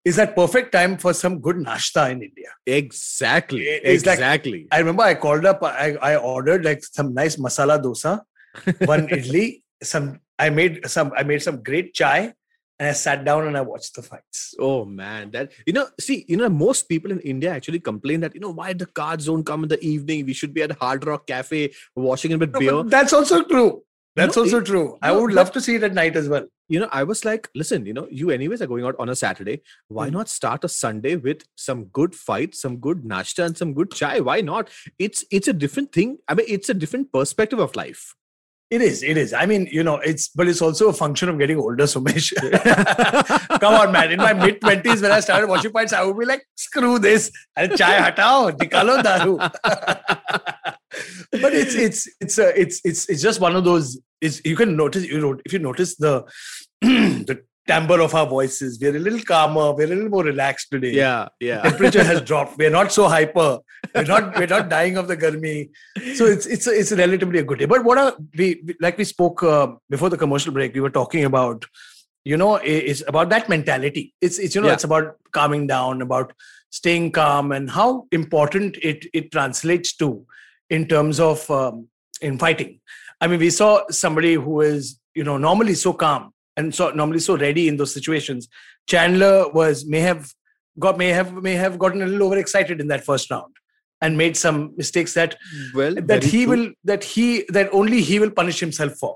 is 0.05 0.15
that 0.15 0.35
perfect 0.35 0.71
time 0.71 0.97
for 1.03 1.13
some 1.13 1.39
good 1.45 1.57
nashta 1.67 2.03
in 2.11 2.21
india 2.29 2.51
exactly. 2.79 3.63
It's 3.67 4.05
like- 4.05 4.19
exactly. 4.19 4.67
i 4.71 4.79
remember 4.79 5.03
i 5.03 5.15
called 5.15 5.45
up 5.45 5.63
i, 5.63 5.87
I 6.09 6.15
ordered 6.15 6.63
like 6.69 6.83
some 6.83 7.13
nice 7.13 7.35
masala 7.47 7.77
dosa 7.87 8.13
one 8.95 9.07
idli 9.19 9.45
some 9.93 10.19
i 10.45 10.49
made 10.59 10.75
some 10.97 11.11
i 11.17 11.23
made 11.31 11.41
some 11.47 11.57
great 11.69 11.93
chai 11.93 12.19
and 12.79 12.87
i 12.91 12.93
sat 13.03 13.25
down 13.29 13.41
and 13.47 13.57
i 13.57 13.61
watched 13.71 13.93
the 13.97 14.01
fights 14.11 14.39
Oh 14.67 14.83
man, 14.85 15.31
that 15.31 15.51
you 15.67 15.73
know, 15.73 15.87
see, 16.05 16.25
you 16.27 16.37
know, 16.39 16.47
most 16.49 16.81
people 16.91 17.11
in 17.15 17.19
India 17.33 17.49
actually 17.57 17.79
complain 17.79 18.19
that 18.23 18.33
you 18.35 18.41
know 18.43 18.49
why 18.59 18.69
the 18.81 18.85
cards 18.99 19.25
don't 19.29 19.45
come 19.49 19.63
in 19.65 19.69
the 19.73 19.79
evening. 19.91 20.25
We 20.29 20.33
should 20.39 20.53
be 20.57 20.63
at 20.65 20.71
Hard 20.81 21.05
Rock 21.09 21.27
Cafe 21.31 21.61
washing 21.95 22.31
it 22.35 22.39
with 22.43 22.53
No, 22.55 22.59
beer. 22.61 22.83
that's 22.95 23.13
also 23.19 23.37
true 23.51 23.83
that's 24.15 24.35
No, 24.35 24.43
also 24.43 24.57
it- 24.59 24.65
true 24.65 24.97
i 25.01 25.09
no, 25.11 25.21
would 25.21 25.33
love 25.33 25.51
to 25.51 25.61
see 25.61 25.75
it 25.75 25.83
at 25.83 25.93
night 25.93 26.15
as 26.15 26.29
well 26.29 26.47
you 26.71 26.79
know, 26.79 26.87
I 26.91 27.01
was 27.03 27.25
like, 27.25 27.49
listen, 27.55 27.87
you 27.87 27.93
know, 27.93 28.07
you 28.11 28.29
anyways 28.29 28.61
are 28.61 28.67
going 28.67 28.85
out 28.85 28.95
on 28.99 29.09
a 29.09 29.15
Saturday. 29.15 29.63
Why 29.87 30.07
Mm. 30.07 30.11
not 30.11 30.29
start 30.29 30.63
a 30.63 30.69
Sunday 30.69 31.15
with 31.15 31.41
some 31.55 31.85
good 31.85 32.13
fight, 32.13 32.53
some 32.53 32.77
good 32.77 32.99
nashta, 33.13 33.43
and 33.45 33.57
some 33.57 33.73
good 33.73 33.89
chai? 33.91 34.19
Why 34.19 34.41
not? 34.41 34.69
It's 34.99 35.25
it's 35.31 35.47
a 35.47 35.53
different 35.63 35.91
thing. 35.91 36.19
I 36.27 36.35
mean, 36.35 36.45
it's 36.47 36.69
a 36.69 36.75
different 36.75 37.11
perspective 37.11 37.57
of 37.57 37.75
life. 37.75 38.13
It 38.69 38.83
is. 38.83 39.01
It 39.01 39.17
is. 39.17 39.33
I 39.33 39.47
mean, 39.47 39.67
you 39.71 39.83
know, 39.83 39.95
it's 39.95 40.27
but 40.27 40.47
it's 40.47 40.61
also 40.61 40.89
a 40.89 40.93
function 40.93 41.27
of 41.27 41.39
getting 41.39 41.57
older, 41.57 41.85
Somesh. 41.85 42.33
Come 43.59 43.73
on, 43.73 43.91
man. 43.91 44.11
In 44.11 44.19
my 44.19 44.33
mid 44.33 44.61
twenties, 44.61 45.01
when 45.01 45.11
I 45.11 45.21
started 45.21 45.49
watching 45.49 45.71
fights, 45.71 45.91
I 45.91 46.03
would 46.03 46.19
be 46.19 46.25
like, 46.25 46.45
"Screw 46.55 46.99
this! 46.99 47.31
And 47.55 47.75
chai 47.75 47.97
hatao, 47.97 48.51
nikalo 48.51 49.01
daru." 49.01 49.37
but 51.41 51.53
it's 51.53 51.73
it's 51.73 52.07
it's 52.21 52.37
it's 52.37 52.81
it's 52.83 53.09
it's 53.09 53.21
just 53.23 53.39
one 53.41 53.55
of 53.55 53.63
those. 53.63 53.99
It's 54.21 54.39
you 54.45 54.55
can 54.55 54.77
notice 54.77 55.03
you 55.03 55.19
know 55.19 55.39
if 55.45 55.51
you 55.51 55.59
notice 55.59 55.95
the 55.95 56.25
the 56.81 57.41
timbre 57.69 57.99
of 58.05 58.13
our 58.19 58.25
voices, 58.25 58.77
we're 58.81 58.95
a 58.95 58.99
little 59.05 59.21
calmer, 59.31 59.65
we're 59.77 59.85
a 59.85 59.93
little 59.93 60.09
more 60.15 60.23
relaxed 60.23 60.67
today 60.71 60.91
Yeah, 60.91 61.27
yeah. 61.39 61.61
temperature 61.61 62.03
has 62.11 62.21
dropped. 62.29 62.57
We're 62.57 62.75
not 62.77 62.91
so 62.91 63.07
hyper. 63.15 63.59
We're 63.95 64.09
not 64.13 64.37
we're 64.37 64.47
not 64.55 64.69
dying 64.69 64.97
of 65.01 65.07
the 65.11 65.17
garmi. 65.23 65.57
So 66.15 66.25
it's 66.25 66.45
it's 66.55 66.67
a, 66.67 66.71
it's 66.79 66.91
a 66.91 66.97
relatively 67.03 67.39
a 67.39 67.43
good 67.51 67.59
day. 67.59 67.65
But 67.73 67.83
what 67.89 67.97
are 68.03 68.13
we 68.37 68.47
like 68.85 68.97
we 68.97 69.07
spoke 69.11 69.43
uh, 69.43 69.67
before 69.89 70.09
the 70.15 70.17
commercial 70.23 70.51
break? 70.57 70.73
We 70.73 70.81
were 70.87 70.95
talking 71.01 71.25
about 71.31 71.65
you 72.31 72.37
know 72.43 72.55
it's 72.55 73.03
about 73.13 73.29
that 73.35 73.49
mentality. 73.49 74.03
It's 74.21 74.39
it's 74.39 74.55
you 74.55 74.61
know 74.61 74.67
Yeah. 74.67 74.73
it's 74.79 74.83
about 74.91 75.15
calming 75.39 75.67
down, 75.67 76.01
about 76.01 76.33
staying 76.71 77.11
calm, 77.11 77.51
and 77.59 77.69
how 77.77 77.87
important 78.11 78.77
it 78.91 79.05
it 79.21 79.31
translates 79.37 79.95
to 80.03 80.09
in 80.69 80.87
terms 80.95 81.19
of 81.19 81.49
um, 81.61 81.87
in 82.21 82.37
fighting. 82.47 82.73
I 83.21 83.27
mean, 83.27 83.39
we 83.39 83.49
saw 83.61 83.69
somebody 83.91 84.33
who 84.35 84.59
is 84.61 84.99
you 85.15 85.23
know 85.23 85.37
normally 85.37 85.73
so 85.85 85.93
calm 85.93 86.33
and 86.59 86.75
so 86.79 86.89
normally 87.01 87.19
so 87.29 87.37
ready 87.45 87.63
in 87.71 87.77
those 87.81 87.93
situations. 87.99 88.47
Chandler 88.93 89.37
was 89.59 89.85
may 89.95 90.01
have 90.09 90.33
got 90.87 90.97
may 91.03 91.09
have 91.19 91.31
may 91.47 91.55
have 91.63 91.79
gotten 91.85 92.01
a 92.01 92.07
little 92.11 92.27
overexcited 92.27 92.79
in 92.83 92.87
that 92.93 93.03
first 93.09 93.31
round 93.35 93.53
and 94.01 94.17
made 94.23 94.35
some 94.45 94.59
mistakes 94.81 95.13
that 95.19 95.35
Well, 95.79 95.95
that 96.11 96.23
he 96.33 96.43
true. 96.45 96.51
will 96.51 96.67
that 96.91 97.03
he 97.15 97.27
that 97.57 97.73
only 97.81 98.01
he 98.11 98.19
will 98.25 98.31
punish 98.41 98.59
himself 98.67 98.93
for. 99.05 99.15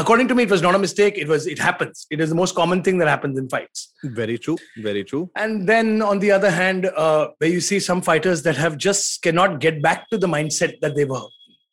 According 0.00 0.28
to 0.28 0.34
me, 0.36 0.42
it 0.44 0.50
was 0.54 0.62
not 0.66 0.74
a 0.74 0.78
mistake. 0.82 1.16
It 1.22 1.28
was 1.32 1.46
it 1.54 1.58
happens. 1.68 2.06
It 2.14 2.18
is 2.24 2.30
the 2.34 2.34
most 2.42 2.54
common 2.60 2.82
thing 2.84 2.96
that 3.00 3.08
happens 3.14 3.38
in 3.40 3.48
fights. 3.54 3.80
Very 4.20 4.36
true. 4.44 4.56
Very 4.88 5.04
true. 5.10 5.24
And 5.42 5.68
then 5.72 6.00
on 6.10 6.18
the 6.24 6.30
other 6.36 6.50
hand, 6.50 6.86
uh, 6.86 7.28
where 7.38 7.50
you 7.56 7.60
see 7.70 7.78
some 7.88 8.00
fighters 8.10 8.42
that 8.46 8.56
have 8.64 8.78
just 8.88 9.20
cannot 9.26 9.60
get 9.66 9.82
back 9.88 10.08
to 10.12 10.16
the 10.22 10.30
mindset 10.36 10.80
that 10.84 10.96
they 10.96 11.04
were, 11.14 11.26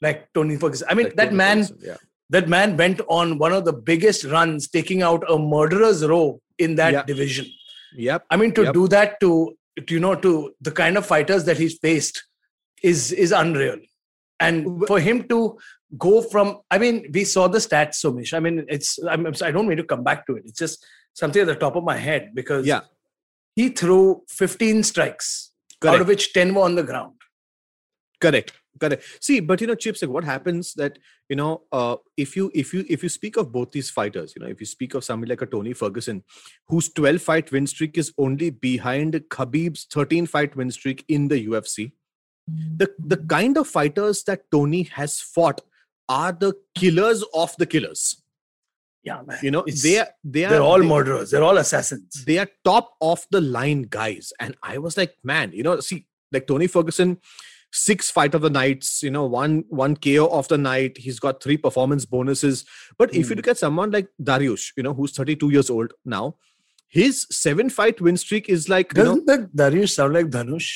like 0.07 0.27
Tony 0.33 0.57
Ferguson. 0.63 0.87
I 0.91 0.95
mean, 0.99 1.07
that 1.15 1.27
Tony 1.29 1.37
man 1.43 1.57
Yeah. 1.89 1.95
That 2.31 2.47
man 2.47 2.77
went 2.77 3.01
on 3.07 3.37
one 3.39 3.53
of 3.53 3.65
the 3.65 3.73
biggest 3.73 4.23
runs, 4.25 4.67
taking 4.69 5.01
out 5.01 5.23
a 5.29 5.37
murderer's 5.39 6.05
row 6.05 6.39
in 6.59 6.75
that 6.75 6.93
Yeah. 6.93 7.03
division. 7.03 7.47
Yep. 7.95 8.25
I 8.29 8.37
mean, 8.37 8.53
to 8.53 8.63
Yep. 8.65 8.73
do 8.73 8.87
that 8.89 9.19
to, 9.21 9.55
to 9.87 9.93
you 9.93 9.99
know 9.99 10.15
to 10.15 10.53
the 10.61 10.71
kind 10.71 10.97
of 10.97 11.05
fighters 11.05 11.45
that 11.45 11.57
he's 11.57 11.77
faced 11.79 12.23
is 12.83 13.11
is 13.11 13.31
unreal, 13.31 13.77
and 14.39 14.85
for 14.87 14.99
him 14.99 15.27
to 15.29 15.57
go 15.97 16.21
from 16.21 16.59
I 16.69 16.77
mean, 16.77 17.09
we 17.13 17.23
saw 17.23 17.47
the 17.47 17.57
stats, 17.59 17.95
Somesh. 18.03 18.33
I 18.33 18.39
mean, 18.39 18.63
it's 18.67 18.99
I'm, 19.09 19.25
I 19.41 19.51
don't 19.51 19.67
mean 19.67 19.77
to 19.77 19.83
come 19.83 20.03
back 20.03 20.27
to 20.27 20.35
it. 20.35 20.43
It's 20.45 20.59
just 20.59 20.85
something 21.13 21.41
at 21.41 21.47
the 21.47 21.55
top 21.55 21.75
of 21.75 21.83
my 21.83 21.97
head 21.97 22.31
because 22.35 22.65
Yeah. 22.67 22.81
he 23.55 23.69
threw 23.69 24.21
15 24.29 24.83
strikes, 24.83 25.51
out 25.85 25.99
of 26.01 26.07
which 26.07 26.31
10 26.33 26.53
were 26.53 26.61
on 26.61 26.75
the 26.75 26.83
ground. 26.83 27.13
correct 28.21 28.51
correct 28.79 29.03
see 29.21 29.39
but 29.39 29.61
you 29.61 29.67
know 29.67 29.75
chips 29.75 30.01
like 30.01 30.11
what 30.11 30.23
happens 30.23 30.73
that 30.75 30.97
you 31.29 31.35
know 31.35 31.61
uh, 31.71 31.95
if 32.17 32.35
you 32.35 32.49
if 32.53 32.73
you 32.73 32.85
if 32.89 33.03
you 33.03 33.09
speak 33.09 33.37
of 33.37 33.51
both 33.51 33.71
these 33.71 33.89
fighters 33.89 34.33
you 34.35 34.41
know 34.43 34.47
if 34.49 34.59
you 34.59 34.65
speak 34.65 34.93
of 34.93 35.03
somebody 35.03 35.29
like 35.31 35.41
a 35.41 35.45
tony 35.45 35.73
ferguson 35.73 36.23
whose 36.67 36.89
12 36.93 37.21
fight 37.21 37.51
win 37.51 37.67
streak 37.67 37.97
is 37.97 38.13
only 38.17 38.49
behind 38.49 39.13
khabib's 39.29 39.85
13 39.93 40.25
fight 40.25 40.55
win 40.55 40.71
streak 40.71 41.03
in 41.07 41.27
the 41.27 41.47
ufc 41.47 41.91
the 42.83 42.87
the 43.13 43.17
kind 43.35 43.57
of 43.57 43.67
fighters 43.67 44.23
that 44.23 44.41
tony 44.51 44.83
has 44.83 45.19
fought 45.21 45.61
are 46.07 46.31
the 46.31 46.53
killers 46.75 47.23
of 47.33 47.53
the 47.59 47.65
killers 47.75 48.03
Yeah, 49.07 49.21
man. 49.27 49.37
you 49.45 49.51
know 49.51 49.61
It's- 49.67 49.83
they 49.83 49.97
are 49.99 50.07
they 50.23 50.45
are 50.45 50.49
they're 50.53 50.61
all 50.69 50.79
they- 50.83 50.87
murderers. 50.93 51.29
They're 51.31 51.43
all 51.49 51.57
assassins. 51.57 52.23
they 52.29 52.37
are 52.43 52.47
top 52.69 52.87
of 53.01 53.25
the 53.35 53.41
line 53.57 53.83
guys 53.97 54.31
and 54.39 54.57
i 54.71 54.77
was 54.85 54.97
like 55.01 55.13
man 55.23 55.51
you 55.59 55.63
know 55.67 55.75
see 55.89 55.99
like 56.33 56.47
tony 56.47 56.67
ferguson 56.67 57.13
six 57.71 58.09
fight 58.09 58.33
of 58.33 58.41
the 58.41 58.49
nights 58.49 59.03
you 59.03 59.11
know 59.11 59.25
one 59.25 59.63
one 59.69 59.95
ko 59.95 60.27
of 60.27 60.47
the 60.47 60.57
night 60.57 60.97
he's 60.97 61.19
got 61.19 61.41
three 61.43 61.57
performance 61.57 62.03
bonuses 62.05 62.65
but 62.97 63.09
if 63.13 63.29
you 63.29 63.35
Hmm. 63.35 63.37
look 63.37 63.47
at 63.47 63.57
someone 63.59 63.91
like 63.91 64.07
dariush 64.21 64.71
you 64.77 64.83
know 64.83 64.93
who's 64.93 65.11
32 65.11 65.49
years 65.51 65.69
old 65.69 65.93
now 66.05 66.35
his 66.87 67.27
seven 67.29 67.69
fight 67.69 68.01
win 68.01 68.17
streak 68.17 68.49
is 68.49 68.67
like 68.69 68.91
you 68.97 69.03
know, 69.03 69.09
Doesn't 69.09 69.27
that 69.27 69.55
Dariush 69.55 69.91
sound 69.91 70.13
like 70.15 70.25
Dhanush? 70.27 70.69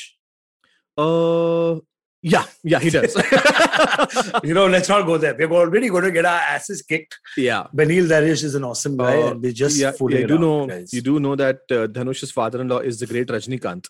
uh 0.96 1.80
yeah 2.22 2.44
yeah 2.62 2.78
he 2.78 2.88
does 2.90 3.14
you 4.44 4.54
know, 4.54 4.66
let's 4.66 4.88
not 4.88 5.04
go 5.06 5.18
there. 5.18 5.34
We're 5.36 5.52
already 5.52 5.88
going 5.88 6.04
to 6.04 6.10
get 6.12 6.24
our 6.24 6.38
asses 6.54 6.82
kicked. 6.82 7.18
yeah 7.36 7.66
Beneil 7.74 8.06
Dariush 8.08 8.44
is 8.44 8.54
an 8.54 8.64
awesome 8.64 8.96
guy, 8.96 9.16
Uh, 9.22 9.30
and 9.32 9.42
we 9.42 9.52
just 9.52 9.76
yeah, 9.76 9.92
yeah, 10.08 10.18
you 10.20 10.26
do 10.26 10.38
know 10.38 10.66
guys. 10.66 10.92
you 10.92 11.02
do 11.02 11.18
know 11.20 11.34
that 11.36 11.56
uh, 11.70 11.86
Dhanush's 11.88 12.30
father-in-law 12.30 12.78
is 12.78 12.98
the 13.00 13.06
great 13.06 13.26
Rajnikant 13.28 13.88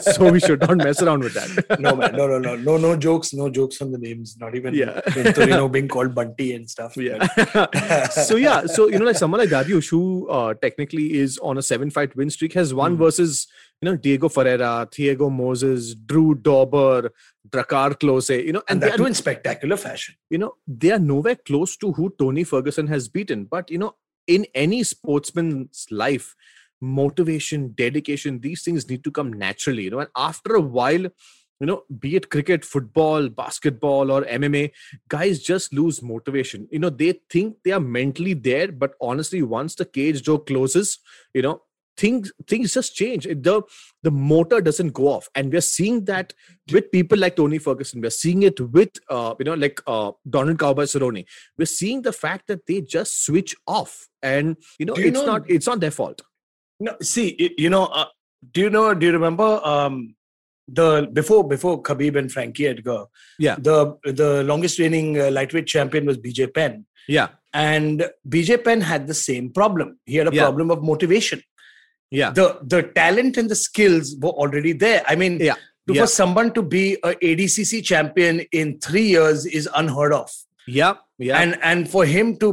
so 0.00 0.30
we 0.30 0.40
should 0.40 0.60
not 0.60 0.76
mess 0.76 1.00
around 1.02 1.20
with 1.20 1.34
that 1.34 1.80
no 1.80 1.94
man, 1.96 2.12
no, 2.14 2.26
no, 2.26 2.38
no, 2.38 2.56
no, 2.56 2.76
no 2.76 2.96
jokes, 2.96 3.32
no 3.32 3.48
jokes 3.48 3.80
on 3.80 3.90
the 3.92 3.98
names. 3.98 4.36
Not 4.38 4.54
even 4.54 4.74
Yeah. 4.74 5.00
Torino 5.32 5.68
being 5.68 5.88
called 5.88 6.14
Bunty 6.14 6.52
and 6.54 6.68
stuff. 6.68 6.96
yeah 6.96 7.26
so 8.08 8.36
yeah 8.36 8.66
so 8.66 8.88
you 8.88 8.98
know 8.98 9.04
like 9.06 9.16
someone 9.16 9.40
like 9.40 9.48
Dariush 9.50 9.88
who 9.90 10.28
uh, 10.28 10.54
technically 10.54 11.14
is 11.18 11.38
on 11.38 11.58
a 11.58 11.62
seven 11.62 11.90
fight 11.90 12.14
win 12.16 12.30
streak 12.30 12.52
has 12.54 12.74
won 12.74 12.92
Hmm. 12.92 12.98
versus 13.04 13.46
you 13.80 13.88
know 13.90 13.96
Diego 13.96 14.28
Ferreira 14.28 14.88
Thiago 14.90 15.30
Moisés 15.30 15.94
Drew 16.06 16.34
Dober 16.34 17.10
Drakkar 17.48 17.94
Klose 17.98 18.44
you 18.44 18.52
know 18.52 18.62
and 18.68 18.80
they 18.80 18.88
that 18.90 18.96
too 18.96 19.06
in 19.06 19.14
spectacular 19.14 19.76
fashion. 19.76 20.14
you 20.30 20.38
know 20.38 20.54
they 20.66 20.90
are 20.90 20.98
nowhere 20.98 21.36
close 21.36 21.76
to 21.78 21.92
who 21.92 22.12
Tony 22.18 22.44
Ferguson 22.44 22.86
has 22.88 23.08
beaten 23.08 23.44
but 23.44 23.70
you 23.70 23.78
know 23.78 23.94
in 24.26 24.46
any 24.54 24.82
sportsman's 24.82 25.86
life 25.90 26.34
motivation 26.80 27.72
dedication 27.76 28.40
these 28.40 28.62
things 28.62 28.88
need 28.88 29.02
to 29.04 29.10
come 29.10 29.32
naturally 29.32 29.84
you 29.84 29.90
know? 29.90 30.00
And 30.00 30.10
after 30.16 30.54
a 30.54 30.60
while 30.60 31.06
you 31.60 31.66
know 31.66 31.82
be 31.98 32.14
it 32.16 32.30
cricket 32.30 32.64
football 32.64 33.28
basketball 33.28 34.12
or 34.12 34.22
mma 34.22 34.70
guys 35.08 35.42
just 35.42 35.72
lose 35.72 36.02
motivation. 36.02 36.68
You 36.70 36.78
know 36.78 36.90
they 36.90 37.20
think 37.30 37.56
they 37.64 37.72
are 37.72 37.80
mentally 37.80 38.34
there 38.34 38.70
but 38.70 38.92
honestly 39.00 39.42
once 39.42 39.74
the 39.74 39.84
cage 39.84 40.22
door 40.22 40.38
closes 40.42 40.98
you 41.34 41.42
know 41.42 41.62
things 41.96 42.30
things 42.46 42.72
just 42.72 42.94
change. 42.94 43.24
The 43.24 43.62
the 44.04 44.10
motor 44.12 44.60
doesn't 44.60 44.92
go 44.92 45.08
off. 45.08 45.28
And 45.34 45.52
we're 45.52 45.60
seeing 45.60 46.04
that 46.04 46.32
with 46.72 46.92
people 46.92 47.18
like 47.18 47.34
tony 47.34 47.58
ferguson. 47.58 48.00
We're 48.00 48.10
seeing 48.10 48.44
it 48.44 48.60
with 48.60 48.90
uh, 49.10 49.34
you 49.40 49.44
know 49.44 49.54
like 49.54 49.80
uh, 49.86 50.12
donald 50.30 50.60
cowboy 50.60 50.84
cerrone. 50.84 51.24
We're 51.58 51.66
seeing 51.66 52.02
the 52.02 52.12
fact 52.12 52.46
that 52.46 52.66
they 52.66 52.80
just 52.82 53.24
switch 53.24 53.56
off. 53.66 54.06
And 54.22 54.56
you 54.78 54.86
know 54.86 54.96
you 54.96 55.08
it's 55.08 55.18
know- 55.18 55.26
not 55.26 55.50
it's 55.50 55.66
not 55.66 55.80
their 55.80 55.90
fault 55.90 56.22
No, 56.80 56.96
see, 57.02 57.54
you 57.58 57.70
know, 57.70 57.86
uh, 57.86 58.06
do 58.52 58.60
you 58.60 58.70
know? 58.70 58.94
Do 58.94 59.06
you 59.06 59.12
remember 59.12 59.60
um, 59.64 60.14
the 60.68 61.08
before 61.12 61.46
before 61.46 61.82
Khabib 61.82 62.16
and 62.16 62.30
Frankie 62.30 62.66
Edgar? 62.68 63.06
Yeah. 63.38 63.56
The 63.58 63.96
the 64.04 64.44
longest 64.44 64.78
reigning 64.78 65.20
uh, 65.20 65.30
lightweight 65.30 65.66
champion 65.66 66.06
was 66.06 66.18
BJ 66.18 66.52
Penn, 66.54 66.86
yeah 67.08 67.28
and 67.54 68.08
BJ 68.28 68.62
Penn 68.62 68.80
had 68.82 69.06
the 69.06 69.14
same 69.14 69.50
problem. 69.50 69.98
He 70.06 70.16
had 70.16 70.28
a 70.28 70.34
Yeah. 70.34 70.42
problem 70.44 70.70
of 70.70 70.82
motivation. 70.82 71.42
yeah 72.10 72.30
The 72.30 72.58
the 72.62 72.82
talent 72.98 73.36
and 73.40 73.48
the 73.50 73.56
skills 73.56 74.14
were 74.22 74.30
already 74.42 74.72
there. 74.72 75.02
I 75.06 75.14
mean, 75.16 75.38
Yeah. 75.40 75.54
to- 75.88 75.94
Yeah. 75.94 76.02
for 76.02 76.06
someone 76.06 76.52
to 76.58 76.62
be 76.62 76.84
a 77.02 77.10
ADCC 77.28 77.80
champion 77.82 78.40
in 78.52 78.78
three 78.86 79.06
years 79.16 79.46
is 79.46 79.68
unheard 79.82 80.12
of. 80.22 80.30
yeah 80.78 80.94
yeah 81.26 81.38
and 81.42 81.52
and 81.70 81.88
for 81.92 82.02
him 82.14 82.26
to 82.42 82.48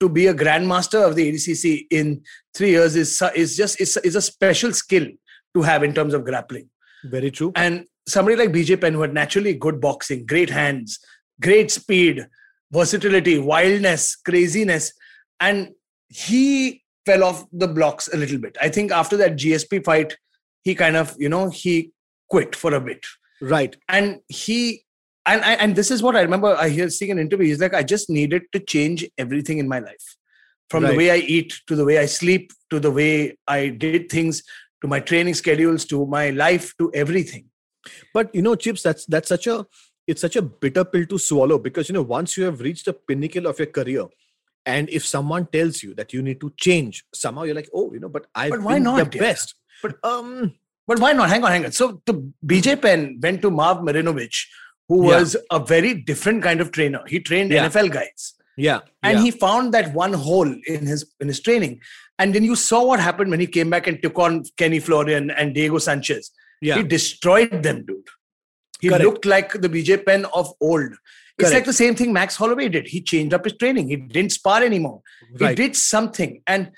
to 0.00 0.08
be 0.08 0.26
a 0.26 0.34
grandmaster 0.34 1.06
of 1.06 1.16
the 1.16 1.32
ADCC 1.32 1.86
in 1.90 2.22
three 2.54 2.70
years 2.70 2.96
is 2.96 3.22
is 3.34 3.56
just 3.56 3.80
is, 3.80 3.96
is 3.98 4.16
a 4.16 4.22
special 4.22 4.72
skill 4.72 5.06
to 5.54 5.62
have 5.62 5.82
in 5.82 5.92
terms 5.92 6.14
of 6.14 6.24
grappling. 6.24 6.68
very 7.04 7.30
true 7.30 7.52
And 7.56 7.86
somebody 8.06 8.36
like 8.36 8.50
BJ 8.50 8.80
Penn, 8.80 8.94
who 8.94 9.02
had 9.02 9.14
naturally 9.14 9.54
good 9.54 9.80
boxing, 9.80 10.26
great 10.26 10.50
hands, 10.50 10.98
great 11.40 11.70
speed, 11.70 12.26
versatility, 12.72 13.38
wildness, 13.38 14.16
craziness, 14.16 14.92
and 15.40 15.70
he 16.08 16.82
fell 17.06 17.24
off 17.24 17.44
the 17.52 17.68
blocks 17.68 18.08
a 18.12 18.16
little 18.16 18.38
bit. 18.38 18.56
I 18.60 18.68
think 18.68 18.92
after 18.92 19.16
that 19.18 19.36
GSP 19.36 19.84
fight, 19.84 20.16
he 20.62 20.74
kind 20.74 20.96
of 20.96 21.14
you 21.18 21.28
know 21.28 21.50
he 21.50 21.92
quit 22.30 22.54
for 22.54 22.74
a 22.74 22.80
bit 22.80 23.04
right 23.40 23.76
and 23.88 24.18
he 24.28 24.82
and 25.32 25.42
and 25.48 25.60
and 25.62 25.76
this 25.76 25.90
is 25.90 26.02
what 26.02 26.16
I 26.16 26.22
remember. 26.22 26.54
I 26.64 26.68
hear 26.68 26.88
seeing 26.90 27.10
an 27.12 27.18
interview. 27.18 27.46
He's 27.48 27.60
like, 27.60 27.74
I 27.74 27.82
just 27.82 28.10
needed 28.10 28.42
to 28.52 28.60
change 28.60 29.04
everything 29.24 29.58
in 29.58 29.68
my 29.74 29.78
life, 29.88 30.06
from 30.70 30.84
Right. 30.84 30.90
the 30.92 30.96
way 31.00 31.10
I 31.10 31.16
eat 31.36 31.54
to 31.68 31.76
the 31.80 31.84
way 31.90 31.98
I 31.98 32.06
sleep 32.06 32.52
to 32.70 32.80
the 32.86 32.90
way 33.00 33.36
I 33.46 33.68
did 33.68 34.08
things 34.10 34.42
to 34.82 34.88
my 34.94 35.00
training 35.00 35.34
schedules 35.34 35.84
to 35.92 36.06
my 36.06 36.30
life 36.30 36.72
to 36.78 36.90
everything. 37.04 37.44
but 38.14 38.32
you 38.36 38.42
know 38.44 38.52
chips 38.62 38.82
that's 38.86 39.04
that's 39.12 39.28
such 39.32 39.46
a 39.52 39.54
it's 40.12 40.22
such 40.24 40.36
a 40.40 40.42
bitter 40.64 40.82
pill 40.92 41.04
to 41.12 41.18
swallow 41.26 41.56
because 41.66 41.88
you 41.88 41.94
know 41.96 42.02
once 42.10 42.36
you 42.38 42.44
have 42.48 42.58
reached 42.66 42.86
the 42.88 42.92
pinnacle 43.10 43.46
of 43.50 43.60
your 43.62 43.68
career 43.78 44.04
and 44.74 44.90
if 44.98 45.06
someone 45.12 45.46
tells 45.56 45.82
you 45.84 45.90
that 46.00 46.12
you 46.16 46.20
need 46.28 46.40
to 46.44 46.50
change 46.66 46.98
somehow 47.22 47.44
you're 47.48 47.58
like 47.60 47.70
oh 47.80 47.86
you 47.94 48.00
know 48.04 48.10
but 48.16 48.26
i've 48.42 48.52
But 48.56 48.62
why 48.66 48.74
been 48.74 48.86
not, 48.88 48.98
the 49.12 49.16
yeah? 49.18 49.24
best 49.26 49.54
But- 49.84 49.96
um 50.12 50.32
But 50.90 51.00
why 51.04 51.08
not? 51.16 51.28
Hang 51.30 51.42
on, 51.46 51.50
hang 51.54 51.64
on. 51.68 51.72
So 51.78 51.86
the 52.10 52.14
BJ 52.50 52.74
Penn 52.84 53.00
went 53.24 53.40
to 53.46 53.48
Marv 53.56 53.80
Marinovich, 53.88 54.36
who 54.88 55.08
Yeah. 55.08 55.18
was 55.20 55.36
a 55.50 55.58
very 55.58 55.94
different 55.94 56.42
kind 56.42 56.60
of 56.60 56.72
trainer. 56.72 57.02
He 57.06 57.20
trained 57.20 57.50
Yeah. 57.52 57.66
NFL 57.68 57.88
guys. 57.92 58.34
yeah. 58.56 58.80
And 59.02 59.18
yeah, 59.18 59.24
he 59.24 59.30
found 59.30 59.72
that 59.74 59.92
one 59.94 60.12
hole 60.12 60.50
in 60.66 60.86
his 60.92 61.04
in 61.20 61.28
his 61.28 61.40
training. 61.40 61.80
And 62.18 62.34
then 62.34 62.42
you 62.44 62.56
saw 62.56 62.84
what 62.84 62.98
happened 63.08 63.30
when 63.30 63.38
he 63.38 63.46
came 63.46 63.70
back 63.70 63.86
and 63.86 64.02
took 64.02 64.18
on 64.18 64.42
kenny 64.56 64.80
florian 64.86 65.30
and 65.30 65.54
diego 65.58 65.78
sanchez. 65.78 66.30
Yeah. 66.60 66.76
He 66.78 66.82
destroyed 66.82 67.62
them 67.66 67.84
dude. 67.86 68.08
He 68.80 68.88
Correct. 68.88 69.04
looked 69.04 69.26
like 69.34 69.52
the 69.66 69.68
bj 69.68 70.04
penn 70.08 70.24
of 70.40 70.52
old. 70.60 70.92
It's 71.38 71.52
like 71.52 71.66
the 71.66 71.72
same 71.72 71.94
thing 71.94 72.12
max 72.12 72.34
holloway 72.34 72.68
did. 72.68 72.88
He 72.88 73.00
changed 73.00 73.32
up 73.32 73.44
his 73.44 73.56
training. 73.56 73.88
He 73.90 73.96
didn't 73.96 74.32
spar 74.32 74.60
anymore. 74.64 75.02
He 75.38 75.54
did 75.54 75.76
something. 75.76 76.42
And 76.48 76.72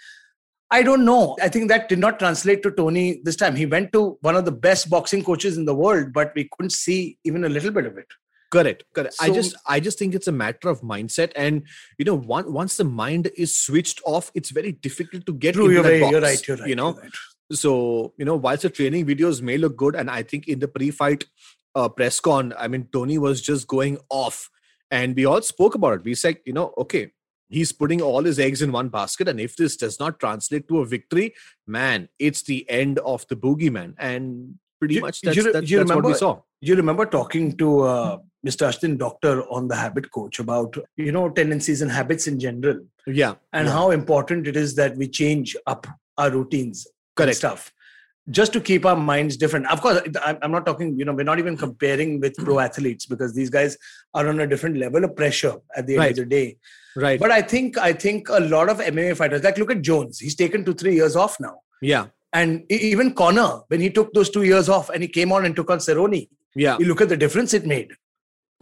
i 0.71 0.83
don't 0.83 1.05
know. 1.05 1.37
I 1.43 1.49
think 1.49 1.69
that 1.69 1.89
did 1.89 1.99
not 1.99 2.19
translate 2.19 2.63
to 2.63 2.71
tony 2.71 3.21
this 3.25 3.37
time. 3.37 3.57
He 3.57 3.67
went 3.67 3.93
to 3.93 4.19
one 4.21 4.37
of 4.37 4.45
the 4.45 4.53
best 4.53 4.89
boxing 4.89 5.25
coaches 5.25 5.57
in 5.57 5.65
the 5.65 5.75
world 5.75 6.13
but 6.13 6.33
we 6.35 6.49
couldn't 6.53 6.71
see 6.71 7.19
even 7.25 7.45
a 7.45 7.49
little 7.49 7.71
bit 7.71 7.87
of 7.87 7.99
it. 7.99 8.07
Correct 8.51 8.85
correct. 8.95 9.15
I 9.21 9.31
just 9.31 9.55
i 9.67 9.81
just 9.81 9.99
think 9.99 10.15
it's 10.15 10.27
a 10.27 10.33
matter 10.33 10.69
of 10.69 10.81
mindset 10.81 11.33
and 11.37 11.63
you 11.99 12.05
know 12.05 12.17
one, 12.17 12.53
once 12.53 12.77
the 12.77 12.85
mind 12.85 13.31
is 13.37 13.55
switched 13.59 14.01
off 14.05 14.31
it's 14.35 14.51
very 14.51 14.73
difficult 14.73 15.27
to 15.27 15.33
get 15.33 15.55
into 15.55 15.71
you're, 15.71 15.85
you're 15.91 16.03
right 16.03 16.11
you're 16.11 16.21
right 16.21 16.67
you 16.67 16.75
know? 16.75 16.95
right. 16.95 17.13
so 17.53 18.13
you 18.17 18.25
know 18.25 18.35
whilst 18.35 18.63
the 18.63 18.71
training 18.71 19.07
videos 19.07 19.41
may 19.41 19.57
look 19.57 19.77
good 19.77 19.95
and 19.95 20.11
i 20.11 20.23
think 20.23 20.49
in 20.49 20.59
the 20.59 20.67
pre-fight 20.67 21.25
uh, 21.77 21.89
press 21.89 22.19
con 22.19 22.53
i 22.59 22.67
mean 22.67 22.89
tony 22.93 23.19
was 23.19 23.41
just 23.41 23.67
going 23.67 23.99
off. 24.09 24.49
And 24.93 25.15
we 25.15 25.25
all 25.25 25.41
spoke 25.41 25.77
about 25.77 26.01
it. 26.01 26.05
We 26.05 26.17
said 26.17 26.39
you 26.45 26.53
know 26.53 26.75
okay 26.77 27.13
he's 27.51 27.73
putting 27.73 28.01
all 28.01 28.23
his 28.23 28.39
eggs 28.39 28.63
in 28.63 28.71
one 28.73 28.89
basket 28.89 29.29
and 29.29 29.41
if 29.41 29.57
this 29.57 29.77
does 29.77 29.99
not 30.01 30.19
translate 30.21 30.67
to 30.69 30.79
a 30.81 30.87
victory 30.87 31.35
man 31.67 32.09
it's 32.19 32.43
the 32.43 32.59
end 32.71 32.99
of 33.01 33.27
the 33.29 33.37
boogeyman 33.37 33.95
and 33.99 34.55
pretty 34.79 34.95
You- 34.97 35.01
much 35.07 35.23
you 35.23 35.27
that's, 35.33 35.45
re- 35.47 35.53
that's, 35.53 35.71
you 35.71 35.79
that's 35.79 35.89
what 35.91 35.97
we 35.97 36.01
remember- 36.03 36.19
saw 36.19 36.41
you 36.63 36.77
remember 36.77 37.07
talking 37.07 37.57
to 37.57 37.81
uh, 37.83 38.19
Mr. 38.47 38.67
Ashdin 38.69 38.97
Doctor 38.99 39.33
on 39.51 39.67
the 39.69 39.77
Habit 39.77 40.11
Coach 40.11 40.39
about 40.39 40.77
you 40.97 41.13
know 41.13 41.29
tendencies 41.31 41.81
and 41.83 41.91
habits 41.91 42.27
in 42.27 42.39
general, 42.39 42.79
yeah 43.07 43.35
and 43.55 43.67
yeah, 43.67 43.73
how 43.73 43.91
important 43.91 44.47
it 44.47 44.57
is 44.57 44.75
that 44.77 44.97
we 44.97 45.09
change 45.09 45.57
up 45.67 45.87
our 46.19 46.31
routines 46.31 46.87
correct 47.17 47.37
stuff, 47.39 47.73
just 48.31 48.53
to 48.55 48.61
keep 48.61 48.85
our 48.85 48.97
minds 48.97 49.37
different. 49.39 49.67
Of 49.71 49.81
course, 49.81 50.01
I'm 50.23 50.39
I'm 50.43 50.53
not 50.57 50.65
talking. 50.67 50.99
You 50.99 51.05
know, 51.07 51.15
we're 51.15 51.31
not 51.33 51.39
even 51.39 51.57
comparing 51.57 52.21
with 52.21 52.37
pro 52.37 52.59
athletes 52.59 53.07
because 53.07 53.35
these 53.35 53.51
guys 53.51 53.77
are 54.15 54.27
on 54.29 54.41
a 54.41 54.47
different 54.47 54.77
level 54.77 55.03
of 55.05 55.17
pressure 55.17 55.55
at 55.77 55.87
the 55.87 55.95
end 55.95 56.01
Right. 56.05 56.11
of 56.11 56.17
the 56.17 56.25
day. 56.27 56.47
Right 56.97 57.21
But 57.21 57.31
I 57.31 57.43
think 57.43 57.79
I 57.79 57.93
think 57.93 58.29
a 58.29 58.41
lot 58.41 58.69
of 58.69 58.79
MMA 58.79 59.17
fighters, 59.17 59.43
like 59.43 59.59
look 59.59 59.71
at 59.71 59.83
Jones, 59.83 60.19
he's 60.19 60.35
taken 60.35 60.65
two 60.65 60.75
three 60.75 60.95
years 60.95 61.17
off 61.17 61.39
now. 61.41 61.61
yeah 61.81 62.07
And 62.33 62.65
even 62.71 63.15
Conor, 63.15 63.63
when 63.69 63.81
he 63.81 63.91
took 63.91 64.13
those 64.13 64.31
two 64.31 64.43
years 64.43 64.69
off 64.69 64.91
and 64.91 65.03
he 65.03 65.09
came 65.09 65.33
on 65.33 65.45
and 65.45 65.55
took 65.57 65.71
on 65.71 65.79
Cerrone, 65.79 66.29
yeah 66.55 66.77
you 66.79 66.87
look 66.87 67.01
at 67.01 67.09
the 67.09 67.17
difference 67.17 67.55
it 67.55 67.67
made. 67.67 67.91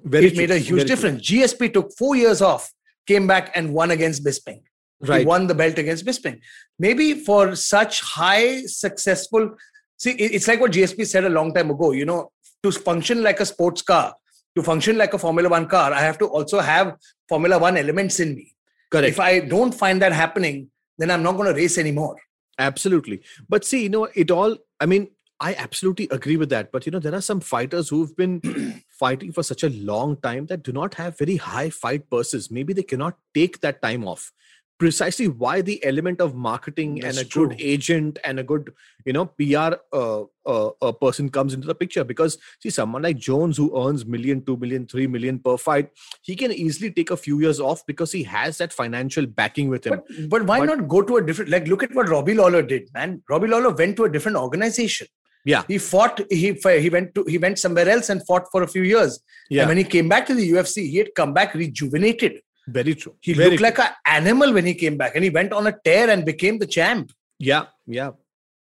very 0.05 0.27
it 0.27 0.37
made 0.37 0.51
a 0.51 0.59
huge 0.59 0.69
very 0.69 0.81
true. 0.81 0.89
difference. 0.89 1.31
GSP 1.31 1.73
took 1.73 1.93
four 1.97 2.17
years 2.17 2.41
off, 2.43 2.71
came 3.07 3.27
back 3.27 3.51
and 3.55 3.73
won 3.73 3.91
against 3.91 4.25
Bisping. 4.25 4.61
Right. 5.01 5.21
He 5.21 5.27
won 5.27 5.47
the 5.47 5.55
belt 5.55 5.79
against 5.79 6.05
Bisping. 6.05 6.41
Maybe 6.79 7.15
for 7.15 7.55
such 7.55 8.01
high 8.01 8.63
successful, 8.63 9.55
see, 9.97 10.13
it's 10.13 10.49
like 10.49 10.61
what 10.61 10.73
GSP 10.73 11.07
said 11.07 11.25
a 11.25 11.29
long 11.29 11.55
time 11.55 11.71
ago. 11.71 11.93
You 11.93 12.05
know, 12.05 12.31
to 12.63 12.73
function 12.73 13.23
like 13.23 13.41
a 13.41 13.47
sports 13.47 13.83
car, 13.83 14.15
to 14.59 14.63
function 14.63 14.99
like 14.99 15.15
a 15.15 15.19
Formula 15.19 15.49
One 15.49 15.67
car, 15.67 15.93
I 15.93 16.01
have 16.01 16.19
to 16.19 16.27
also 16.27 16.61
have 16.61 16.97
Formula 17.29 17.59
One 17.59 17.77
elements 17.77 18.21
in 18.21 18.35
me. 18.35 18.55
correct 18.91 19.13
If 19.15 19.21
I 19.21 19.41
don't 19.41 19.75
find 19.75 20.03
that 20.03 20.13
happening, 20.13 20.71
then 20.99 21.11
I'm 21.11 21.23
not 21.23 21.37
going 21.37 21.49
to 21.49 21.55
race 21.55 21.79
anymore. 21.79 22.17
Absolutely. 22.59 23.23
But 23.49 23.65
see, 23.65 23.85
you 23.85 23.89
know, 23.89 24.09
it 24.15 24.31
all, 24.31 24.57
I 24.81 24.87
mean, 24.87 25.09
I 25.41 25.55
absolutely 25.55 26.09
agree 26.11 26.37
with 26.37 26.49
that. 26.51 26.73
But, 26.73 26.87
you 26.87 26.93
know, 26.93 26.99
there 26.99 27.15
are 27.15 27.21
some 27.21 27.41
fighters 27.41 27.89
who've 27.89 28.17
been 28.17 28.83
fighting 28.99 29.31
for 29.33 29.45
such 29.45 29.63
a 29.63 29.71
long 29.71 30.17
time 30.17 30.47
that 30.47 30.65
do 30.65 30.73
not 30.73 30.95
have 30.95 31.17
very 31.17 31.37
high 31.37 31.71
fight 31.71 32.11
purses. 32.11 32.51
Maybe 32.51 32.73
they 32.73 32.83
cannot 32.83 33.17
take 33.35 33.61
that 33.61 33.81
time 33.81 34.07
off. 34.07 34.33
Precisely 34.79 35.27
why 35.27 35.61
the 35.61 35.85
element 35.85 36.21
of 36.21 36.35
marketing 36.35 37.01
That's 37.01 37.19
and 37.19 37.27
a 37.27 37.29
true. 37.29 37.49
good 37.49 37.61
agent 37.61 38.19
and 38.25 38.39
a 38.39 38.45
good 38.45 38.73
you 39.05 39.13
know 39.13 39.27
pr 39.27 39.75
uh, 39.93 40.23
uh, 40.47 40.71
a 40.83 40.93
person 40.93 41.29
comes 41.31 41.55
into 41.55 41.67
the 41.67 41.75
picture 41.75 42.05
because 42.05 42.39
see 42.63 42.71
someone 42.71 43.03
like 43.03 43.17
jones 43.17 43.57
who 43.57 43.67
earns 43.85 44.07
million 44.07 44.45
two 44.45 44.57
million 44.57 44.87
three 44.87 45.07
million 45.07 45.39
per 45.41 45.57
fight 45.57 45.91
he 46.23 46.37
can 46.37 46.53
easily 46.53 46.91
take 46.91 47.11
a 47.11 47.17
few 47.17 47.41
years 47.41 47.61
off 47.61 47.85
because 47.87 48.13
he 48.13 48.23
has 48.23 48.59
that 48.59 48.73
financial 48.73 49.27
backing 49.27 49.69
with 49.69 49.85
him 49.87 50.01
But, 50.01 50.29
but 50.35 50.47
why 50.47 50.59
But- 50.61 50.67
not 50.75 50.89
go 50.89 51.03
to 51.03 51.17
a 51.17 51.23
different? 51.27 51.51
Like, 51.51 51.67
look 51.69 51.83
at 51.83 51.95
what 51.95 52.09
Robbie 52.09 52.35
Lawler 52.35 52.63
did, 52.63 52.89
man. 52.95 53.23
Robbie 53.29 53.49
Lawler 53.49 53.71
went 53.71 53.97
to 53.97 54.05
a 54.05 54.11
different 54.11 54.37
organization. 54.37 55.07
Yeah. 55.45 55.63
he 55.69 55.79
fought. 55.79 56.21
He 56.31 56.53
he 56.85 56.91
went 56.95 57.15
to 57.17 57.25
he 57.33 57.39
went 57.39 57.59
somewhere 57.59 57.89
else 57.89 58.09
and 58.11 58.25
fought 58.27 58.47
for 58.53 58.63
a 58.65 58.69
few 58.75 58.83
years. 58.83 59.19
yeah 59.49 59.63
And 59.63 59.69
when 59.71 59.79
he 59.83 59.85
came 59.95 60.09
back 60.13 60.27
to 60.31 60.35
the 60.41 60.47
UFC, 60.55 60.83
he 60.93 60.97
had 61.03 61.11
come 61.21 61.33
back 61.39 61.55
rejuvenated. 61.55 62.35
Very 62.77 62.95
true 62.95 63.15
He 63.21 63.33
Very 63.33 63.51
looked 63.51 63.63
like 63.63 63.79
an 63.79 63.93
animal 64.07 64.53
when 64.53 64.67
he 64.67 64.75
came 64.75 64.97
back, 64.97 65.15
and 65.15 65.25
he 65.25 65.31
went 65.31 65.53
on 65.53 65.67
a 65.67 65.75
tear 65.85 66.11
and 66.11 66.25
became 66.25 66.59
the 66.59 66.67
champ. 66.67 67.13
yeah 67.39 67.67
yeah 67.87 68.11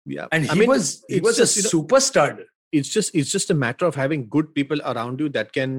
yeah 0.06 0.26
And 0.32 0.44
he 0.44 0.50
I 0.50 0.54
mean, 0.54 0.68
was 0.68 1.04
he 1.08 1.20
was 1.20 1.36
just, 1.36 1.56
a 1.56 1.60
you 1.60 1.64
know, 1.64 1.70
super 1.76 2.00
stud. 2.08 2.36
it's 2.72 2.88
just 2.96 3.14
it's 3.14 3.30
just 3.36 3.50
a 3.50 3.54
matter 3.54 3.86
of 3.90 3.94
having 3.94 4.28
good 4.36 4.54
people 4.58 4.80
around 4.92 5.20
you 5.20 5.28
that 5.36 5.52
can 5.52 5.72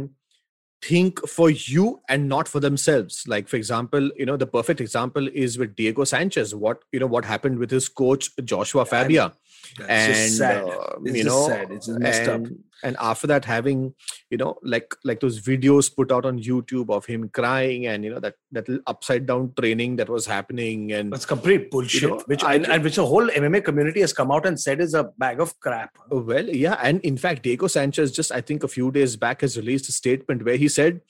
think 0.87 1.19
for 1.27 1.49
you 1.49 1.85
and 2.07 2.29
not 2.33 2.47
for 2.51 2.59
themselves 2.65 3.15
like 3.31 3.49
for 3.53 3.57
example 3.57 4.05
you 4.19 4.25
know 4.29 4.37
the 4.43 4.47
perfect 4.53 4.79
example 4.83 5.27
is 5.45 5.57
with 5.61 5.75
diego 5.79 6.05
sanchez 6.11 6.53
what 6.65 6.85
you 6.93 6.99
know 7.01 7.09
what 7.15 7.25
happened 7.31 7.59
with 7.63 7.69
his 7.77 7.89
coach 8.01 8.29
joshua 8.53 8.85
Yeah, 8.85 8.89
I 8.89 9.07
mean, 9.07 9.17
fabia 9.17 9.25
It's 9.79 9.89
and 9.89 10.13
just 10.13 10.37
sad. 10.37 10.63
uh, 10.63 10.93
It's 11.03 11.17
you 11.17 11.25
know 11.25 11.41
sad. 11.47 11.71
It's 11.77 11.87
just 11.87 11.99
messed 12.05 12.29
up. 12.35 12.45
And, 12.83 12.95
after 12.99 13.27
that 13.27 13.45
having 13.45 13.93
you 14.29 14.37
know 14.37 14.57
like 14.63 14.93
like 15.03 15.19
those 15.19 15.39
videos 15.41 15.93
put 15.93 16.11
out 16.11 16.25
on 16.25 16.37
youtube 16.39 16.89
of 16.89 17.05
him 17.05 17.29
crying 17.29 17.87
and 17.87 18.03
you 18.03 18.09
know 18.13 18.19
that 18.19 18.35
that 18.51 18.67
upside 18.87 19.25
down 19.25 19.51
training 19.59 19.95
that 19.95 20.09
was 20.09 20.25
happening 20.25 20.91
and 20.91 21.11
That's 21.13 21.25
complete 21.25 21.71
bullshit. 21.71 22.09
know, 22.09 22.23
which 22.25 22.43
I 22.43 22.55
and, 22.55 22.67
and 22.67 22.83
which 22.83 22.95
the 22.95 23.05
whole 23.05 23.27
MMA 23.27 23.63
community 23.63 24.01
has 24.01 24.13
come 24.13 24.31
out 24.31 24.45
and 24.45 24.59
said 24.59 24.81
is 24.81 24.93
a 24.93 25.03
bag 25.17 25.39
of 25.39 25.59
crap. 25.59 25.97
Well, 26.09 26.49
yeah, 26.49 26.77
and 26.81 27.01
in 27.01 27.17
fact, 27.17 27.43
Diego 27.43 27.67
Sanchez 27.67 28.11
just 28.11 28.31
I 28.31 28.41
think 28.41 28.63
a 28.63 28.67
few 28.67 28.91
days 28.91 29.15
back 29.15 29.41
has 29.41 29.57
released 29.57 29.89
a 29.89 29.91
statement 29.91 30.43
where 30.43 30.57
he 30.57 30.67
said 30.67 31.01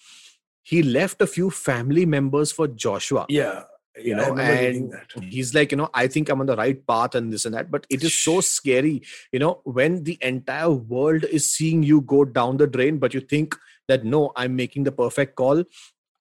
he 0.64 0.84
left 0.84 1.22
a 1.22 1.28
few 1.28 1.50
family 1.50 2.06
members 2.06 2.52
for 2.52 2.68
Joshua. 2.68 3.26
Yeah, 3.30 3.64
You 3.98 4.16
know, 4.16 4.38
and 4.38 4.94
he's 5.22 5.54
like, 5.54 5.72
you 5.72 5.78
know, 5.78 5.90
I 5.94 6.08
think 6.08 6.30
I'm 6.30 6.40
on 6.40 6.46
the 6.46 6.56
right 6.56 6.86
path 6.88 7.16
and 7.16 7.34
this 7.34 7.46
and 7.46 7.54
that. 7.56 7.70
But 7.70 7.86
it 7.90 8.04
is 8.04 8.18
so 8.18 8.40
scary, 8.40 9.02
you 9.32 9.40
know, 9.40 9.62
when 9.64 10.04
the 10.04 10.18
entire 10.22 10.70
world 10.70 11.26
is 11.26 11.52
seeing 11.54 11.84
you 11.84 12.02
go 12.02 12.24
down 12.24 12.58
the 12.58 12.68
drain, 12.68 12.98
but 12.98 13.14
you 13.14 13.20
think 13.20 13.56
that 13.88 14.06
no, 14.06 14.32
I'm 14.36 14.56
making 14.56 14.84
the 14.84 14.92
perfect 14.92 15.36
call. 15.36 15.64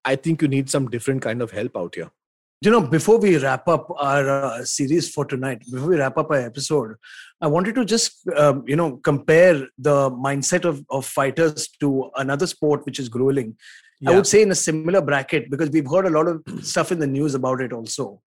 I 0.05 0.17
think 0.17 0.43
you 0.43 0.49
need 0.49 0.71
some 0.71 0.89
different 0.89 1.23
kind 1.23 1.41
of 1.43 1.51
help 1.53 1.77
out 1.77 1.95
here. 1.95 2.11
you 2.61 2.71
know 2.73 2.81
before 2.81 3.19
we 3.19 3.37
wrap 3.39 3.69
up 3.69 3.91
our 3.97 4.29
uh, 4.29 4.65
series 4.65 5.09
for 5.15 5.25
tonight 5.25 5.61
before 5.71 5.89
we 5.91 5.97
wrap 5.97 6.17
up 6.19 6.31
our 6.31 6.41
episode 6.41 6.95
i 7.41 7.47
wanted 7.47 7.75
to 7.75 7.85
just 7.85 8.27
um, 8.37 8.65
you 8.67 8.75
know 8.75 8.97
compare 9.09 9.55
the 9.79 10.11
mindset 10.11 10.65
of, 10.65 10.85
of 10.91 11.07
fighters 11.07 11.69
to 11.83 12.11
another 12.17 12.49
sport 12.55 12.85
which 12.85 12.99
is 12.99 13.09
grueling 13.09 13.57
i 14.07 14.15
would 14.15 14.27
say 14.27 14.43
in 14.43 14.51
a 14.51 14.55
similar 14.55 15.01
bracket 15.01 15.51
because 15.51 15.71
we've 15.71 15.91
heard 15.91 16.07
a 16.07 16.11
lot 16.11 16.29
of 16.29 16.43
stuff 16.63 16.93
in 16.93 16.99
the 16.99 17.07
news 17.07 17.35
about 17.35 17.61
it 17.61 17.73
also 17.73 18.21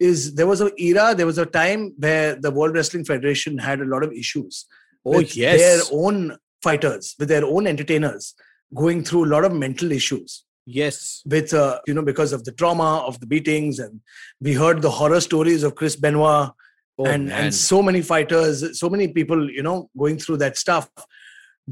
is 0.00 0.34
there 0.34 0.46
was 0.46 0.60
an 0.60 0.70
era 0.78 1.14
there 1.14 1.26
was 1.26 1.38
a 1.38 1.46
time 1.46 1.92
where 1.98 2.34
the 2.34 2.50
world 2.50 2.74
wrestling 2.74 3.04
federation 3.04 3.56
had 3.58 3.80
a 3.80 3.84
lot 3.84 4.02
of 4.02 4.12
issues 4.12 4.66
oh 5.06 5.18
with 5.18 5.36
yes, 5.36 5.58
their 5.60 5.98
own 5.98 6.36
fighters 6.62 7.14
with 7.18 7.28
their 7.28 7.44
own 7.44 7.66
entertainers 7.66 8.34
going 8.74 9.04
through 9.04 9.24
a 9.24 9.32
lot 9.34 9.44
of 9.44 9.52
mental 9.52 9.92
issues. 9.92 10.44
Yes, 10.66 11.22
with 11.26 11.52
uh, 11.52 11.80
you 11.86 11.92
know 11.92 12.02
because 12.02 12.32
of 12.32 12.44
the 12.44 12.52
trauma 12.52 13.04
of 13.06 13.20
the 13.20 13.26
beatings 13.26 13.78
and 13.78 14.00
we 14.40 14.54
heard 14.54 14.80
the 14.80 14.90
horror 14.90 15.20
stories 15.20 15.62
of 15.62 15.74
chris 15.74 15.94
benoit 15.94 16.52
oh, 16.98 17.04
and 17.04 17.26
man. 17.26 17.44
and 17.44 17.54
so 17.54 17.82
many 17.82 18.00
fighters 18.00 18.78
so 18.78 18.88
many 18.88 19.08
people 19.08 19.50
you 19.50 19.62
know 19.62 19.90
going 19.98 20.18
through 20.18 20.38
that 20.38 20.56
stuff 20.56 20.88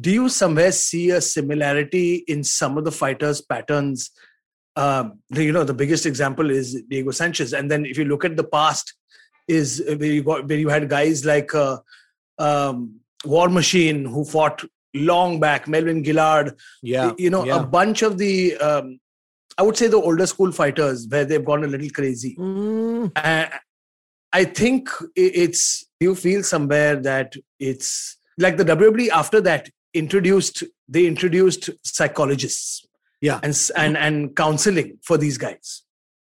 do 0.00 0.10
you 0.10 0.28
somewhere 0.28 0.72
see 0.72 1.10
a 1.10 1.20
similarity 1.20 2.24
in 2.26 2.42
some 2.42 2.78
of 2.78 2.84
the 2.84 2.92
fighters 2.92 3.40
patterns? 3.40 4.10
Um 4.76 5.20
you 5.30 5.52
know 5.52 5.64
the 5.64 5.74
biggest 5.74 6.06
example 6.06 6.50
is 6.50 6.82
diego 6.88 7.10
sanchez. 7.10 7.52
And 7.52 7.70
then 7.70 7.84
if 7.84 7.98
you 7.98 8.06
look 8.06 8.24
at 8.24 8.36
the 8.36 8.44
past 8.44 8.94
is 9.48 9.82
where 9.86 10.04
you 10.04 10.22
got 10.22 10.48
where 10.48 10.58
you 10.58 10.68
had 10.68 10.88
guys 10.88 11.24
like 11.24 11.54
uh, 11.54 11.78
um 12.38 13.00
war 13.24 13.48
machine 13.48 14.04
who 14.04 14.24
fought 14.24 14.64
long 14.94 15.40
back 15.40 15.68
melvin 15.68 16.02
guillard. 16.02 16.56
Yeah, 16.82 17.12
you 17.18 17.30
know 17.30 17.44
yeah. 17.44 17.60
a 17.60 17.66
bunch 17.66 18.02
of 18.02 18.18
the 18.18 18.56
um, 18.58 18.98
i 19.58 19.62
would 19.62 19.76
say 19.76 19.86
the 19.86 19.96
older 19.96 20.26
school 20.26 20.52
fighters 20.52 21.06
where 21.08 21.24
they've 21.24 21.44
gone 21.44 21.64
a 21.64 21.66
little 21.66 21.90
crazy. 21.90 22.36
Mm, 22.36 23.12
i 24.34 24.44
think 24.44 24.88
it's 25.14 25.84
you 26.00 26.14
feel 26.14 26.42
somewhere 26.42 26.96
that 26.96 27.34
it's 27.58 28.16
like 28.38 28.56
the 28.56 28.64
wwe 28.64 29.08
after 29.08 29.40
that 29.40 29.68
introduced 29.94 30.64
they 30.88 31.06
introduced 31.06 31.70
psychologists. 31.84 32.86
Yeah. 33.20 33.38
and 33.44 33.56
and 33.76 33.96
and 33.96 34.36
counseling 34.36 34.98
for 35.02 35.16
these 35.16 35.38
guys. 35.38 35.82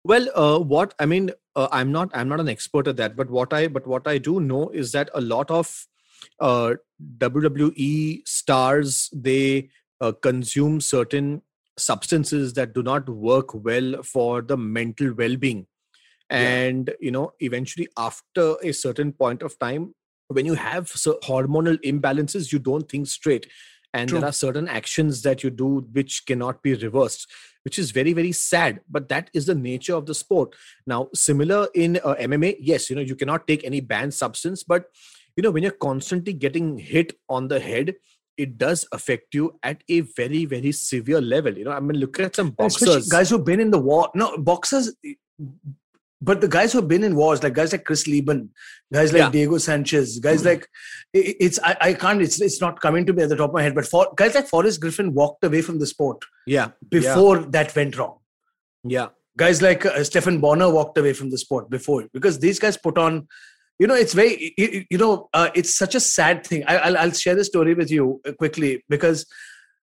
Well, 0.03 0.27
uh, 0.35 0.59
what 0.59 0.93
I 0.99 1.05
mean, 1.05 1.31
uh, 1.55 1.67
I'm 1.71 1.91
not 1.91 2.09
I'm 2.13 2.27
not 2.27 2.39
an 2.39 2.49
expert 2.49 2.87
at 2.87 2.97
that, 2.97 3.15
but 3.15 3.29
what 3.29 3.53
I 3.53 3.67
but 3.67 3.87
what 3.87 4.07
I 4.07 4.17
do 4.17 4.39
know 4.39 4.69
is 4.69 4.91
that 4.91 5.09
a 5.13 5.21
lot 5.21 5.49
of 5.49 5.87
uh, 6.39 6.75
WWE 7.17 8.27
stars 8.27 9.09
they 9.13 9.69
uh, 10.01 10.11
consume 10.11 10.81
certain 10.81 11.43
substances 11.77 12.53
that 12.53 12.73
do 12.73 12.83
not 12.83 13.07
work 13.07 13.53
well 13.53 14.03
for 14.03 14.41
the 14.41 14.57
mental 14.57 15.13
well-being, 15.13 15.67
and 16.29 16.93
you 16.99 17.11
know, 17.11 17.31
eventually 17.39 17.87
after 17.97 18.55
a 18.63 18.73
certain 18.73 19.13
point 19.13 19.43
of 19.43 19.57
time, 19.59 19.93
when 20.31 20.45
you 20.45 20.55
have 20.55 20.89
so 20.89 21.19
hormonal 21.23 21.77
imbalances, 21.83 22.51
you 22.51 22.59
don't 22.59 22.89
think 22.89 23.07
straight. 23.07 23.47
And 23.93 24.07
True. 24.07 24.19
there 24.19 24.29
are 24.29 24.33
certain 24.33 24.69
actions 24.69 25.21
that 25.23 25.43
you 25.43 25.49
do 25.49 25.85
which 25.91 26.25
cannot 26.25 26.63
be 26.63 26.75
reversed 26.75 27.27
which 27.63 27.77
is 27.77 27.91
very 27.91 28.13
very 28.13 28.31
sad 28.31 28.79
but 28.89 29.09
that 29.09 29.29
is 29.33 29.45
the 29.45 29.55
nature 29.55 29.95
of 29.95 30.05
the 30.05 30.15
sport 30.15 30.55
now 30.87 31.09
similar 31.13 31.67
in 31.75 31.97
uh, 32.03 32.15
mma 32.15 32.55
yes 32.59 32.89
you 32.89 32.95
know 32.95 33.01
you 33.01 33.15
cannot 33.15 33.47
take 33.47 33.63
any 33.63 33.79
banned 33.79 34.13
substance 34.13 34.63
but 34.63 34.85
you 35.35 35.43
know 35.43 35.51
when 35.51 35.63
you're 35.63 35.71
constantly 35.71 36.33
getting 36.33 36.77
hit 36.77 37.13
on 37.29 37.47
the 37.47 37.59
head 37.59 37.95
it 38.37 38.57
does 38.57 38.85
affect 38.91 39.33
you 39.33 39.59
at 39.63 39.83
a 39.89 40.01
very 40.01 40.45
very 40.45 40.71
severe 40.71 41.21
level 41.21 41.57
you 41.57 41.65
know 41.65 41.71
i 41.71 41.79
mean 41.79 41.99
look 41.99 42.19
at 42.19 42.35
some 42.35 42.55
especially 42.59 42.95
boxers 42.95 43.09
guys 43.09 43.29
who've 43.29 43.45
been 43.45 43.59
in 43.59 43.71
the 43.71 43.79
war 43.79 44.09
no 44.15 44.37
boxers 44.37 44.93
but 46.21 46.39
the 46.39 46.47
guys 46.47 46.71
who've 46.71 46.87
been 46.87 47.03
in 47.03 47.15
wars 47.15 47.41
like 47.43 47.53
guys 47.53 47.71
like 47.71 47.83
chris 47.83 48.07
leben 48.07 48.49
guys 48.93 49.11
like 49.11 49.21
Yeah. 49.21 49.31
diego 49.31 49.57
sanchez 49.57 50.19
guys 50.19 50.45
like 50.45 50.67
it's 51.13 51.59
I, 51.63 51.77
I 51.81 51.93
can't 51.93 52.21
it's, 52.21 52.39
it's 52.39 52.61
not 52.61 52.79
coming 52.79 53.05
to 53.07 53.13
me 53.13 53.23
at 53.23 53.29
the 53.29 53.35
top 53.35 53.49
of 53.49 53.53
my 53.53 53.63
head 53.63 53.75
but 53.75 53.87
for 53.87 54.07
guys 54.15 54.35
like 54.35 54.47
forrest 54.47 54.79
griffin 54.79 55.13
walked 55.13 55.43
away 55.43 55.61
from 55.61 55.79
the 55.79 55.87
sport 55.87 56.23
yeah. 56.45 56.69
before 56.89 57.39
that 57.39 57.75
went 57.75 57.97
wrong. 57.97 58.17
Yeah. 58.83 59.09
Guys 59.37 59.61
like 59.61 59.85
uh, 59.85 60.03
stephan 60.03 60.39
bonnar 60.39 60.69
walked 60.71 60.97
away 60.97 61.13
from 61.13 61.29
the 61.29 61.37
sport 61.37 61.69
before 61.69 62.07
because 62.13 62.39
these 62.39 62.59
guys 62.59 62.77
put 62.77 62.97
on 62.97 63.27
you 63.79 63.87
know 63.87 63.95
it's 63.95 64.13
very 64.13 64.53
you, 64.57 64.85
you 64.89 64.97
know 64.97 65.29
uh, 65.33 65.49
it's 65.55 65.75
such 65.75 65.95
a 65.95 65.99
sad 65.99 66.45
thing. 66.45 66.63
I, 66.67 66.77
I'll, 66.77 66.97
I'll 66.97 67.11
share 67.11 67.35
the 67.35 67.43
story 67.43 67.73
with 67.73 67.89
you 67.89 68.21
uh, 68.27 68.33
quickly 68.33 68.83
because 68.89 69.25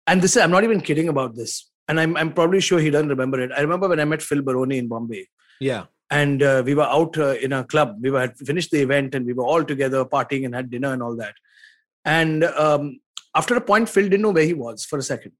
and 0.06 0.20
this 0.22 0.36
is, 0.36 0.42
i'm 0.42 0.50
not 0.50 0.64
even 0.64 0.80
kidding 0.80 1.08
about 1.08 1.36
this 1.36 1.70
and 1.88 2.00
I'm, 2.00 2.16
I'm 2.16 2.32
probably 2.32 2.60
sure 2.60 2.78
he 2.80 2.90
doesn't 2.90 3.08
remember 3.08 3.40
it. 3.40 3.50
I 3.56 3.60
remember 3.60 3.88
when 3.88 4.00
i 4.00 4.04
met 4.04 4.22
phil 4.22 4.42
baroni 4.42 4.78
in 4.78 4.88
bombay. 4.88 5.28
Yeah 5.60 5.84
and 6.12 6.42
uh, 6.42 6.62
we 6.64 6.74
were 6.74 6.90
out 6.98 7.16
uh, 7.16 7.34
in 7.46 7.52
a 7.54 7.64
club. 7.64 7.96
We 8.02 8.10
were 8.10 8.20
had 8.20 8.36
finished 8.36 8.70
the 8.70 8.82
event 8.82 9.14
and 9.14 9.24
we 9.24 9.32
were 9.32 9.44
all 9.44 9.64
together 9.64 10.04
partying 10.04 10.44
and 10.44 10.54
had 10.54 10.70
dinner 10.70 10.92
and 10.92 11.02
all 11.02 11.16
that. 11.16 11.34
And 12.04 12.44
um, 12.44 13.00
after 13.34 13.56
a 13.56 13.60
point 13.60 13.88
phil 13.88 14.04
didn't 14.04 14.22
know 14.26 14.34
where 14.38 14.44
he 14.44 14.54
was 14.54 14.84
for 14.84 14.98
a 14.98 15.02
second. 15.02 15.32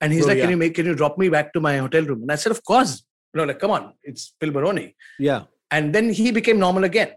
And 0.00 0.12
he's 0.12 0.24
Oh, 0.24 0.28
like 0.28 0.40
can 0.40 0.50
you 0.50 0.56
make 0.56 0.74
can 0.74 0.86
you 0.86 0.94
drop 0.94 1.16
me 1.18 1.28
back 1.28 1.52
to 1.52 1.60
my 1.60 1.76
hotel 1.78 2.04
room? 2.04 2.22
And 2.22 2.32
i 2.32 2.34
said 2.34 2.52
of 2.56 2.64
course. 2.64 3.04
You 3.32 3.38
know 3.38 3.44
like 3.44 3.60
come 3.60 3.70
on. 3.70 3.92
It's 4.02 4.34
phil 4.40 4.50
baroni. 4.50 4.96
Yeah. 5.18 5.42
And 5.70 5.94
then 5.94 6.12
he 6.12 6.32
became 6.32 6.58
normal 6.58 6.84
again. 6.84 7.12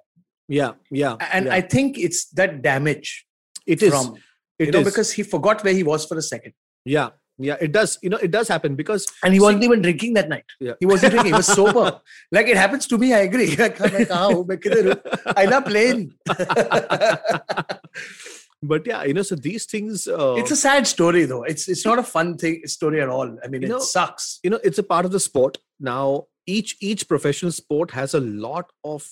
Yeah 0.47 0.71
yeah 0.89 1.15
and 1.33 1.45
yeah. 1.45 1.53
i 1.57 1.61
think 1.73 1.97
it's 2.05 2.21
that 2.39 2.63
damage 2.63 3.09
it 3.67 3.83
is. 3.83 3.91
from 3.91 4.15
it 4.57 4.65
you 4.67 4.71
know 4.71 4.79
is. 4.79 4.89
because 4.91 5.11
he 5.17 5.21
forgot 5.33 5.63
where 5.63 5.73
he 5.73 5.83
was 5.83 6.05
for 6.05 6.17
a 6.17 6.23
second. 6.33 6.53
Yeah 6.85 7.09
yeah 7.39 7.55
it 7.59 7.71
does. 7.71 7.97
You 8.01 8.09
know 8.09 8.17
it 8.17 8.31
does 8.31 8.47
happen 8.47 8.75
because 8.75 9.07
and 9.23 9.33
he 9.33 9.39
wasn't 9.39 9.63
see, 9.63 9.67
even 9.67 9.81
drinking 9.81 10.13
that 10.15 10.29
night. 10.29 10.45
Yeah. 10.59 10.73
he 10.79 10.85
wasn't 10.85 11.13
drinking. 11.13 11.33
He 11.33 11.37
was 11.37 11.47
sober. 11.47 12.01
Like 12.31 12.47
it 12.47 12.57
happens 12.57 12.85
to 12.87 12.97
me 12.97 13.13
i 13.13 13.19
agree. 13.19 13.55
I 13.59 15.45
love 15.45 15.65
playing. 15.65 16.13
but 18.61 18.85
yeah 18.85 19.05
you 19.05 19.13
know 19.13 19.21
so 19.21 19.35
these 19.35 19.65
things 19.65 20.05
uh, 20.05 20.35
it's 20.37 20.51
a 20.51 20.55
sad 20.55 20.85
story 20.85 21.25
though. 21.25 21.43
It's 21.43 21.67
it's 21.67 21.85
not 21.85 21.97
a 21.97 22.03
fun 22.03 22.37
thing 22.37 22.61
story 22.65 23.01
at 23.01 23.09
all. 23.09 23.37
I 23.43 23.47
mean 23.47 23.63
it 23.63 23.69
know, 23.69 23.79
sucks. 23.79 24.39
you 24.43 24.49
know 24.49 24.59
it's 24.63 24.77
a 24.77 24.83
part 24.83 25.05
of 25.05 25.11
the 25.11 25.19
sport. 25.19 25.57
Now 25.79 26.25
each 26.45 26.75
each 26.81 27.07
professional 27.07 27.51
sport 27.51 27.91
has 27.91 28.13
a 28.13 28.19
lot 28.19 28.69
of 28.83 29.09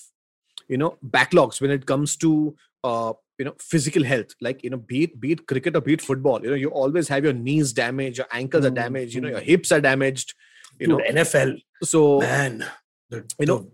you 0.68 0.76
know 0.76 0.98
backlogs 1.04 1.60
when 1.60 1.70
it 1.70 1.86
comes 1.86 2.16
to 2.18 2.54
uh, 2.84 3.12
you 3.38 3.44
know 3.44 3.54
physical 3.60 4.04
health 4.04 4.34
like 4.40 4.62
you 4.64 4.70
know 4.70 4.76
be 4.76 5.04
it 5.04 5.20
be 5.20 5.32
it 5.32 5.46
cricket 5.46 5.76
or 5.76 5.80
be 5.80 5.94
it 5.94 6.02
football 6.02 6.42
you 6.42 6.50
know 6.50 6.56
you 6.56 6.70
always 6.70 7.08
have 7.08 7.24
your 7.24 7.32
knees 7.32 7.72
damaged 7.72 8.18
your 8.18 8.26
ankles 8.32 8.64
are 8.64 8.70
Mm, 8.70 8.74
damaged 8.74 9.14
you 9.14 9.20
know 9.20 9.28
your 9.28 9.40
hips 9.40 9.72
are 9.72 9.80
damaged 9.80 10.34
you 10.78 10.86
Dude, 10.88 10.98
know 10.98 11.04
NFL 11.10 11.60
so 11.82 12.20
man. 12.20 12.64
The, 13.10 13.24
You 13.40 13.46
know, 13.46 13.66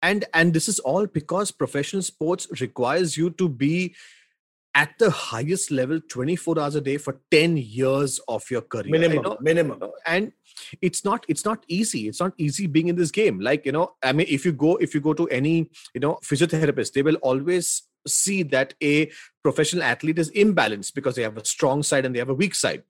and 0.00 0.24
and 0.32 0.54
this 0.54 0.68
is 0.68 0.78
all 0.78 1.06
because 1.06 1.50
professional 1.50 2.02
sports 2.02 2.46
requires 2.60 3.16
you 3.16 3.30
to 3.30 3.48
be 3.48 3.94
at 4.74 4.96
the 4.98 5.10
highest 5.10 5.70
level 5.70 6.00
24 6.08 6.58
hours 6.58 6.74
a 6.76 6.80
day 6.80 6.96
for 6.98 7.20
10 7.30 7.56
years 7.56 8.20
of 8.28 8.48
your 8.50 8.60
career 8.60 8.90
minimum 8.90 9.16
you 9.16 9.22
know? 9.22 9.36
minimum 9.40 9.82
and 10.06 10.32
it's 10.82 11.04
not 11.04 11.24
it's 11.28 11.44
not 11.44 11.64
easy 11.68 12.06
it's 12.08 12.20
not 12.20 12.32
easy 12.38 12.66
being 12.66 12.88
in 12.88 12.96
this 12.96 13.10
game 13.10 13.40
like 13.40 13.66
you 13.66 13.72
know 13.72 13.94
i 14.02 14.12
mean 14.12 14.26
if 14.28 14.44
you 14.44 14.52
go 14.52 14.76
if 14.76 14.94
you 14.94 15.00
go 15.00 15.12
to 15.12 15.26
any 15.28 15.70
you 15.94 16.00
know 16.00 16.18
physiotherapist 16.22 16.92
they 16.92 17.02
will 17.02 17.16
always 17.16 17.87
see 18.06 18.42
that 18.44 18.74
a 18.82 19.10
professional 19.42 19.82
athlete 19.82 20.18
is 20.18 20.30
imbalanced 20.32 20.94
because 20.94 21.16
they 21.16 21.22
have 21.22 21.36
a 21.36 21.44
strong 21.44 21.82
side 21.82 22.04
and 22.04 22.14
they 22.14 22.18
have 22.18 22.28
a 22.28 22.34
weak 22.34 22.54
side. 22.54 22.82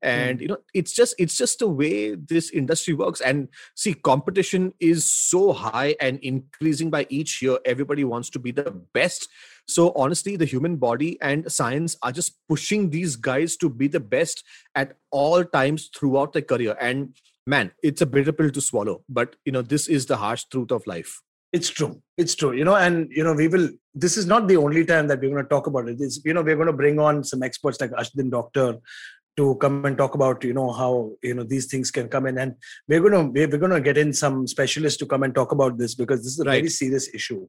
And 0.00 0.38
Hmm. 0.38 0.42
you 0.42 0.48
know 0.48 0.58
it's 0.74 0.92
just 0.92 1.14
it's 1.18 1.36
just 1.36 1.58
the 1.58 1.68
way 1.68 2.14
this 2.14 2.50
industry 2.50 2.94
works. 2.94 3.20
And 3.20 3.48
see 3.74 3.94
competition 3.94 4.74
is 4.78 5.10
so 5.10 5.52
high 5.52 5.96
and 6.00 6.20
increasing 6.20 6.90
by 6.90 7.06
each 7.08 7.42
year 7.42 7.58
everybody 7.64 8.04
wants 8.04 8.30
to 8.30 8.38
be 8.38 8.52
the 8.52 8.70
best. 8.94 9.28
So 9.66 9.92
honestly 9.96 10.36
the 10.36 10.44
human 10.44 10.76
body 10.76 11.20
and 11.20 11.50
science 11.50 11.96
are 12.02 12.12
just 12.12 12.38
pushing 12.48 12.90
these 12.90 13.16
guys 13.16 13.56
to 13.56 13.68
be 13.68 13.88
the 13.88 14.00
best 14.00 14.44
at 14.74 14.96
all 15.10 15.44
times 15.44 15.90
throughout 15.96 16.32
their 16.32 16.42
career. 16.42 16.76
And 16.80 17.16
man 17.44 17.72
it's 17.82 18.02
a 18.02 18.06
bitter 18.06 18.32
pill 18.32 18.50
to 18.50 18.60
swallow. 18.60 19.02
But 19.08 19.34
you 19.44 19.50
know 19.50 19.62
this 19.62 19.88
is 19.88 20.06
the 20.06 20.18
harsh 20.18 20.44
truth 20.44 20.70
of 20.70 20.86
life 20.86 21.20
it's 21.52 21.68
true. 21.68 22.00
It's 22.16 22.34
true. 22.34 22.52
You 22.52 22.64
know 22.64 22.76
and 22.76 23.08
you 23.10 23.24
know 23.24 23.34
we 23.34 23.48
will 23.48 23.68
this 23.94 24.16
is 24.16 24.26
not 24.26 24.48
the 24.48 24.56
only 24.56 24.84
time 24.84 25.06
that 25.08 25.20
we're 25.20 25.30
going 25.30 25.42
to 25.42 25.48
talk 25.48 25.66
about 25.66 25.88
it. 25.88 25.96
It's, 26.00 26.20
you 26.24 26.32
know 26.34 26.42
we're 26.42 26.56
going 26.56 26.66
to 26.68 26.72
bring 26.72 26.98
on 26.98 27.22
some 27.24 27.42
experts 27.42 27.80
like 27.80 27.90
ashdin 27.92 28.30
doctor 28.30 28.78
to 29.36 29.54
come 29.56 29.84
and 29.86 29.96
talk 29.96 30.14
about 30.14 30.44
you 30.44 30.52
know 30.52 30.70
how 30.72 31.12
you 31.22 31.34
know 31.34 31.42
these 31.42 31.66
things 31.66 31.90
can 31.90 32.08
come 32.08 32.26
in. 32.26 32.38
And 32.38 32.54
we're 32.88 33.00
going 33.00 33.12
to 33.12 33.46
we're, 33.46 33.58
going 33.58 33.70
to 33.72 33.80
get 33.80 33.98
in 33.98 34.12
some 34.12 34.46
specialists 34.46 34.98
to 34.98 35.06
come 35.06 35.22
and 35.22 35.34
talk 35.34 35.52
about 35.52 35.78
this 35.78 35.94
because 35.94 36.22
this 36.22 36.32
is 36.34 36.40
a 36.40 36.44
Right. 36.44 36.58
very 36.58 36.68
serious 36.70 37.12
issue. 37.14 37.46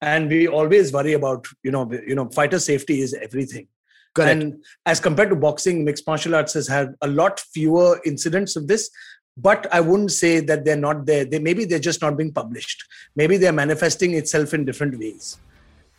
And 0.00 0.28
we 0.28 0.48
always 0.48 0.92
worry 0.92 1.12
about 1.12 1.46
you 1.62 1.70
know 1.70 1.90
you 2.06 2.14
know 2.14 2.28
fighter 2.30 2.58
safety 2.58 3.00
is 3.02 3.14
everything. 3.14 3.68
Correct. 4.14 4.42
and 4.42 4.62
as 4.84 5.00
compared 5.00 5.30
to 5.30 5.36
boxing 5.36 5.86
mixed 5.86 6.06
martial 6.06 6.34
arts 6.34 6.52
has 6.52 6.68
had 6.68 6.94
a 7.00 7.06
lot 7.06 7.40
fewer 7.40 7.98
incidents 8.04 8.56
of 8.56 8.68
this 8.68 8.90
but 9.36 9.66
i 9.72 9.80
wouldn't 9.80 10.12
say 10.12 10.40
that 10.40 10.64
they're 10.64 10.76
not 10.76 11.06
there. 11.06 11.24
They 11.24 11.38
maybe 11.38 11.64
they're 11.64 11.78
just 11.78 12.02
not 12.02 12.16
being 12.16 12.32
published. 12.32 12.84
Maybe 13.16 13.36
they're 13.36 13.52
manifesting 13.52 14.14
itself 14.14 14.52
in 14.54 14.64
different 14.64 14.98
ways. 14.98 15.38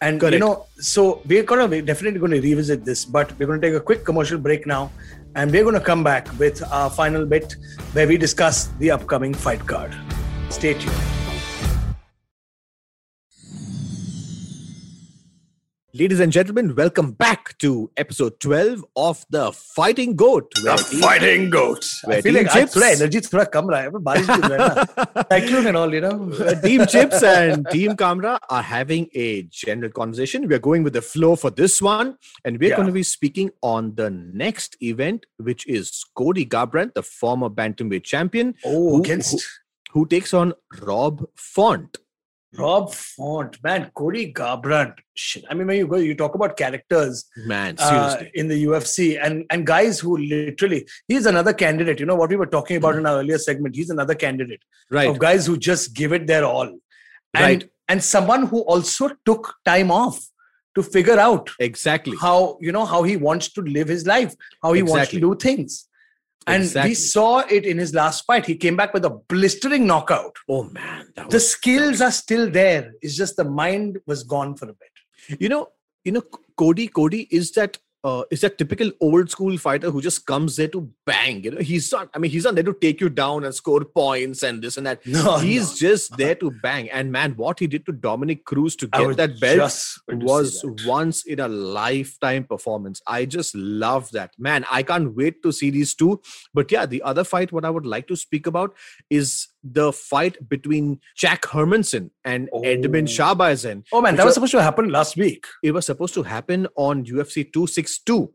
And 0.01 0.21
you 0.21 0.39
know 0.39 0.65
so 0.77 1.21
we're 1.25 1.43
gonna 1.43 1.67
we're 1.67 1.81
definitely 1.81 2.19
going 2.19 2.31
to 2.31 2.41
revisit 2.41 2.83
this 2.85 3.05
but 3.05 3.31
we're 3.39 3.47
going 3.47 3.61
to 3.61 3.67
take 3.67 3.75
a 3.75 3.79
quick 3.79 4.05
commercial 4.05 4.37
break 4.37 4.67
now. 4.67 4.91
And 5.35 5.51
we're 5.51 5.63
going 5.63 5.73
to 5.73 5.81
come 5.81 6.03
back 6.03 6.27
with 6.37 6.61
our 6.71 6.91
final 6.91 7.25
bit 7.25 7.55
where 7.93 8.07
we 8.07 8.17
discuss 8.17 8.67
the 8.77 8.91
upcoming 8.91 9.33
fight 9.33 9.65
card. 9.65 9.95
Stay 10.49 10.75
tuned 10.75 11.22
Ladies 15.94 16.20
and 16.20 16.30
gentlemen, 16.30 16.74
welcome 16.74 17.12
back 17.12 17.56
to 17.58 17.90
episode 17.96 18.38
12 18.40 18.84
of 18.94 19.24
The 19.30 19.52
Fighting 19.52 20.16
Goat. 20.16 20.52
where 20.62 20.76
the 20.76 20.82
Team- 20.82 21.00
fighting 21.00 21.48
goat 21.50 21.82
where 22.04 22.18
i 22.18 22.20
feel 22.20 22.34
Team 22.34 22.42
like 22.44 22.52
आज 22.52 22.58
Chips- 22.60 22.74
थोड़ा 22.74 22.88
energy 22.96 23.20
थोड़ा 23.32 23.44
कम 23.54 23.70
रहा 23.70 23.80
है 23.80 23.90
पर 23.90 23.98
बारिश 24.08 24.26
भी 24.26 24.34
हो 24.42 24.48
रहा 24.54 24.66
है 24.66 24.84
ना 24.84 25.24
cyclone 25.30 25.66
and 25.70 25.78
all 25.82 25.94
you 25.96 26.02
know 26.04 26.12
Uh, 26.48 26.54
Team 26.64 26.84
Chips 26.94 27.22
and 27.30 27.66
Team 27.70 27.96
Kamra 28.02 28.34
are 28.56 28.62
having 28.70 29.06
a 29.14 29.28
general 29.62 29.90
conversation. 30.00 30.46
We're 30.52 30.62
going 30.66 30.84
with 30.88 30.92
the 30.98 31.02
flow 31.10 31.30
for 31.44 31.50
this 31.62 31.78
one, 31.88 32.12
and 32.44 32.58
we're 32.60 32.70
Yeah. 32.72 32.80
going 32.82 32.90
to 32.92 32.96
be 32.98 33.04
speaking 33.12 33.50
on 33.62 33.94
the 34.02 34.10
next 34.44 34.76
event, 34.90 35.24
which 35.48 35.66
is 35.78 35.92
Cody 36.22 36.44
Garbrandt, 36.56 36.92
the 37.00 37.04
former 37.12 37.48
bantamweight 37.62 38.04
champion, 38.14 38.52
oh 38.64 38.76
Who- 38.90 39.00
against 39.00 39.48
who 39.96 40.04
takes 40.14 40.34
on 40.42 40.52
Rob 40.92 41.24
Font. 41.54 41.96
Rob 42.57 42.93
Font, 42.93 43.57
man, 43.63 43.91
Cody 43.95 44.31
Garbrandt. 44.33 44.95
Shit. 45.15 45.43
I 45.49 45.53
mean, 45.53 45.67
when 45.67 45.77
you 45.77 45.87
go, 45.87 45.97
you 45.97 46.15
talk 46.15 46.35
about 46.35 46.55
characters 46.57 47.25
Man, 47.45 47.75
uh, 47.79 48.23
in 48.33 48.47
the 48.47 48.63
UFC 48.65 49.19
and 49.23 49.45
and 49.49 49.65
guys 49.65 49.99
who 49.99 50.17
literally, 50.17 50.87
he's 51.07 51.25
another 51.25 51.53
candidate. 51.53 51.99
You 51.99 52.05
know 52.05 52.15
what 52.15 52.29
we 52.29 52.35
were 52.35 52.45
talking 52.47 52.77
about 52.77 52.95
in 52.95 53.05
our 53.05 53.19
earlier 53.19 53.37
segment. 53.37 53.75
He's 53.75 53.89
another 53.89 54.15
candidate 54.15 54.61
right. 54.91 55.09
of 55.09 55.19
guys 55.19 55.45
who 55.45 55.57
just 55.57 55.93
give 55.93 56.13
it 56.13 56.27
their 56.27 56.45
all, 56.45 56.67
and 56.67 56.81
Right. 57.33 57.69
and 57.89 58.03
someone 58.03 58.47
who 58.47 58.59
also 58.61 59.09
took 59.25 59.53
time 59.65 59.91
off 59.91 60.19
to 60.75 60.83
figure 60.83 61.19
out 61.19 61.49
Exactly. 61.59 62.17
how 62.19 62.57
you 62.61 62.71
know 62.71 62.85
how 62.85 63.03
he 63.03 63.17
wants 63.17 63.51
to 63.53 63.61
live 63.61 63.87
his 63.87 64.05
life, 64.07 64.33
how 64.61 64.73
he 64.73 64.83
wants 64.83 65.11
to 65.11 65.19
do 65.19 65.35
things. 65.35 65.87
And 66.47 66.63
Exactly. 66.63 66.91
we 66.91 66.95
saw 66.95 67.39
it 67.39 67.65
in 67.65 67.77
his 67.77 67.93
last 67.93 68.25
fight. 68.25 68.45
He 68.45 68.55
came 68.55 68.75
back 68.75 68.93
with 68.93 69.05
a 69.05 69.09
blistering 69.09 69.87
knockout 69.87 70.35
Oh, 70.49 70.63
man. 70.63 71.07
That 71.15 71.29
the 71.29 71.39
skills 71.39 72.01
are 72.01 72.11
still 72.11 72.49
there 72.49 72.91
it's 73.01 73.15
just 73.15 73.35
the 73.37 73.45
mind 73.45 73.99
was 74.05 74.23
gone 74.23 74.55
for 74.55 74.65
a 74.69 74.73
bit 74.73 75.39
you 75.39 75.47
know 75.47 75.67
you 76.03 76.11
know 76.11 76.23
cody 76.57 76.87
cody 76.87 77.27
is 77.31 77.51
that 77.51 77.77
uh, 78.03 78.23
is 78.29 78.41
that 78.41 78.57
typical 78.57 78.91
old 78.99 79.29
school 79.29 79.57
fighter 79.57 79.89
who 79.89 80.01
just 80.01 80.25
comes 80.25 80.57
there 80.57 80.67
to 80.67 80.89
bang 81.05 81.43
you 81.43 81.51
know? 81.51 81.61
He's 81.61 81.91
not 81.91 82.09
i 82.13 82.17
mean 82.17 82.31
he's 82.31 82.43
not 82.43 82.55
there 82.55 82.63
to 82.63 82.73
take 82.73 82.99
you 82.99 83.09
down 83.09 83.45
and 83.45 83.55
score 83.55 83.85
points 83.85 84.43
and 84.43 84.61
this 84.61 84.77
and 84.77 84.87
that. 84.87 85.05
No 85.13 85.37
he's 85.37 85.77
just 85.77 86.17
there 86.21 86.35
to 86.35 86.51
bang. 86.51 86.89
And 86.89 87.11
man 87.11 87.33
what 87.35 87.59
he 87.59 87.67
did 87.67 87.85
to 87.85 87.91
dominick 87.91 88.45
cruz 88.45 88.75
to 88.77 88.87
get 88.87 89.17
that 89.17 89.39
belt 89.39 89.57
just 89.57 90.05
going 90.07 90.19
to 90.19 90.27
say 90.27 90.33
was 90.33 90.61
that. 90.61 90.85
once 90.85 91.25
in 91.25 91.39
a 91.39 91.47
lifetime 91.47 92.43
performance. 92.43 93.01
I 93.07 93.25
just 93.25 93.55
love 93.55 94.11
that. 94.11 94.31
Man 94.37 94.65
i 94.69 94.83
can't 94.83 95.15
wait 95.15 95.41
to 95.43 95.51
see 95.51 95.69
these 95.69 95.93
two. 95.93 96.21
But 96.53 96.71
yeah 96.71 96.85
the 96.85 97.01
other 97.03 97.23
fight 97.23 97.51
what 97.51 97.65
i 97.65 97.69
would 97.69 97.85
like 97.85 98.07
to 98.07 98.15
speak 98.15 98.47
about 98.47 98.75
is 99.09 99.47
the 99.63 99.93
fight 99.93 100.37
between 100.49 100.99
jack 101.15 101.43
hermansson 101.43 102.09
and 102.25 102.49
edmen 102.65 103.07
Oh. 103.07 103.83
oh 103.93 104.01
man 104.01 104.15
that 104.17 104.25
was 104.25 104.33
supposed 104.33 104.51
to 104.51 104.61
happen 104.61 104.89
last 104.89 105.15
week 105.15 105.45
it 105.63 105.71
was 105.71 105.85
supposed 105.85 106.13
to 106.15 106.23
happen 106.23 106.67
on 106.75 107.05
UFC 107.05 107.43
262, 107.51 108.33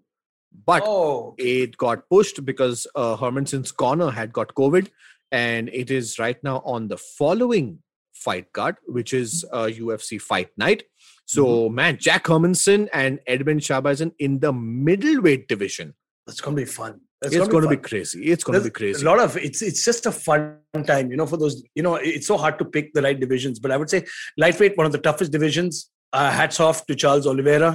but 0.67 0.83
oh 0.87 1.35
it 1.39 1.77
got 1.77 2.09
pushed 2.09 2.45
because 2.45 2.87
uh, 2.95 3.17
Hermansson's 3.17 3.73
corner 3.73 4.11
had 4.11 4.33
got 4.33 4.55
COVID, 4.55 4.89
and 5.31 5.69
it 5.73 5.91
is 5.91 6.19
right 6.19 6.43
now 6.43 6.63
on 6.65 6.89
the 6.89 6.97
following 6.97 7.79
fight 8.15 8.53
card, 8.53 8.77
which 8.87 9.13
is 9.13 9.45
uh, 9.53 9.67
UFC 9.67 10.21
Fight 10.21 10.49
Night. 10.57 10.85
So, 11.27 11.45
Mm-hmm. 11.45 11.75
man, 11.75 11.99
Jack 12.01 12.25
Hermansson 12.25 12.89
and 12.93 13.21
Edmen 13.29 13.61
Shahbazyan 13.61 14.13
in 14.19 14.41
the 14.41 14.53
middleweight 14.53 15.47
division. 15.49 15.95
that's 16.27 16.41
gonna 16.41 16.57
be 16.57 16.65
fun 16.65 17.01
that's 17.21 17.35
it's 17.35 17.49
going 17.49 17.65
to 17.65 17.69
be 17.71 17.77
crazy. 17.77 18.25
It's 18.33 18.45
going 18.45 18.59
to 18.59 18.65
be 18.65 18.71
crazy. 18.71 19.05
a 19.05 19.09
lot 19.11 19.19
of 19.21 19.37
it's 19.37 19.61
it's 19.63 19.85
just 19.85 20.07
a 20.07 20.13
fun 20.13 20.59
time 20.87 21.11
you 21.11 21.17
know 21.17 21.27
for 21.27 21.37
those 21.37 21.63
you 21.75 21.83
know 21.83 21.97
it's 21.97 22.27
so 22.27 22.37
hard 22.37 22.59
to 22.61 22.65
pick 22.65 22.93
the 22.95 23.03
right 23.03 23.19
divisions 23.19 23.59
but 23.59 23.71
i 23.73 23.77
would 23.77 23.91
say 23.91 24.05
lightweight 24.37 24.77
one 24.77 24.87
of 24.87 24.93
the 24.93 24.99
toughest 24.99 25.33
divisions 25.33 25.91
uh, 26.13 26.31
hats 26.31 26.61
off 26.61 26.87
to 26.87 26.95
charles 26.95 27.27
oliveira 27.27 27.73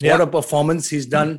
Yeah. 0.00 0.12
what 0.12 0.20
a 0.20 0.26
performance 0.38 0.88
he's 0.94 1.06
done 1.18 1.30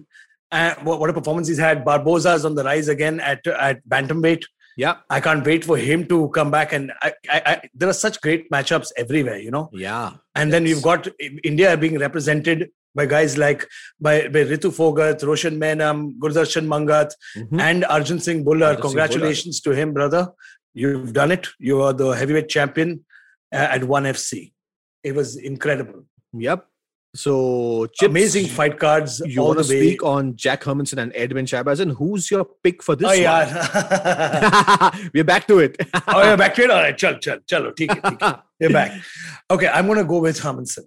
uh, 0.52 0.74
what, 0.88 1.00
what 1.00 1.10
a 1.10 1.14
performance 1.14 1.48
he's 1.48 1.58
had 1.70 1.86
barboza 1.86 2.34
is 2.34 2.43
on 2.50 2.56
the 2.56 2.64
rise 2.64 2.88
again 2.98 3.20
at 3.32 3.45
at 3.70 3.78
bantamweight 3.95 4.43
Yeah, 4.84 4.95
I 5.16 5.20
can't 5.26 5.43
wait 5.50 5.64
for 5.70 5.76
him 5.84 6.02
to 6.10 6.18
come 6.36 6.50
back. 6.56 6.70
And 6.78 6.91
I, 7.06 7.10
I, 7.36 7.38
I, 7.52 7.54
there 7.80 7.89
are 7.93 8.00
such 8.00 8.18
great 8.26 8.43
matchups 8.56 8.89
everywhere, 9.04 9.39
you 9.45 9.50
know. 9.56 9.64
yeah. 9.86 10.12
And 10.39 10.54
then 10.54 10.68
you've 10.72 10.84
got 10.89 11.08
India 11.52 11.70
being 11.84 11.98
represented 12.04 12.60
by 12.96 13.06
guys 13.06 13.38
like 13.38 13.68
by, 14.00 14.28
by 14.28 14.40
Ritu 14.52 14.72
Phogat, 14.72 15.24
Roshan 15.26 15.60
Mainam, 15.60 16.14
Gurdarshan 16.20 16.66
Mangat, 16.68 17.12
Mhm. 17.38 17.60
and 17.62 17.84
Arjan 17.84 18.22
Singh 18.22 18.44
Bhullar. 18.46 18.72
Arjan 18.72 18.74
Singh 18.76 18.82
Congratulations 18.82 19.62
to 19.62 19.72
him, 19.72 19.94
brother. 19.94 20.30
You've 20.74 21.14
done 21.14 21.32
it. 21.32 21.48
You 21.60 21.82
are 21.82 21.94
the 21.94 22.10
heavyweight 22.12 22.50
champion 22.50 23.06
uh, 23.54 23.58
at 23.76 23.84
ONE 23.84 24.04
FC. 24.06 24.54
It 25.04 25.16
was 25.16 25.38
incredible. 25.38 26.06
Yep. 26.34 26.66
So, 27.16 27.88
Chips, 27.94 28.10
Amazing 28.12 28.48
fight 28.48 28.78
cards 28.78 29.22
You 29.26 29.42
all 29.42 29.48
want 29.48 29.58
the 29.60 29.64
to 29.64 29.70
speak 29.70 30.04
on 30.04 30.36
Jack 30.36 30.64
Hermansson 30.64 31.00
and 31.02 31.12
Edmen 31.14 31.48
Shahbazyan? 31.48 31.96
Who's 31.98 32.30
your 32.30 32.46
pick 32.64 32.84
for 32.84 32.96
this 32.96 33.06
oh, 33.08 33.10
one? 33.10 33.18
yeah. 33.22 34.92
We're 35.14 35.24
back 35.24 35.48
to 35.48 35.60
it. 35.60 35.78
oh, 36.10 36.28
you're 36.28 36.38
back 36.38 36.54
to 36.56 36.64
it? 36.64 36.70
All 36.70 36.82
right, 36.82 36.96
chal, 36.96 37.18
chal, 37.18 37.38
chalo, 37.50 37.74
theek 37.76 37.90
hai, 37.92 38.00
theek 38.12 38.22
hai. 38.22 38.40
You're 38.60 38.72
back. 38.72 39.02
Okay, 39.50 39.68
I'm 39.68 39.86
going 39.88 39.98
to 39.98 40.04
go 40.04 40.20
with 40.20 40.40
Hermansson. 40.40 40.86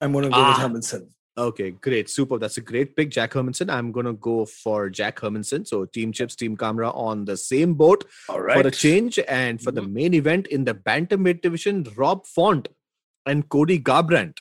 I'm 0.00 0.12
going 0.12 0.24
to 0.24 0.30
go 0.30 0.36
Ah. 0.38 0.48
with 0.50 0.58
Hermansson. 0.84 1.08
Okay, 1.36 1.70
great. 1.70 2.10
Super. 2.10 2.38
That's 2.38 2.58
a 2.58 2.60
great 2.60 2.94
pick, 2.94 3.10
Jack 3.10 3.32
Hermansson. 3.32 3.72
I'm 3.72 3.90
going 3.90 4.04
to 4.04 4.12
go 4.12 4.44
for 4.44 4.90
Jack 4.90 5.18
Hermansson. 5.18 5.66
So, 5.66 5.86
Team 5.86 6.12
Chips, 6.12 6.36
Team 6.36 6.56
Kamra 6.56 6.94
on 6.94 7.24
the 7.24 7.38
same 7.38 7.72
boat 7.74 8.04
All 8.28 8.36
for 8.36 8.42
right. 8.44 8.66
a 8.66 8.70
change. 8.70 9.18
And 9.28 9.60
for 9.60 9.72
the 9.72 9.80
mm-hmm. 9.80 9.94
main 9.94 10.14
event 10.14 10.46
in 10.48 10.64
the 10.64 10.74
Bantamweight 10.74 11.40
division, 11.40 11.86
Rob 11.96 12.26
Font 12.26 12.68
and 13.24 13.48
Cody 13.48 13.78
Garbrandt. 13.78 14.38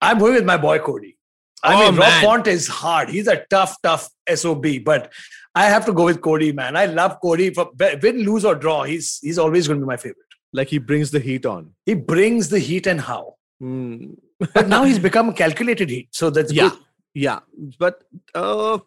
I'm 0.00 0.18
going 0.18 0.34
with 0.34 0.46
my 0.46 0.56
boy 0.56 0.78
Cody. 0.78 1.18
I 1.62 1.74
Oh, 1.74 1.90
mean, 1.90 2.00
Rob. 2.00 2.22
Font 2.22 2.46
is 2.46 2.66
hard. 2.68 3.10
He's 3.10 3.28
a 3.28 3.44
tough, 3.50 3.76
tough 3.82 4.08
SOB, 4.34 4.66
but 4.82 5.12
I 5.54 5.66
have 5.66 5.84
to 5.86 5.92
go 5.92 6.04
with 6.06 6.22
Cody, 6.22 6.52
man. 6.52 6.74
I 6.74 6.86
love 6.86 7.20
Cody. 7.20 7.52
For 7.52 7.70
win, 7.78 8.24
lose, 8.24 8.46
or 8.46 8.54
draw, 8.54 8.84
he's 8.84 9.18
he's 9.20 9.38
always 9.38 9.68
going 9.68 9.78
to 9.80 9.84
be 9.84 9.88
my 9.88 9.98
favorite. 9.98 10.24
Like 10.54 10.68
he 10.68 10.78
brings 10.78 11.10
the 11.10 11.20
heat 11.20 11.44
on. 11.44 11.74
He 11.84 11.94
brings 11.94 12.48
the 12.48 12.58
heat 12.58 12.86
and 12.86 13.00
how. 13.00 13.34
Hmm. 13.60 14.12
But 14.54 14.68
now 14.68 14.84
he's 14.84 14.98
become 14.98 15.32
calculated 15.34 15.90
heat. 15.90 16.08
So 16.12 16.30
that's 16.30 16.52
Yeah. 16.52 16.70
good. 16.70 16.78
Yeah. 17.14 17.40
But 17.78 18.02
uh, 18.34 18.78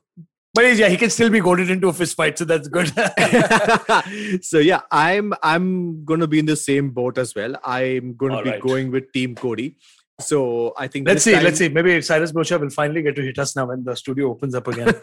But 0.56 0.76
yeah, 0.78 0.88
he 0.90 0.98
can 0.98 1.10
still 1.10 1.30
be 1.30 1.40
goaded 1.40 1.70
into 1.70 1.88
a 1.90 1.94
fist 1.94 2.16
fight, 2.16 2.38
so 2.38 2.46
that's 2.46 2.68
good. 2.68 2.92
so 4.44 4.60
yeah, 4.60 4.82
I'm 4.92 5.34
I'm 5.42 6.04
gonna 6.06 6.28
be 6.28 6.40
in 6.40 6.46
the 6.46 6.56
same 6.56 6.92
boat 6.92 7.18
as 7.18 7.34
well. 7.36 7.56
I'm 7.64 8.16
gonna 8.16 8.36
All 8.36 8.44
be 8.44 8.52
right. 8.52 8.62
going 8.62 8.92
with 8.92 9.12
Team 9.14 9.34
Cody. 9.36 9.78
So 10.20 10.74
I 10.78 10.88
think 10.88 11.08
let's 11.08 11.24
see, 11.24 11.34
time, 11.34 11.44
let's 11.44 11.58
see. 11.58 11.70
Maybe 11.70 12.00
Cyrus 12.02 12.32
Broacha 12.32 12.60
will 12.60 12.70
finally 12.70 13.02
get 13.02 13.16
to 13.16 13.24
hit 13.24 13.40
us 13.40 13.56
now 13.56 13.66
when 13.66 13.84
the 13.84 13.96
studio 13.96 14.30
opens 14.30 14.54
up 14.54 14.68
again. 14.68 14.94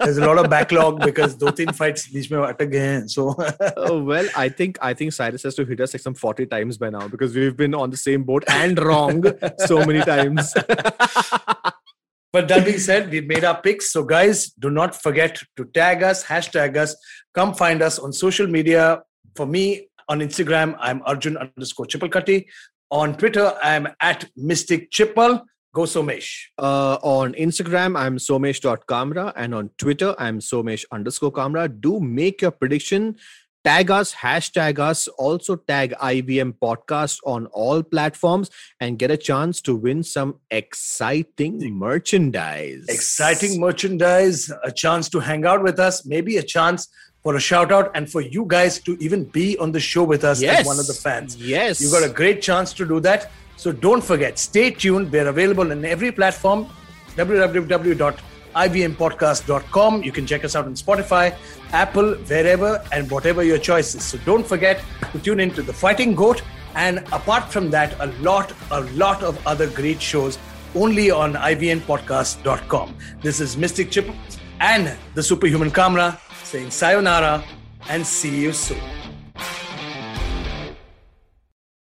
There's 0.00 0.18
a 0.18 0.26
lot 0.26 0.36
of 0.38 0.50
backlog 0.50 1.00
because 1.00 1.36
do 1.36 1.52
teen 1.52 1.72
fights 1.72 2.08
beech 2.08 2.28
mein 2.30 2.40
atak 2.40 2.62
again. 2.62 3.08
So 3.08 3.36
oh, 3.76 4.02
well, 4.02 4.28
I 4.36 4.48
think 4.48 4.76
I 4.82 4.94
think 4.94 5.12
Cyrus 5.12 5.44
has 5.44 5.54
to 5.56 5.64
hit 5.64 5.80
us 5.80 5.94
like 5.94 6.00
some 6.00 6.14
40 6.14 6.46
times 6.46 6.76
by 6.76 6.90
now 6.90 7.06
because 7.06 7.36
we've 7.36 7.56
been 7.56 7.72
on 7.72 7.90
the 7.90 7.96
same 7.96 8.24
boat 8.24 8.44
and 8.48 8.78
wrong 8.80 9.22
so 9.58 9.84
many 9.84 10.00
times. 10.00 10.52
but 12.32 12.48
that 12.48 12.64
being 12.64 12.78
said, 12.78 13.10
we 13.10 13.20
made 13.20 13.44
our 13.44 13.60
picks. 13.60 13.92
So 13.92 14.02
guys, 14.02 14.50
do 14.50 14.70
not 14.70 15.00
forget 15.00 15.40
to 15.56 15.66
tag 15.66 16.02
us, 16.02 16.24
hashtag 16.24 16.76
us. 16.76 16.96
Come 17.32 17.54
find 17.54 17.80
us 17.80 18.00
on 18.00 18.12
social 18.12 18.48
media. 18.48 19.02
For 19.36 19.46
me, 19.46 19.88
on 20.08 20.18
Instagram, 20.20 20.76
I'm 20.80 21.00
Arjun 21.04 21.36
underscore 21.36 21.86
Chipalkatti. 21.86 22.46
On 22.90 23.14
Twitter, 23.14 23.54
I'm 23.62 23.88
at 24.00 24.30
Mystic 24.34 24.90
Chipal. 24.90 25.42
Go 25.74 25.82
Somesh. 25.82 26.46
Uh, 26.56 26.96
on 27.02 27.34
Instagram, 27.34 27.98
I'm 27.98 28.16
somesh.kamra 28.16 29.34
and 29.36 29.54
on 29.54 29.68
Twitter, 29.76 30.14
I'm 30.18 30.38
somesh 30.38 30.86
underscore 30.90 31.30
kamra. 31.30 31.68
Do 31.68 32.00
make 32.00 32.40
your 32.40 32.50
prediction. 32.50 33.16
Tag 33.62 33.90
us, 33.90 34.14
hashtag 34.14 34.78
us, 34.78 35.06
also 35.08 35.56
tag 35.56 35.92
IVM 36.00 36.54
podcast 36.62 37.18
on 37.26 37.46
all 37.46 37.82
platforms 37.82 38.48
and 38.80 38.98
get 38.98 39.10
a 39.10 39.16
chance 39.18 39.60
to 39.62 39.76
win 39.76 40.02
some 40.02 40.36
exciting 40.50 41.74
merchandise. 41.74 42.86
Exciting 42.88 43.60
merchandise, 43.60 44.50
a 44.64 44.72
chance 44.72 45.10
to 45.10 45.20
hang 45.20 45.44
out 45.44 45.62
with 45.62 45.78
us, 45.78 46.06
maybe 46.06 46.38
a 46.38 46.42
chance 46.42 46.88
for 47.22 47.36
a 47.36 47.40
shout 47.40 47.72
out 47.72 47.90
and 47.94 48.10
for 48.10 48.20
you 48.20 48.44
guys 48.46 48.78
to 48.80 48.96
even 49.00 49.24
be 49.24 49.56
on 49.58 49.72
the 49.72 49.80
show 49.80 50.04
with 50.04 50.24
us 50.24 50.40
Yes. 50.40 50.60
as 50.60 50.66
one 50.66 50.78
of 50.78 50.86
the 50.86 50.94
fans. 50.94 51.36
Yes. 51.36 51.80
You 51.80 51.90
got 51.90 52.04
a 52.04 52.08
great 52.12 52.40
chance 52.42 52.72
to 52.74 52.86
do 52.86 53.00
that. 53.00 53.30
So 53.56 53.72
don't 53.72 54.02
forget, 54.04 54.38
stay 54.38 54.70
tuned. 54.70 55.10
We're 55.10 55.26
available 55.28 55.70
in 55.72 55.84
every 55.84 56.12
platform 56.12 56.68
www.ivmpodcast.com. 57.16 60.02
You 60.02 60.12
can 60.12 60.26
check 60.26 60.44
us 60.44 60.54
out 60.56 60.66
on 60.66 60.74
Spotify, 60.74 61.34
Apple, 61.72 62.14
wherever, 62.14 62.82
and 62.92 63.10
whatever 63.10 63.42
your 63.42 63.58
choice 63.58 63.94
is. 63.94 64.04
So 64.04 64.18
don't 64.24 64.46
forget 64.46 64.80
to 65.12 65.18
tune 65.18 65.40
into 65.40 65.62
The 65.62 65.72
Fighting 65.72 66.14
Goat. 66.14 66.42
And 66.74 66.98
apart 67.12 67.50
from 67.52 67.70
that, 67.70 67.94
a 68.00 68.06
lot, 68.22 68.52
a 68.70 68.80
lot 69.04 69.22
of 69.24 69.44
other 69.46 69.66
great 69.68 70.00
shows 70.00 70.38
only 70.74 71.10
on 71.10 71.32
ivmpodcast.com. 71.34 72.94
This 73.22 73.40
is 73.40 73.56
Mystic 73.56 73.90
Chip 73.90 74.06
and 74.60 74.94
the 75.14 75.22
Superhuman 75.22 75.70
Kamra 75.70 76.18
saying 76.48 76.70
sayonara 76.70 77.44
and 77.90 78.06
see 78.06 78.40
you 78.40 78.54
soon. 78.54 78.97